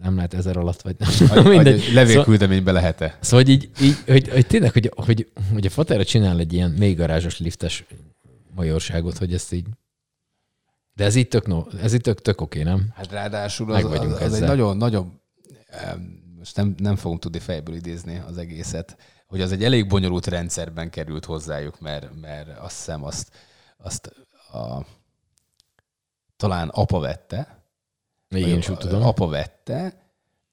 nem 0.01 0.15
lehet 0.15 0.33
ezer 0.33 0.57
alatt, 0.57 0.81
vagy 0.81 0.95
nem. 0.97 1.27
Hogy, 1.27 1.45
mindegy. 1.45 1.91
Levélküldeménybe 1.93 2.71
szóval, 2.71 2.73
lehet-e? 2.73 3.17
Szóval 3.21 3.45
hogy 3.45 3.53
így, 3.53 3.69
így 3.81 3.95
hogy, 4.05 4.29
hogy, 4.29 4.47
tényleg, 4.47 4.71
hogy, 4.71 4.91
hogy, 4.95 5.27
hogy 5.53 5.65
a 5.65 5.69
Fatera 5.69 6.03
csinál 6.03 6.39
egy 6.39 6.53
ilyen 6.53 6.69
mély 6.71 6.93
garázsos 6.93 7.39
liftes 7.39 7.85
majorságot, 8.55 9.17
hogy 9.17 9.33
ezt 9.33 9.53
így 9.53 9.65
de 10.93 11.05
ez 11.05 11.15
így 11.15 11.27
tök, 11.27 11.47
no, 11.47 11.63
ez 11.81 11.93
így 11.93 12.01
tök, 12.01 12.21
tök 12.21 12.41
oké, 12.41 12.63
nem? 12.63 12.87
Hát 12.95 13.11
ráadásul 13.11 13.73
az, 13.73 13.83
az, 13.83 13.99
az, 13.99 14.21
az 14.21 14.33
egy 14.33 14.47
nagyon, 14.47 14.77
nagyon, 14.77 15.21
most 16.37 16.55
nem, 16.55 16.75
nem 16.77 16.95
fogom 16.95 17.17
tudni 17.17 17.39
fejből 17.39 17.75
idézni 17.75 18.21
az 18.27 18.37
egészet, 18.37 18.97
hogy 19.29 19.41
az 19.41 19.51
egy 19.51 19.63
elég 19.63 19.87
bonyolult 19.87 20.27
rendszerben 20.27 20.89
került 20.89 21.25
hozzájuk, 21.25 21.79
mert, 21.79 22.19
mert 22.21 22.57
azt 22.59 22.75
hiszem 22.75 23.03
azt, 23.03 23.31
azt 23.77 24.07
a, 24.51 24.85
talán 26.37 26.69
apa 26.69 26.99
vette, 26.99 27.63
igen, 28.29 28.55
úgy 28.57 28.77
tudom. 28.77 29.03
Apa 29.03 29.27
vette, 29.27 30.11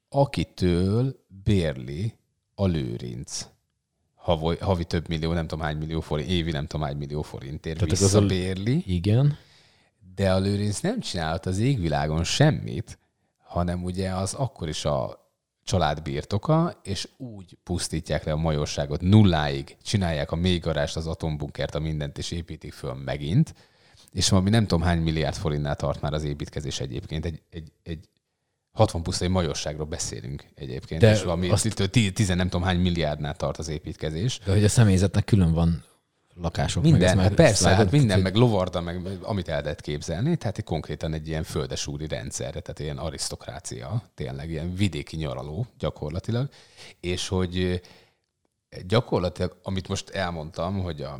akitől 0.09 1.25
bérli 1.45 2.15
a 2.55 2.67
lőrinc. 2.67 3.47
Havi, 4.15 4.57
havi 4.57 4.85
több 4.85 5.09
millió, 5.09 5.33
nem 5.33 5.47
tudom 5.47 5.65
hány 5.65 5.77
millió 5.77 6.01
forint, 6.01 6.29
évi 6.29 6.51
nem 6.51 6.67
tudom 6.67 6.87
hány 6.87 6.97
millió 6.97 7.23
forintért 7.23 7.79
Tehát 7.79 7.99
visszabérli. 7.99 8.77
Az 8.77 8.83
a... 8.87 8.91
Igen. 8.91 9.39
De 10.15 10.33
a 10.33 10.39
lőrinc 10.39 10.81
nem 10.81 11.01
csinált 11.01 11.47
az 11.47 11.59
égvilágon 11.59 12.25
semmit, 12.25 12.99
hanem 13.39 13.85
ugye 13.85 14.11
az 14.11 14.35
akkor 14.35 14.69
is 14.69 14.85
a 14.85 15.26
család 15.66 16.02
birtoka, 16.02 16.81
és 16.83 17.09
úgy 17.16 17.57
pusztítják 17.62 18.24
le 18.24 18.33
a 18.33 18.37
majorságot 18.37 19.00
nulláig, 19.00 19.76
csinálják 19.83 20.31
a 20.31 20.37
mélygarást, 20.37 20.96
az 20.96 21.07
atombunkert, 21.07 21.74
a 21.74 21.79
mindent, 21.79 22.18
és 22.18 22.31
építik 22.31 22.72
föl 22.72 22.94
megint, 22.94 23.55
és 24.12 24.29
valami 24.29 24.50
nem 24.50 24.66
tudom 24.66 24.85
hány 24.85 24.98
milliárd 24.98 25.37
forintnál 25.37 25.76
tart 25.76 26.00
már 26.00 26.12
az 26.12 26.24
építkezés 26.24 26.81
egyébként. 26.81 27.24
Egy, 27.24 27.42
egy, 27.50 27.72
egy 27.83 28.09
60 28.72 29.02
pusztai 29.02 29.29
majorságról 29.29 29.87
beszélünk 29.87 30.44
egyébként, 30.55 31.00
de 31.00 31.12
és 31.12 31.22
valami 31.22 31.50
azt... 31.50 31.90
10 31.90 32.29
nem 32.29 32.48
tudom 32.48 32.62
hány 32.62 32.79
milliárdnál 32.79 33.37
tart 33.37 33.59
az 33.59 33.68
építkezés. 33.68 34.38
De 34.44 34.52
hogy 34.52 34.64
a 34.64 34.68
személyzetnek 34.68 35.24
külön 35.24 35.52
van 35.52 35.85
lakások. 36.40 36.83
Minden, 36.83 37.16
meg 37.16 37.25
hát 37.25 37.35
persze, 37.35 37.75
hát 37.75 37.90
minden, 37.90 38.20
meg 38.20 38.35
lovarda, 38.35 38.81
meg 38.81 39.18
amit 39.22 39.49
el 39.49 39.62
lehet 39.62 39.81
képzelni, 39.81 40.37
tehát 40.37 40.59
egy 40.59 40.64
konkrétan 40.64 41.12
egy 41.12 41.29
ilyen 41.29 41.42
földesúri 41.42 42.07
rendszer, 42.07 42.51
tehát 42.51 42.79
ilyen 42.79 42.99
arisztokrácia, 42.99 44.03
tényleg 44.14 44.51
ilyen 44.51 44.75
vidéki 44.75 45.16
nyaraló 45.16 45.66
gyakorlatilag, 45.79 46.49
és 47.01 47.29
hogy 47.29 47.81
gyakorlatilag, 48.87 49.57
amit 49.62 49.88
most 49.88 50.11
elmondtam, 50.11 50.81
hogy 50.83 51.03
a 51.03 51.18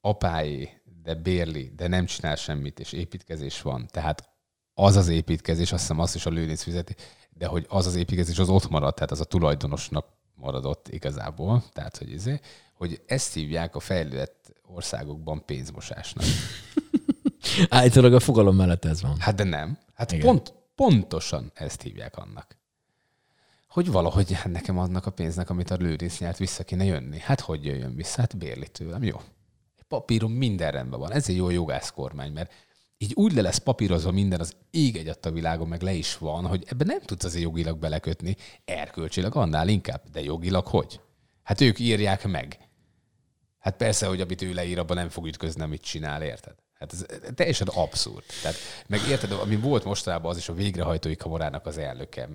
apái, 0.00 0.70
de 1.02 1.14
bérli, 1.14 1.72
de 1.76 1.88
nem 1.88 2.06
csinál 2.06 2.36
semmit, 2.36 2.80
és 2.80 2.92
építkezés 2.92 3.62
van, 3.62 3.86
tehát 3.90 4.28
az 4.74 4.96
az 4.96 5.08
építkezés, 5.08 5.72
azt 5.72 5.80
hiszem 5.80 6.00
azt 6.00 6.14
is 6.14 6.26
a 6.26 6.30
lőnész 6.30 6.62
fizeti, 6.62 6.94
de 7.30 7.46
hogy 7.46 7.66
az 7.68 7.86
az 7.86 7.94
építkezés 7.94 8.38
az 8.38 8.48
ott 8.48 8.68
maradt, 8.68 8.94
tehát 8.94 9.10
az 9.10 9.20
a 9.20 9.24
tulajdonosnak 9.24 10.06
maradott 10.34 10.88
igazából, 10.88 11.62
tehát 11.72 11.96
hogy 11.96 12.10
izé, 12.10 12.40
hogy 12.76 13.02
ezt 13.06 13.34
hívják 13.34 13.74
a 13.74 13.80
fejlődött 13.80 14.52
országokban 14.62 15.44
pénzmosásnak. 15.44 16.24
Állítólag 17.68 18.14
a 18.14 18.20
fogalom 18.20 18.56
mellett 18.56 18.84
ez 18.84 19.02
van. 19.02 19.18
Hát 19.18 19.34
de 19.34 19.44
nem. 19.44 19.78
Hát 19.94 20.18
pont, 20.18 20.54
pontosan 20.74 21.50
ezt 21.54 21.82
hívják 21.82 22.16
annak. 22.16 22.56
Hogy 23.68 23.90
valahogy 23.90 24.32
hát 24.32 24.52
nekem 24.52 24.78
adnak 24.78 25.06
a 25.06 25.10
pénznek, 25.10 25.50
amit 25.50 25.70
a 25.70 25.76
lőrész 25.76 26.18
nyert, 26.18 26.38
vissza 26.38 26.64
kéne 26.64 26.84
jönni. 26.84 27.18
Hát 27.18 27.40
hogy 27.40 27.64
jöjjön 27.64 27.94
vissza? 27.94 28.20
Hát 28.20 28.36
bérli 28.36 28.68
tőlem. 28.68 29.02
Jó. 29.02 29.20
Papírom 29.88 30.32
minden 30.32 30.70
rendben 30.70 31.00
van. 31.00 31.12
Ez 31.12 31.28
egy 31.28 31.36
jó 31.36 31.50
jogász 31.50 31.90
kormány, 31.90 32.32
mert 32.32 32.52
így 32.98 33.12
úgy 33.14 33.32
le 33.32 33.40
lesz 33.40 33.58
papírozva 33.58 34.10
minden 34.10 34.40
az 34.40 34.56
ég 34.70 34.96
egy 34.96 35.18
a 35.22 35.30
világon, 35.30 35.68
meg 35.68 35.82
le 35.82 35.92
is 35.92 36.18
van, 36.18 36.46
hogy 36.46 36.64
ebben 36.68 36.86
nem 36.86 37.00
tudsz 37.00 37.24
azért 37.24 37.44
jogilag 37.44 37.78
belekötni, 37.78 38.36
erkölcsileg 38.64 39.34
annál 39.34 39.68
inkább, 39.68 40.02
de 40.12 40.22
jogilag 40.22 40.66
hogy? 40.66 41.00
Hát 41.42 41.60
ők 41.60 41.78
írják 41.78 42.26
meg. 42.26 42.65
Hát 43.66 43.76
persze, 43.76 44.06
hogy 44.06 44.20
amit 44.20 44.42
ő 44.42 44.52
leír, 44.52 44.78
abban 44.78 44.96
nem 44.96 45.08
fog 45.08 45.26
ütközni, 45.26 45.62
amit 45.62 45.82
csinál, 45.82 46.22
érted? 46.22 46.54
Hát 46.78 46.92
ez 46.92 47.06
teljesen 47.34 47.68
abszurd. 47.74 48.24
Tehát, 48.42 48.56
meg 48.86 49.00
érted, 49.08 49.32
ami 49.32 49.56
volt 49.56 49.84
mostanában 49.84 50.30
az 50.30 50.36
is 50.36 50.48
a 50.48 50.52
végrehajtói 50.52 51.16
kamarának 51.16 51.66
az 51.66 51.78
elnöke. 51.78 52.28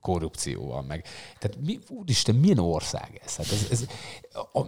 korrupcióval 0.00 0.82
meg. 0.82 1.04
Tehát 1.38 1.56
mi, 1.66 1.78
úristen, 1.88 2.34
milyen 2.34 2.58
ország 2.58 3.20
ez? 3.24 3.36
Hát 3.36 3.46
ez, 3.52 3.66
ez 3.70 3.86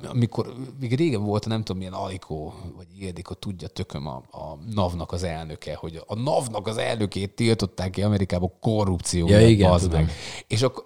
amikor 0.04 0.54
még 0.80 0.94
régen 0.94 1.24
volt, 1.24 1.46
nem 1.46 1.62
tudom, 1.62 1.76
milyen 1.76 1.92
Aiko, 1.92 2.52
vagy 2.76 2.86
Ildikó 2.98 3.34
tudja 3.34 3.68
tököm 3.68 4.06
a, 4.06 4.22
a 4.30 4.58
NAV-nak 4.74 5.12
az 5.12 5.22
elnöke, 5.22 5.74
hogy 5.74 6.02
a 6.06 6.14
NAV-nak 6.14 6.66
az 6.66 6.76
elnökét 6.76 7.34
tiltották 7.34 7.90
ki 7.90 8.02
Amerikába 8.02 8.56
korrupció. 8.60 9.28
Ja, 9.28 9.48
igen, 9.48 9.80
meg. 9.90 10.10
És 10.46 10.62
akkor 10.62 10.84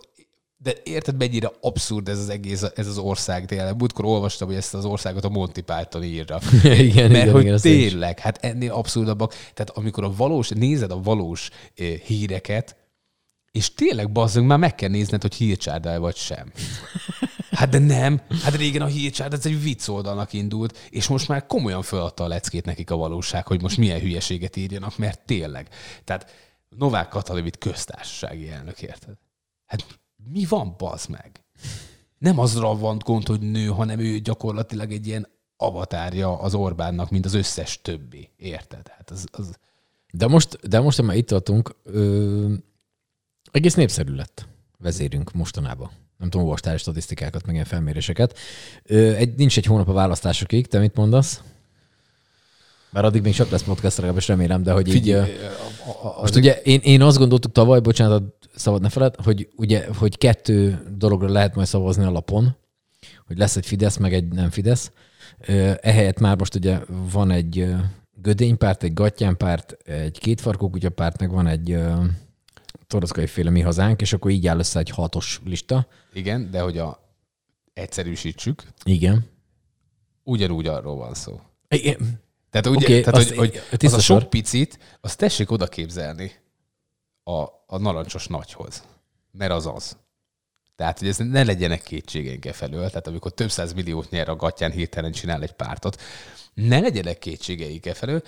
de 0.59 0.75
érted, 0.85 1.17
mennyire 1.17 1.51
abszurd 1.61 2.09
ez 2.09 2.19
az 2.19 2.29
egész, 2.29 2.63
ez 2.75 2.87
az 2.87 2.99
ország 2.99 3.47
tényleg. 3.47 3.77
Múltkor 3.77 4.05
olvastam, 4.05 4.49
hogy 4.49 4.57
ezt 4.57 4.75
az 4.75 4.85
országot 4.85 5.25
a 5.25 5.29
Monty 5.29 5.61
Python 5.61 6.05
írja. 6.05 6.39
igen, 6.63 7.11
Mert 7.11 7.23
igen, 7.23 7.33
hogy 7.33 7.45
igen, 7.45 7.61
tényleg, 7.61 8.19
hát 8.19 8.45
ennél 8.45 8.73
abszurdabbak. 8.73 9.31
Tehát 9.31 9.71
amikor 9.75 10.05
a 10.05 10.13
valós, 10.17 10.49
nézed 10.49 10.91
a 10.91 11.03
valós 11.03 11.51
eh, 11.75 11.87
híreket, 11.87 12.77
és 13.51 13.75
tényleg 13.75 14.13
bazzunk, 14.13 14.47
már 14.47 14.59
meg 14.59 14.75
kell 14.75 14.89
nézned, 14.89 15.23
hogy 15.23 15.35
hírcsárdál 15.35 15.99
vagy 15.99 16.17
sem. 16.17 16.53
Hát 17.51 17.69
de 17.69 17.79
nem. 17.79 18.21
Hát 18.43 18.57
régen 18.57 18.83
a 18.83 18.87
hírcsárd 18.87 19.33
ez 19.33 19.47
egy 19.47 19.63
vicc 19.63 19.89
oldalnak 19.89 20.33
indult, 20.33 20.79
és 20.91 21.09
most 21.09 21.29
már 21.29 21.47
komolyan 21.47 21.83
feladta 21.83 22.25
a 22.25 22.29
leckét 22.29 22.65
nekik 22.65 22.91
a 22.91 22.97
valóság, 22.97 23.47
hogy 23.47 23.63
most 23.63 23.77
milyen 23.77 24.01
hülyeséget 24.01 24.57
írjanak, 24.57 24.99
mert 24.99 25.21
tényleg. 25.25 25.69
Tehát 26.05 26.31
Novák 26.69 27.09
Katalin 27.09 27.51
köztársasági 27.59 28.51
elnök, 28.51 28.83
érted? 28.83 29.15
Hát 29.67 29.85
mi 30.33 30.45
van, 30.49 30.75
bazd 30.79 31.11
meg? 31.11 31.45
Nem 32.19 32.39
azra 32.39 32.75
van 32.75 32.99
gond, 32.99 33.27
hogy 33.27 33.41
nő, 33.41 33.67
hanem 33.67 33.99
ő 33.99 34.19
gyakorlatilag 34.19 34.93
egy 34.93 35.07
ilyen 35.07 35.29
avatárja 35.57 36.39
az 36.39 36.55
Orbánnak, 36.55 37.11
mint 37.11 37.25
az 37.25 37.35
összes 37.35 37.81
többi. 37.83 38.31
Érted? 38.37 38.89
Hát 38.89 39.11
az, 39.11 39.27
az... 39.31 39.59
De 40.13 40.27
most, 40.27 40.69
de 40.69 40.81
most, 40.81 41.03
már 41.03 41.17
itt 41.17 41.27
tartunk, 41.27 41.77
ö, 41.83 42.55
egész 43.51 43.75
népszerű 43.75 44.15
lett 44.15 44.49
vezérünk 44.79 45.33
mostanában. 45.33 45.91
Nem 46.19 46.31
tudom, 46.31 46.47
olvastál 46.47 46.77
statisztikákat, 46.77 47.45
meg 47.45 47.55
ilyen 47.55 47.67
felméréseket. 47.67 48.39
Ö, 48.83 49.15
egy, 49.15 49.35
nincs 49.35 49.57
egy 49.57 49.65
hónap 49.65 49.89
a 49.89 49.93
választásokig, 49.93 50.67
te 50.67 50.79
mit 50.79 50.95
mondasz? 50.95 51.43
Bár 52.91 53.05
addig 53.05 53.23
még 53.23 53.35
csak 53.35 53.51
lesz 53.51 53.63
podcast, 53.63 53.97
legalábbis 53.97 54.29
remélem, 54.29 54.63
de 54.63 54.73
hogy 54.73 54.91
Figyelj, 54.91 55.31
így... 55.31 55.39
A, 55.87 55.91
a, 55.91 56.19
a, 56.19 56.21
most 56.21 56.37
ugye 56.37 56.61
én, 56.63 56.81
én 56.83 57.03
azt 57.03 57.19
gondoltuk 57.19 57.53
tavaly, 57.53 57.81
bocsánat, 57.81 58.23
szabad 58.55 58.81
ne 58.81 58.89
feled, 58.89 59.15
hogy 59.25 59.49
ugye, 59.57 59.87
hogy 59.99 60.19
kettő 60.19 60.83
dologra 60.97 61.29
lehet 61.29 61.55
majd 61.55 61.67
szavazni 61.67 62.05
a 62.05 62.11
lapon, 62.11 62.57
hogy 63.27 63.39
lesz 63.39 63.57
egy 63.57 63.67
Fidesz, 63.67 63.97
meg 63.97 64.15
egy 64.15 64.29
nem 64.29 64.51
Fidesz. 64.51 64.91
Ehelyett 65.81 66.19
már 66.19 66.39
most 66.39 66.55
ugye 66.55 66.81
van 67.11 67.31
egy 67.31 67.75
gödénypárt, 68.23 68.83
egy 68.83 68.93
gattyánpárt, 68.93 69.73
egy 69.85 70.19
kétfarkú 70.19 70.71
kutyapárt, 70.71 71.21
meg 71.21 71.31
van 71.31 71.47
egy 71.47 71.79
toroszkai 72.87 73.27
féle 73.27 73.51
mi 73.51 73.61
hazánk, 73.61 74.01
és 74.01 74.13
akkor 74.13 74.31
így 74.31 74.47
áll 74.47 74.59
össze 74.59 74.79
egy 74.79 74.91
hatos 74.91 75.41
lista. 75.45 75.87
Igen, 76.13 76.51
de 76.51 76.61
hogy 76.61 76.79
a 76.79 77.01
egyszerűsítsük. 77.75 78.63
Igen. 78.85 79.25
Ugyanúgy 80.23 80.67
arról 80.67 80.97
van 80.97 81.15
szó. 81.15 81.41
Igen. 81.69 82.25
Tehát, 82.61 82.79
ugye, 82.79 82.87
okay, 82.87 83.01
tehát 83.01 83.37
hogy, 83.37 83.63
hogy 83.71 83.87
az 83.87 83.93
a 83.93 84.01
sok 84.01 84.31
picit, 84.31 84.79
azt 85.01 85.19
tessék 85.19 85.51
oda 85.51 85.67
képzelni 85.67 86.33
a, 87.23 87.41
a 87.67 87.79
narancsos 87.79 88.27
nagyhoz. 88.27 88.83
Mert 89.31 89.53
az 89.53 89.67
az. 89.67 89.97
Tehát, 90.77 90.99
hogy 90.99 91.09
ez 91.09 91.17
ne 91.17 91.45
legyenek 91.45 91.83
kétségeink 91.83 92.45
e 92.45 92.53
felől. 92.53 92.89
Tehát, 92.89 93.07
amikor 93.07 93.33
több 93.33 93.51
száz 93.51 93.73
milliót 93.73 94.11
nyer 94.11 94.29
a 94.29 94.37
gatyán, 94.37 94.71
hirtelen 94.71 95.13
csinál 95.13 95.43
egy 95.43 95.53
pártot, 95.53 96.01
ne 96.55 96.81
legyenek 96.81 97.19
kétségeik 97.19 97.87
e 97.87 97.95
felől, 97.95 98.23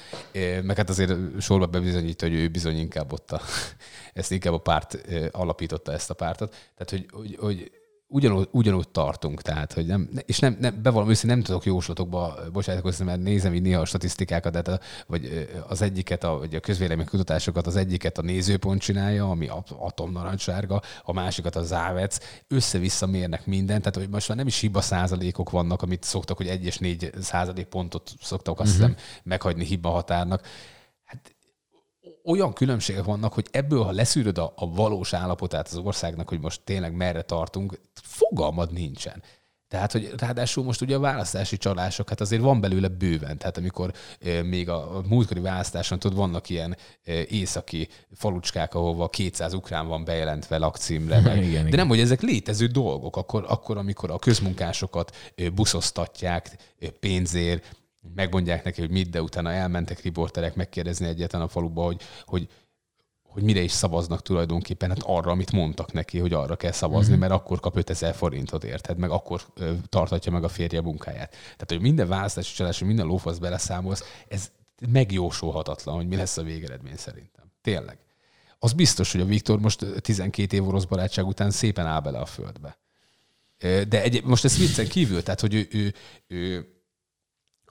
meg 0.63 0.77
hát 0.77 0.89
azért 0.89 1.41
sorba 1.41 1.67
bebizonyít, 1.67 2.21
hogy 2.21 2.33
ő 2.33 2.49
bizony 2.49 2.79
inkább 2.79 3.13
ott 3.13 3.33
a, 3.33 3.41
ezt 4.13 4.33
inkább 4.33 4.53
a 4.53 4.59
párt 4.59 4.99
alapította 5.31 5.93
ezt 5.93 6.11
a 6.11 6.15
pártot. 6.15 6.51
Tehát, 6.51 6.91
hogy, 6.91 7.07
hogy, 7.11 7.37
hogy 7.41 7.71
ugyanúgy, 8.11 8.49
ugyanúgy 8.51 8.89
tartunk, 8.89 9.43
tehát, 9.43 9.73
hogy 9.73 9.87
nem, 9.87 10.09
és 10.27 10.39
nem, 10.39 10.57
nem 10.61 10.83
bevallom 10.83 11.09
őszintén, 11.09 11.37
nem 11.37 11.45
tudok 11.45 11.65
jóslatokba 11.65 12.35
bocsátkozni, 12.53 13.05
mert 13.05 13.23
nézem 13.23 13.55
így 13.55 13.63
néha 13.63 13.81
a 13.81 13.85
statisztikákat, 13.85 14.53
tehát 14.53 14.69
a, 14.69 14.81
vagy 15.07 15.49
az 15.69 15.83
egyiket, 15.83 16.25
a, 16.25 16.39
vagy 16.39 16.55
a 16.55 16.61
közvéleménykutatásokat, 16.61 17.67
az 17.67 17.77
egyiket 17.77 18.19
a 18.19 18.23
nézőpont 18.23 18.81
csinálja, 18.81 19.31
ami 19.31 19.49
atomnarancssárga, 19.79 20.83
a 21.03 21.13
másikat 21.13 21.57
a 21.57 21.63
závec, 21.63 22.19
össze-vissza 22.49 23.07
mérnek 23.07 23.47
mindent, 23.47 23.81
tehát 23.81 23.99
hogy 23.99 24.09
most 24.09 24.29
már 24.29 24.37
nem 24.37 24.47
is 24.47 24.61
hiba 24.61 24.81
százalékok 24.81 25.51
vannak, 25.51 25.83
amit 25.83 26.03
szoktak, 26.03 26.37
hogy 26.37 26.49
egy 26.49 26.65
és 26.65 26.79
négy 26.79 27.11
százalék 27.21 27.67
pontot 27.67 28.13
szoktak 28.21 28.61
azt 28.61 28.71
uh-huh. 28.71 28.87
hiszem 28.87 29.05
meghagyni 29.23 29.65
hiba 29.65 29.89
határnak. 29.89 30.43
Olyan 32.29 32.53
különbségek 32.53 33.05
vannak, 33.05 33.33
hogy 33.33 33.47
ebből, 33.51 33.83
ha 33.83 33.91
leszűröd 33.91 34.39
a, 34.39 34.53
a 34.57 34.71
valós 34.71 35.13
állapotát 35.13 35.69
az 35.69 35.77
országnak, 35.77 36.29
hogy 36.29 36.41
most 36.41 36.61
tényleg 36.65 36.93
merre 36.93 37.23
tartunk, 37.23 37.81
fogalmad 38.03 38.73
nincsen. 38.73 39.23
Tehát, 39.69 39.93
hogy 39.93 40.13
ráadásul 40.17 40.65
most 40.65 40.81
ugye 40.81 40.97
a 40.97 41.01
választási 41.01 41.57
csalások, 41.57 42.09
hát 42.09 42.21
azért 42.21 42.43
van 42.43 42.61
belőle 42.61 42.89
bőven. 42.89 43.39
Tehát 43.39 43.57
amikor 43.57 43.93
e, 44.21 44.43
még 44.43 44.69
a, 44.69 44.97
a 44.97 45.03
múltkori 45.09 45.41
választáson, 45.41 45.99
tudod, 45.99 46.17
vannak 46.17 46.49
ilyen 46.49 46.77
e, 47.05 47.13
északi 47.29 47.89
falucskák, 48.15 48.75
ahova 48.75 49.09
200 49.09 49.55
ukrán 49.55 49.87
van 49.87 50.05
bejelentve 50.05 50.59
lakcímre. 50.59 51.21
Meg. 51.29 51.37
igen, 51.37 51.53
De 51.53 51.59
igen. 51.59 51.79
nem, 51.79 51.89
hogy 51.89 52.01
ezek 52.01 52.21
létező 52.21 52.67
dolgok. 52.67 53.17
Akkor, 53.17 53.45
akkor 53.49 53.77
amikor 53.77 54.11
a 54.11 54.19
közmunkásokat 54.19 55.17
e, 55.37 55.51
buszoztatják 55.51 56.57
e, 56.81 56.91
pénzért, 56.91 57.77
megmondják 58.19 58.65
neki, 58.65 58.81
hogy 58.81 58.91
mit, 58.91 59.11
de 59.11 59.23
utána 59.23 59.53
elmentek 59.53 60.03
riporterek 60.03 60.55
megkérdezni 60.55 61.07
egyetlen 61.07 61.41
a 61.41 61.49
faluba, 61.49 61.83
hogy, 61.83 62.03
hogy 62.25 62.49
hogy 63.29 63.43
mire 63.43 63.61
is 63.61 63.73
szavaznak 63.73 64.23
tulajdonképpen, 64.23 64.89
hát 64.89 65.03
arra, 65.03 65.31
amit 65.31 65.53
mondtak 65.53 65.93
neki, 65.93 66.19
hogy 66.19 66.33
arra 66.33 66.57
kell 66.57 66.73
szavazni, 66.73 67.11
mm-hmm. 67.11 67.21
mert 67.21 67.33
akkor 67.33 67.61
kap 67.61 67.77
5000 67.77 68.15
forintot, 68.15 68.65
érted, 68.65 68.99
meg 68.99 69.11
akkor 69.11 69.43
ö, 69.55 69.73
tartatja 69.89 70.33
meg 70.33 70.45
a 70.45 70.49
férje 70.49 70.81
munkáját. 70.81 71.31
Tehát, 71.31 71.67
hogy 71.69 71.81
minden 71.81 72.09
választási 72.09 72.55
csalás, 72.55 72.79
minden 72.79 73.07
lófasz 73.07 73.39
beleszámolsz, 73.39 74.05
ez 74.29 74.51
megjósolhatatlan, 74.93 75.95
hogy 75.95 76.07
mi 76.07 76.17
lesz 76.17 76.37
a 76.37 76.43
végeredmény 76.43 76.97
szerintem. 76.97 77.45
Tényleg. 77.63 77.99
Az 78.59 78.73
biztos, 78.73 79.13
hogy 79.13 79.21
a 79.21 79.25
Viktor 79.25 79.61
most 79.61 79.87
12 80.01 80.57
év 80.57 80.69
orosz 80.69 80.85
barátság 80.85 81.27
után 81.27 81.51
szépen 81.51 81.87
áll 81.87 82.01
bele 82.01 82.19
a 82.19 82.27
földbe. 82.27 82.79
De 83.89 84.03
egy, 84.03 84.25
most 84.25 84.45
ez 84.45 84.59
viccen 84.59 84.89
kívül, 84.89 85.23
tehát, 85.23 85.41
hogy 85.41 85.55
ő, 85.55 85.69
ő, 85.71 85.95
ő 86.27 86.78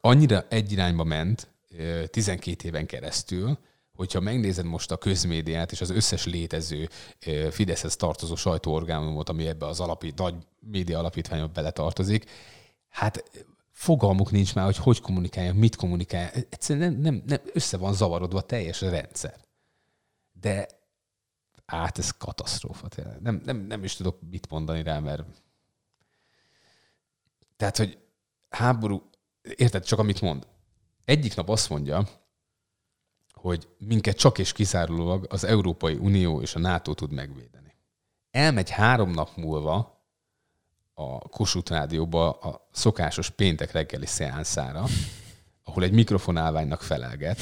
annyira 0.07 0.45
egy 0.49 0.71
irányba 0.71 1.03
ment 1.03 1.47
12 2.07 2.67
éven 2.67 2.85
keresztül, 2.85 3.59
hogyha 3.93 4.19
megnézed 4.19 4.65
most 4.65 4.91
a 4.91 4.97
közmédiát 4.97 5.71
és 5.71 5.81
az 5.81 5.89
összes 5.89 6.25
létező 6.25 6.89
Fideszhez 7.49 7.95
tartozó 7.95 8.35
sajtóorgánumot, 8.35 9.29
ami 9.29 9.47
ebbe 9.47 9.65
az 9.65 9.79
alapít, 9.79 10.17
nagy 10.17 10.35
média 10.59 10.99
alapítványba 10.99 11.47
beletartozik, 11.47 12.29
hát 12.89 13.23
fogalmuk 13.71 14.31
nincs 14.31 14.55
már, 14.55 14.65
hogy 14.65 14.77
hogy 14.77 15.01
kommunikálja, 15.01 15.53
mit 15.53 15.75
kommunikálja. 15.75 16.29
Egyszerűen 16.49 16.91
nem, 16.91 17.01
nem, 17.01 17.23
nem 17.25 17.39
össze 17.53 17.77
van 17.77 17.93
zavarodva 17.93 18.41
teljes 18.41 18.81
rendszer. 18.81 19.35
De 20.31 20.67
át 21.65 21.97
ez 21.97 22.11
katasztrófa. 22.11 22.87
Nem, 23.19 23.41
nem, 23.45 23.57
nem 23.57 23.83
is 23.83 23.95
tudok 23.95 24.19
mit 24.29 24.49
mondani 24.49 24.83
rá, 24.83 24.99
mert 24.99 25.23
tehát, 27.57 27.77
hogy 27.77 27.97
háború, 28.49 29.09
érted, 29.55 29.83
csak 29.85 29.99
amit 29.99 30.21
mond. 30.21 30.47
Egyik 31.05 31.35
nap 31.35 31.49
azt 31.49 31.69
mondja, 31.69 32.07
hogy 33.31 33.67
minket 33.77 34.17
csak 34.17 34.37
és 34.37 34.51
kizárólag 34.51 35.25
az 35.29 35.43
Európai 35.43 35.93
Unió 35.93 36.41
és 36.41 36.55
a 36.55 36.59
NATO 36.59 36.93
tud 36.93 37.11
megvédeni. 37.11 37.75
Elmegy 38.31 38.69
három 38.69 39.11
nap 39.11 39.35
múlva 39.35 40.01
a 40.93 41.19
Kossuth 41.19 41.71
Rádióba 41.71 42.29
a 42.31 42.67
szokásos 42.71 43.29
péntek 43.29 43.71
reggeli 43.71 44.05
szeánszára, 44.05 44.85
ahol 45.63 45.83
egy 45.83 45.91
mikrofonálványnak 45.91 46.81
felelget, 46.81 47.39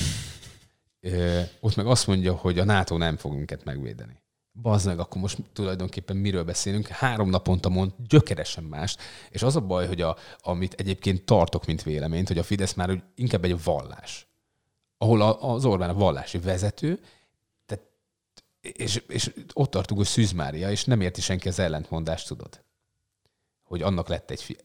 ott 1.59 1.75
meg 1.75 1.85
azt 1.85 2.07
mondja, 2.07 2.35
hogy 2.35 2.59
a 2.59 2.63
NATO 2.63 2.97
nem 2.97 3.17
fog 3.17 3.33
minket 3.33 3.63
megvédeni. 3.63 4.23
Bazd 4.61 4.85
meg, 4.85 4.99
akkor 4.99 5.21
most 5.21 5.37
tulajdonképpen 5.53 6.15
miről 6.15 6.43
beszélünk? 6.43 6.87
Három 6.87 7.29
naponta 7.29 7.69
mond 7.69 7.91
gyökeresen 8.07 8.63
más. 8.63 8.95
És 9.29 9.43
az 9.43 9.55
a 9.55 9.61
baj, 9.61 9.87
hogy 9.87 10.01
a, 10.01 10.17
amit 10.41 10.73
egyébként 10.73 11.23
tartok, 11.23 11.65
mint 11.65 11.83
véleményt, 11.83 12.27
hogy 12.27 12.37
a 12.37 12.43
Fidesz 12.43 12.73
már 12.73 12.91
úgy 12.91 13.03
inkább 13.15 13.43
egy 13.43 13.63
vallás 13.63 14.27
ahol 14.97 15.21
az 15.21 15.65
Orbán 15.65 15.89
a 15.89 15.93
vallási 15.93 16.37
vezető, 16.37 16.99
tehát, 17.65 17.83
és, 18.61 19.03
és 19.07 19.33
ott 19.53 19.71
tartunk, 19.71 19.99
hogy 19.99 20.09
Szűz 20.09 20.31
Mária, 20.31 20.71
és 20.71 20.85
nem 20.85 21.01
érti 21.01 21.21
senki 21.21 21.47
az 21.47 21.59
ellentmondást, 21.59 22.27
tudod? 22.27 22.63
Hogy 23.63 23.81
annak 23.81 24.07
lett 24.07 24.31
egy 24.31 24.41
fi. 24.41 24.57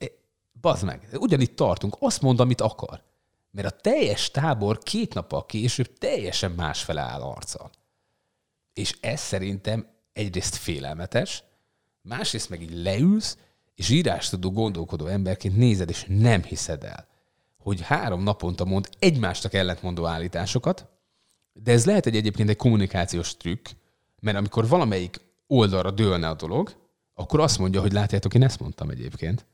Bazd 0.60 0.84
meg, 0.84 1.08
ugyanitt 1.12 1.56
tartunk, 1.56 1.96
azt 2.00 2.22
mond, 2.22 2.40
amit 2.40 2.60
akar. 2.60 3.02
Mert 3.50 3.66
a 3.66 3.80
teljes 3.80 4.30
tábor 4.30 4.78
két 4.78 5.14
nappal 5.14 5.46
később 5.46 5.98
teljesen 5.98 6.50
másfele 6.50 7.00
áll 7.00 7.20
arccal. 7.20 7.70
És 8.80 8.96
ez 9.00 9.20
szerintem 9.20 9.86
egyrészt 10.12 10.56
félelmetes, 10.56 11.42
másrészt 12.02 12.48
meg 12.48 12.62
így 12.62 12.82
leülsz, 12.82 13.38
és 13.74 13.88
írás 13.88 14.28
tudó 14.28 14.50
gondolkodó 14.50 15.06
emberként 15.06 15.56
nézed, 15.56 15.88
és 15.88 16.04
nem 16.08 16.42
hiszed 16.42 16.84
el, 16.84 17.06
hogy 17.58 17.80
három 17.80 18.22
naponta 18.22 18.64
mond 18.64 18.88
egymástak 18.98 19.54
ellentmondó 19.54 20.06
állításokat, 20.06 20.86
de 21.52 21.72
ez 21.72 21.86
lehet 21.86 22.06
egy 22.06 22.16
egyébként 22.16 22.48
egy 22.48 22.56
kommunikációs 22.56 23.36
trükk, 23.36 23.68
mert 24.20 24.36
amikor 24.36 24.68
valamelyik 24.68 25.20
oldalra 25.46 25.90
dőlne 25.90 26.28
a 26.28 26.34
dolog, 26.34 26.76
akkor 27.14 27.40
azt 27.40 27.58
mondja, 27.58 27.80
hogy 27.80 27.92
látjátok, 27.92 28.34
én 28.34 28.42
ezt 28.42 28.60
mondtam 28.60 28.90
egyébként. 28.90 29.46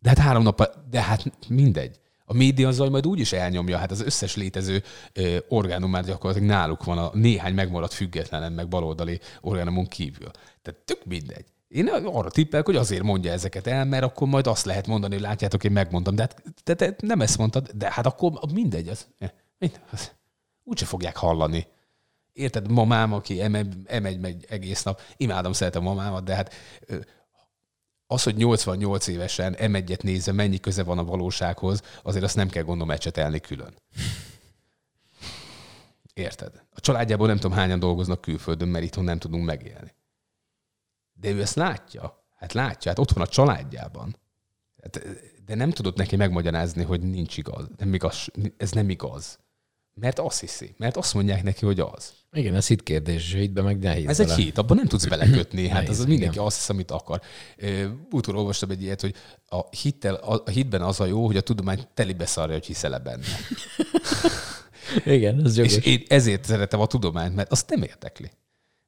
De 0.00 0.08
hát 0.08 0.18
három 0.18 0.42
nap, 0.42 0.78
de 0.90 1.02
hát 1.02 1.48
mindegy. 1.48 2.00
A 2.24 2.32
média 2.34 2.70
zaj 2.70 2.88
majd 2.88 3.06
úgy 3.06 3.18
is 3.18 3.32
elnyomja, 3.32 3.78
hát 3.78 3.90
az 3.90 4.00
összes 4.00 4.36
létező 4.36 4.82
ö, 5.12 5.36
orgánumát 5.48 6.06
gyakorlatilag 6.06 6.48
náluk 6.48 6.84
van 6.84 6.98
a 6.98 7.10
néhány 7.14 7.54
megmaradt 7.54 7.92
függetlenen, 7.92 8.52
meg 8.52 8.68
baloldali 8.68 9.20
orgánumon 9.40 9.86
kívül. 9.86 10.30
Tehát 10.62 10.80
tök 10.84 11.04
mindegy. 11.04 11.44
Én 11.68 11.88
arra 11.88 12.30
tippelek, 12.30 12.66
hogy 12.66 12.76
azért 12.76 13.02
mondja 13.02 13.32
ezeket 13.32 13.66
el, 13.66 13.84
mert 13.84 14.04
akkor 14.04 14.28
majd 14.28 14.46
azt 14.46 14.64
lehet 14.64 14.86
mondani, 14.86 15.14
hogy 15.14 15.22
látjátok, 15.22 15.64
én 15.64 15.72
megmondtam. 15.72 16.14
De 16.14 16.22
hát 16.22 16.42
te, 16.62 16.74
te 16.74 16.94
nem 16.98 17.20
ezt 17.20 17.38
mondtad, 17.38 17.70
de 17.74 17.92
hát 17.92 18.06
akkor 18.06 18.32
mindegy. 18.52 18.88
Az, 18.88 19.06
az, 19.90 20.12
úgyse 20.64 20.84
fogják 20.84 21.16
hallani. 21.16 21.66
Érted, 22.32 22.70
mamám, 22.70 23.12
aki 23.12 23.40
emegy, 23.40 23.74
emegy 23.84 24.20
megy 24.20 24.46
egész 24.48 24.82
nap, 24.82 25.00
imádom, 25.16 25.52
szeretem 25.52 25.82
mamámat, 25.82 26.24
de 26.24 26.34
hát 26.34 26.54
az, 28.12 28.22
hogy 28.22 28.36
88 28.36 29.06
évesen 29.06 29.56
M1-et 29.58 30.02
nézve 30.02 30.32
mennyi 30.32 30.60
köze 30.60 30.82
van 30.82 30.98
a 30.98 31.04
valósághoz, 31.04 31.82
azért 32.02 32.24
azt 32.24 32.36
nem 32.36 32.48
kell 32.48 32.62
gondolom 32.62 32.90
ecsetelni 32.90 33.40
külön. 33.40 33.74
Érted? 36.14 36.62
A 36.70 36.80
családjából 36.80 37.26
nem 37.26 37.36
tudom 37.36 37.56
hányan 37.56 37.78
dolgoznak 37.78 38.20
külföldön, 38.20 38.68
mert 38.68 38.84
itthon 38.84 39.04
nem 39.04 39.18
tudunk 39.18 39.44
megélni. 39.44 39.94
De 41.12 41.30
ő 41.30 41.40
ezt 41.40 41.54
látja. 41.54 42.26
Hát 42.36 42.52
látja, 42.52 42.90
hát 42.90 43.00
ott 43.00 43.10
van 43.10 43.24
a 43.24 43.28
családjában. 43.28 44.16
Hát, 44.82 45.06
de 45.44 45.54
nem 45.54 45.70
tudott 45.70 45.96
neki 45.96 46.16
megmagyarázni, 46.16 46.82
hogy 46.82 47.00
nincs 47.00 47.36
igaz. 47.36 47.66
Nem 47.76 47.94
igaz 47.94 48.28
ez 48.56 48.70
nem 48.70 48.90
igaz. 48.90 49.38
Mert 49.94 50.18
azt 50.18 50.40
hiszi. 50.40 50.74
Mert 50.78 50.96
azt 50.96 51.14
mondják 51.14 51.42
neki, 51.42 51.64
hogy 51.64 51.80
az. 51.80 52.12
Igen, 52.32 52.54
ez 52.54 52.66
hit 52.66 52.82
kérdés, 52.82 53.32
hitbe 53.32 53.62
meg 53.62 53.78
nehéz. 53.78 54.08
Ez 54.08 54.20
egy 54.20 54.32
hit, 54.32 54.58
abban 54.58 54.76
nem 54.76 54.86
tudsz 54.86 55.06
belekötni. 55.06 55.68
hát 55.68 55.88
az, 55.88 55.98
az 55.98 56.06
mindenki 56.06 56.34
igen. 56.34 56.46
azt 56.46 56.56
hisz, 56.56 56.68
amit 56.68 56.90
akar. 56.90 57.20
Utólag 58.10 58.40
olvastam 58.40 58.70
egy 58.70 58.82
ilyet, 58.82 59.00
hogy 59.00 59.14
a, 59.48 59.60
hittel, 59.76 60.14
a 60.14 60.50
hitben 60.50 60.82
az 60.82 61.00
a 61.00 61.04
jó, 61.04 61.26
hogy 61.26 61.36
a 61.36 61.40
tudomány 61.40 61.86
telibe 61.94 62.26
szarja, 62.26 62.54
hogy 62.54 62.66
hiszel 62.66 62.98
benne. 62.98 63.24
igen, 65.16 65.44
ez 65.44 65.56
jogos. 65.56 65.76
És 65.76 65.84
én 65.84 66.02
ezért 66.08 66.44
szeretem 66.44 66.80
a 66.80 66.86
tudományt, 66.86 67.34
mert 67.34 67.52
azt 67.52 67.70
nem 67.70 67.82
érdekli 67.82 68.30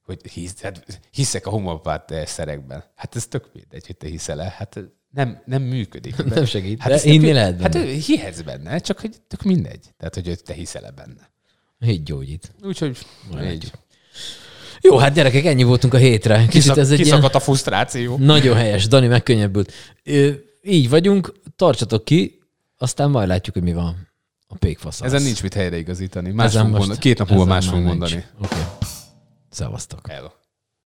hogy 0.04 0.30
hisz, 0.32 0.60
hát 0.60 1.02
hiszek 1.10 1.46
a 1.46 1.50
homopát 1.50 2.14
szerekben. 2.26 2.84
Hát 2.94 3.16
ez 3.16 3.26
tök 3.26 3.50
mindegy, 3.54 3.86
hogy 3.86 3.96
te 3.96 4.08
hiszel 4.08 4.42
-e. 4.42 4.54
Hát 4.56 4.80
nem, 5.10 5.42
nem 5.44 5.62
működik. 5.62 6.24
Nem 6.24 6.44
segít, 6.44 6.80
hát 6.80 6.90
de 6.90 7.10
hinni 7.10 7.32
lehet 7.32 7.56
benne. 7.56 7.78
Hát 7.78 8.04
hihetsz 8.04 8.40
benne, 8.40 8.78
csak 8.78 9.00
hogy 9.00 9.16
tök 9.28 9.42
mindegy. 9.42 9.80
Tehát, 9.96 10.14
hogy 10.14 10.38
te 10.44 10.52
hiszel 10.52 10.86
-e 10.86 10.90
benne. 10.90 11.30
Hét 11.78 12.04
gyógyít. 12.04 12.54
Úgyhogy 12.62 12.98
így. 13.42 13.72
Jó, 14.80 14.96
hát 14.96 15.14
gyerekek, 15.14 15.44
ennyi 15.44 15.62
voltunk 15.62 15.94
a 15.94 15.96
hétre. 15.96 16.36
Kicsit 16.36 16.50
Kiszak, 16.50 16.76
ez 16.76 16.90
egy 16.90 16.98
kiszakadt 16.98 17.22
ilyen... 17.22 17.36
a 17.36 17.40
frusztráció. 17.40 18.16
Nagyon 18.16 18.56
helyes, 18.56 18.88
Dani 18.88 19.06
megkönnyebbült. 19.06 19.72
Így 20.62 20.88
vagyunk, 20.88 21.34
tartsatok 21.56 22.04
ki, 22.04 22.38
aztán 22.78 23.10
majd 23.10 23.28
látjuk, 23.28 23.54
hogy 23.54 23.64
mi 23.64 23.72
van 23.72 24.08
a 24.46 24.56
pékfasz. 24.56 25.00
Ezen 25.00 25.22
nincs 25.22 25.42
mit 25.42 25.54
helyreigazítani. 25.54 26.30
Más 26.30 26.52
most, 26.52 26.68
mondani, 26.68 26.98
két 26.98 27.18
nap 27.18 27.28
múlva 27.28 27.44
más 27.44 27.66
fogunk 27.66 27.86
mondani. 27.86 28.24
Oké. 28.42 28.54
Okay. 28.54 28.62
Szevasztok. 29.54 30.06
Hello. 30.06 30.43